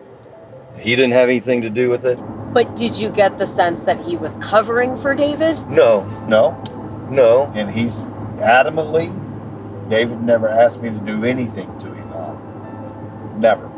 He 0.76 0.96
didn't 0.96 1.12
have 1.12 1.28
anything 1.28 1.62
to 1.62 1.70
do 1.70 1.88
with 1.88 2.04
it. 2.04 2.20
But 2.52 2.74
did 2.74 2.98
you 2.98 3.08
get 3.10 3.38
the 3.38 3.46
sense 3.46 3.82
that 3.84 4.04
he 4.04 4.16
was 4.16 4.36
covering 4.38 4.98
for 4.98 5.14
David? 5.14 5.56
No, 5.70 6.02
No, 6.28 6.60
no. 7.08 7.50
and 7.54 7.70
he's 7.70 8.06
adamantly. 8.38 9.08
David 9.88 10.22
never 10.22 10.48
asked 10.48 10.80
me 10.82 10.90
to 10.90 10.98
do 10.98 11.24
anything 11.24 11.78
to 11.78 11.88
Yvonne. 11.92 13.40
Never. 13.40 13.70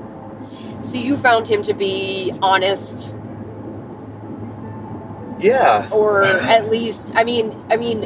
So 0.80 0.98
you 0.98 1.16
found 1.18 1.46
him 1.46 1.62
to 1.62 1.74
be 1.74 2.32
honest, 2.40 3.14
Yeah, 5.40 5.88
or 5.90 6.24
at 6.56 6.70
least, 6.70 7.12
I 7.14 7.24
mean, 7.24 7.54
I 7.70 7.76
mean, 7.76 8.02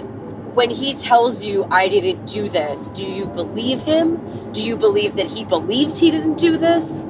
when 0.59 0.71
he 0.71 0.93
tells 0.93 1.47
you 1.47 1.65
I 1.71 1.87
didn't 1.87 2.27
do 2.27 2.49
this, 2.49 2.89
do 2.89 3.07
you 3.07 3.27
believe 3.27 3.83
him? 3.83 4.17
Do 4.51 4.61
you 4.61 4.77
believe 4.77 5.15
that 5.15 5.29
he 5.29 5.45
believes 5.45 6.01
he 6.01 6.11
didn't 6.11 6.37
do 6.37 6.57
this? 6.57 7.05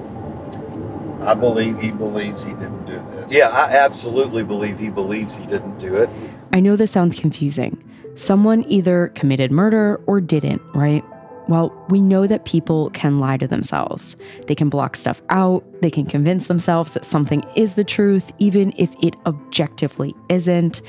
I 1.23 1.33
believe 1.33 1.81
he 1.81 1.91
believes 1.91 2.45
he 2.45 2.51
didn't 2.51 2.85
do 2.85 3.03
this. 3.11 3.33
yeah. 3.33 3.49
I 3.49 3.75
absolutely 3.75 4.45
believe 4.45 4.79
he 4.79 4.91
believes 4.91 5.35
he 5.35 5.47
didn't 5.47 5.79
do 5.79 5.95
it. 5.95 6.11
I 6.53 6.61
know 6.61 6.77
this 6.77 6.91
sounds 6.91 7.19
confusing. 7.19 7.83
Someone 8.17 8.67
either 8.69 9.09
committed 9.15 9.51
murder 9.51 9.99
or 10.07 10.21
didn't, 10.21 10.61
right? 10.75 11.03
Well, 11.49 11.73
we 11.89 12.03
know 12.03 12.27
that 12.27 12.45
people 12.45 12.91
can 12.91 13.19
lie 13.19 13.39
to 13.39 13.47
themselves. 13.47 14.15
They 14.47 14.55
can 14.55 14.69
block 14.69 14.95
stuff 14.95 15.23
out, 15.31 15.65
they 15.81 15.91
can 15.91 16.05
convince 16.05 16.49
themselves 16.49 16.93
that 16.93 17.07
something 17.07 17.43
is 17.57 17.77
the 17.77 17.85
truth, 17.85 18.31
even 18.39 18.75
if 18.77 18.95
it 19.03 19.17
objectively 19.25 20.15
isn't. 20.29 20.83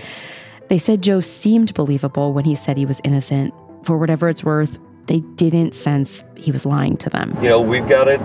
They 0.70 0.78
said 0.78 1.02
Joe 1.02 1.20
seemed 1.20 1.74
believable 1.74 2.32
when 2.32 2.46
he 2.46 2.54
said 2.54 2.78
he 2.78 2.86
was 2.86 3.02
innocent. 3.04 3.56
For 3.84 3.98
whatever 3.98 4.30
it's 4.30 4.44
worth, 4.44 4.78
they 5.08 5.22
didn't 5.22 5.74
sense 5.74 6.24
he 6.38 6.52
was 6.52 6.64
lying 6.64 6.96
to 6.98 7.10
them. 7.10 7.36
you 7.42 7.50
know, 7.50 7.60
we've 7.60 7.90
got 7.90 8.04
to 8.04 8.18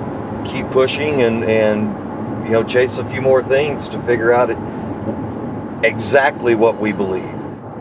keep 0.46 0.70
pushing 0.70 1.22
and 1.22 1.42
and 1.44 2.46
you 2.46 2.52
know 2.52 2.62
chase 2.62 2.98
a 2.98 3.04
few 3.06 3.22
more 3.22 3.42
things 3.42 3.88
to 3.88 3.98
figure 4.02 4.30
out 4.30 4.50
exactly 5.82 6.54
what 6.54 6.78
we 6.78 6.92
believe. 6.92 7.24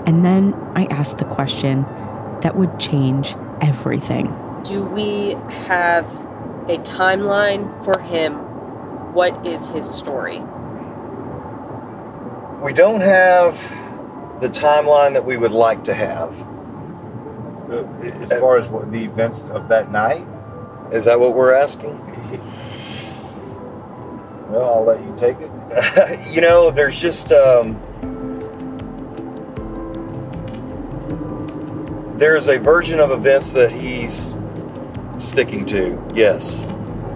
And 0.05 0.23
then 0.23 0.53
I 0.75 0.85
asked 0.85 1.17
the 1.17 1.25
question 1.25 1.83
that 2.41 2.55
would 2.55 2.79
change 2.79 3.35
everything. 3.61 4.33
Do 4.63 4.85
we 4.85 5.31
have 5.67 6.09
a 6.69 6.77
timeline 6.83 7.83
for 7.83 7.99
him? 7.99 8.35
What 9.13 9.45
is 9.45 9.67
his 9.67 9.89
story? 9.89 10.39
We 12.61 12.71
don't 12.71 13.01
have 13.01 13.57
the 14.43 14.49
timeline 14.49 15.13
that 15.13 15.23
we 15.23 15.37
would 15.37 15.53
like 15.53 15.85
to 15.85 15.93
have. 15.93 16.37
Uh, 17.71 17.85
As 18.21 18.29
far 18.33 18.57
as 18.57 18.67
what 18.67 18.91
the 18.91 19.05
events 19.05 19.49
of 19.49 19.69
that 19.69 19.89
night, 19.89 20.27
Is 20.91 21.05
that 21.05 21.17
what 21.17 21.33
we're 21.33 21.53
asking? 21.53 21.97
well, 24.49 24.73
I'll 24.75 24.83
let 24.83 25.01
you 25.01 25.13
take 25.15 25.37
it. 25.39 25.49
you 26.35 26.41
know, 26.41 26.71
there's 26.71 26.99
just 26.99 27.31
um, 27.31 27.79
there's 32.17 32.49
a 32.49 32.59
version 32.59 32.99
of 32.99 33.11
events 33.11 33.53
that 33.53 33.71
he's 33.71 34.37
sticking 35.17 35.65
to. 35.67 35.97
Yes. 36.13 36.67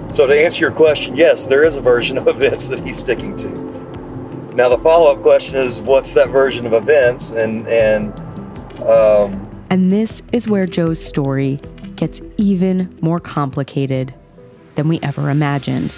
So 0.10 0.26
to 0.26 0.34
answer 0.34 0.62
your 0.62 0.72
question, 0.72 1.18
yes, 1.18 1.46
there 1.46 1.66
is 1.66 1.76
a 1.76 1.82
version 1.82 2.18
of 2.18 2.28
events 2.30 2.70
that 2.70 2.80
he's 2.88 2.98
sticking 2.98 3.36
to. 3.38 3.67
Now 4.58 4.70
the 4.70 4.80
follow-up 4.80 5.22
question 5.22 5.56
is, 5.58 5.84
what's 5.84 6.14
that 6.14 6.32
version 6.32 6.66
of 6.66 6.74
events? 6.74 7.30
And 7.30 7.68
and 7.68 8.12
um, 8.82 9.48
And 9.70 9.94
this 9.94 10.24
is 10.32 10.48
where 10.48 10.66
Joe's 10.66 11.00
story 11.00 11.60
gets 11.96 12.24
even 12.38 12.98
more 13.00 13.20
complicated 13.20 14.16
than 14.74 14.88
we 14.88 15.00
ever 15.02 15.30
imagined. 15.30 15.96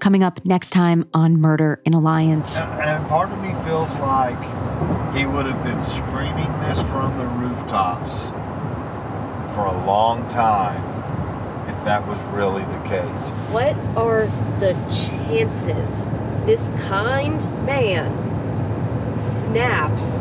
Coming 0.00 0.24
up 0.24 0.44
next 0.44 0.70
time 0.70 1.08
on 1.14 1.40
Murder 1.40 1.80
in 1.84 1.94
Alliance. 1.94 2.56
And, 2.56 2.80
and 2.80 3.06
part 3.06 3.30
of 3.30 3.40
me 3.40 3.54
feels 3.62 3.94
like 4.00 4.36
he 5.14 5.24
would 5.24 5.46
have 5.46 5.62
been 5.62 5.84
screaming 5.84 6.50
this 6.62 6.80
from 6.90 7.16
the 7.16 7.26
rooftops 7.26 8.30
for 9.54 9.66
a 9.66 9.86
long 9.86 10.28
time 10.28 10.95
if 10.95 10.95
that 11.86 12.04
was 12.08 12.20
really 12.34 12.64
the 12.64 12.80
case. 12.88 13.30
What 13.52 13.76
are 13.96 14.26
the 14.58 14.74
chances 14.92 16.04
this 16.44 16.68
kind 16.88 17.40
man 17.64 18.10
snaps 19.20 20.18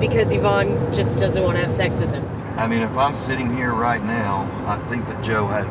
because 0.00 0.32
Yvonne 0.32 0.90
just 0.92 1.18
doesn't 1.18 1.42
want 1.42 1.58
to 1.58 1.64
have 1.64 1.72
sex 1.72 2.00
with 2.00 2.10
him? 2.12 2.26
I 2.56 2.66
mean, 2.66 2.80
if 2.80 2.96
I'm 2.96 3.14
sitting 3.14 3.54
here 3.54 3.74
right 3.74 4.02
now, 4.02 4.48
I 4.66 4.78
think 4.88 5.06
that 5.08 5.22
Joe 5.22 5.46
had. 5.48 5.66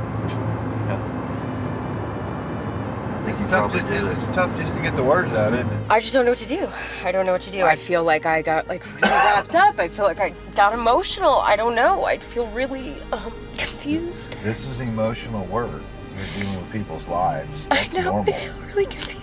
I 3.15 3.21
think 3.25 3.37
he 3.38 3.38
tough 3.49 3.73
just 3.73 3.87
did 3.87 4.03
it. 4.03 4.11
it's 4.11 4.25
tough 4.27 4.55
just 4.57 4.75
to 4.75 4.81
get 4.81 4.95
the 4.95 5.03
words 5.03 5.33
out, 5.33 5.53
isn't 5.53 5.67
it? 5.67 5.81
I 5.89 5.99
just 5.99 6.13
don't 6.13 6.25
know 6.25 6.31
what 6.31 6.39
to 6.39 6.47
do. 6.47 6.69
I 7.03 7.11
don't 7.11 7.25
know 7.25 7.31
what 7.31 7.41
to 7.41 7.51
do. 7.51 7.63
I 7.63 7.75
feel 7.75 8.03
like 8.03 8.25
I 8.25 8.41
got 8.41 8.67
like 8.67 8.85
really 8.85 9.01
wrapped 9.01 9.55
up. 9.55 9.79
I 9.79 9.87
feel 9.87 10.05
like 10.05 10.19
I 10.19 10.29
got 10.55 10.73
emotional. 10.73 11.39
I 11.39 11.55
don't 11.55 11.75
know. 11.75 12.05
I 12.05 12.19
feel 12.19 12.47
really 12.47 13.01
um, 13.11 13.33
confused. 13.57 14.33
This 14.43 14.65
is 14.67 14.81
emotional 14.81 15.45
work. 15.47 15.81
You're 16.15 16.43
dealing 16.43 16.61
with 16.61 16.71
people's 16.71 17.07
lives. 17.07 17.67
I 17.71 17.75
That's 17.75 17.93
know. 17.95 18.03
normal. 18.13 18.33
I 18.33 18.37
feel 18.37 18.53
really 18.67 18.85
confused. 18.85 19.18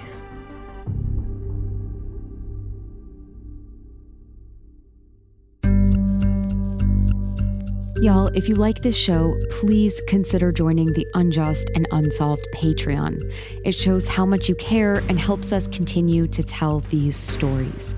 Y'all, 8.03 8.27
if 8.35 8.47
you 8.47 8.55
like 8.55 8.83
this 8.83 8.95
show, 8.95 9.35
please 9.49 10.03
consider 10.07 10.53
joining 10.53 10.93
the 10.93 11.07
Unjust 11.15 11.71
and 11.75 11.89
Unsolved 11.93 12.47
Patreon. 12.55 13.19
It 13.65 13.75
shows 13.75 14.07
how 14.07 14.27
much 14.27 14.51
you 14.51 14.55
care 14.57 14.97
and 15.09 15.19
helps 15.19 15.51
us 15.51 15.67
continue 15.67 16.27
to 16.27 16.43
tell 16.43 16.81
these 16.81 17.17
stories. 17.17 17.95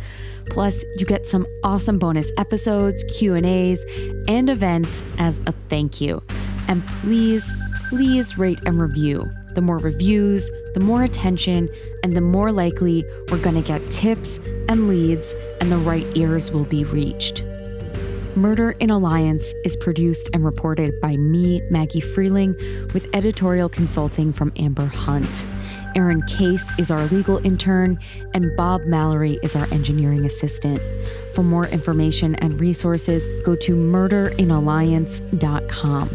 Plus, 0.50 0.84
you 0.98 1.04
get 1.04 1.26
some 1.26 1.48
awesome 1.64 1.98
bonus 1.98 2.30
episodes, 2.38 3.02
Q&As, 3.18 3.84
and 4.28 4.48
events 4.48 5.02
as 5.18 5.38
a 5.46 5.52
thank 5.68 6.00
you. 6.00 6.22
And 6.68 6.86
please, 7.02 7.50
please 7.88 8.38
rate 8.38 8.60
and 8.66 8.80
review. 8.80 9.28
The 9.56 9.62
more 9.62 9.78
reviews, 9.78 10.48
the 10.74 10.80
more 10.80 11.02
attention, 11.02 11.68
and 12.04 12.12
the 12.12 12.20
more 12.20 12.52
likely 12.52 13.04
we're 13.32 13.42
going 13.42 13.60
to 13.60 13.66
get 13.66 13.90
tips 13.90 14.38
and 14.68 14.86
leads 14.86 15.34
and 15.60 15.72
the 15.72 15.78
right 15.78 16.06
ears 16.14 16.52
will 16.52 16.66
be 16.66 16.84
reached. 16.84 17.42
Murder 18.38 18.70
in 18.78 18.90
Alliance 18.90 19.52
is 19.64 19.76
produced 19.76 20.30
and 20.32 20.44
reported 20.44 20.94
by 21.02 21.16
me, 21.16 21.60
Maggie 21.72 22.00
Freleng, 22.00 22.54
with 22.94 23.08
editorial 23.12 23.68
consulting 23.68 24.32
from 24.32 24.52
Amber 24.56 24.86
Hunt. 24.86 25.48
Aaron 25.96 26.22
Case 26.22 26.72
is 26.78 26.92
our 26.92 27.04
legal 27.06 27.44
intern, 27.44 27.98
and 28.34 28.56
Bob 28.56 28.82
Mallory 28.82 29.40
is 29.42 29.56
our 29.56 29.66
engineering 29.72 30.24
assistant. 30.24 30.80
For 31.34 31.42
more 31.42 31.66
information 31.66 32.36
and 32.36 32.60
resources, 32.60 33.24
go 33.42 33.56
to 33.56 33.74
murderinalliance.com. 33.74 36.10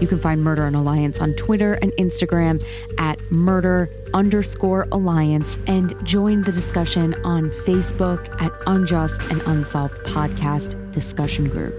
You 0.00 0.06
can 0.06 0.20
find 0.20 0.42
Murder 0.42 0.66
in 0.66 0.74
Alliance 0.74 1.20
on 1.20 1.34
Twitter 1.34 1.74
and 1.74 1.92
Instagram 1.92 2.64
at 2.98 3.20
murder 3.30 3.88
underscore 4.14 4.88
alliance 4.92 5.58
and 5.66 5.92
join 6.06 6.42
the 6.42 6.52
discussion 6.52 7.14
on 7.24 7.46
Facebook 7.46 8.40
at 8.40 8.52
Unjust 8.66 9.20
and 9.30 9.42
Unsolved 9.42 9.96
Podcast 10.06 10.92
Discussion 10.92 11.48
Group. 11.48 11.74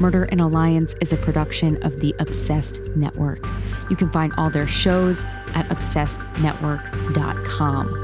Murder 0.00 0.24
in 0.24 0.40
Alliance 0.40 0.96
is 1.00 1.12
a 1.12 1.16
production 1.18 1.80
of 1.82 2.00
the 2.00 2.14
Obsessed 2.18 2.80
Network. 2.96 3.46
You 3.90 3.96
can 3.96 4.10
find 4.10 4.32
all 4.36 4.50
their 4.50 4.66
shows 4.66 5.22
at 5.54 5.68
obsessednetwork.com. 5.68 8.01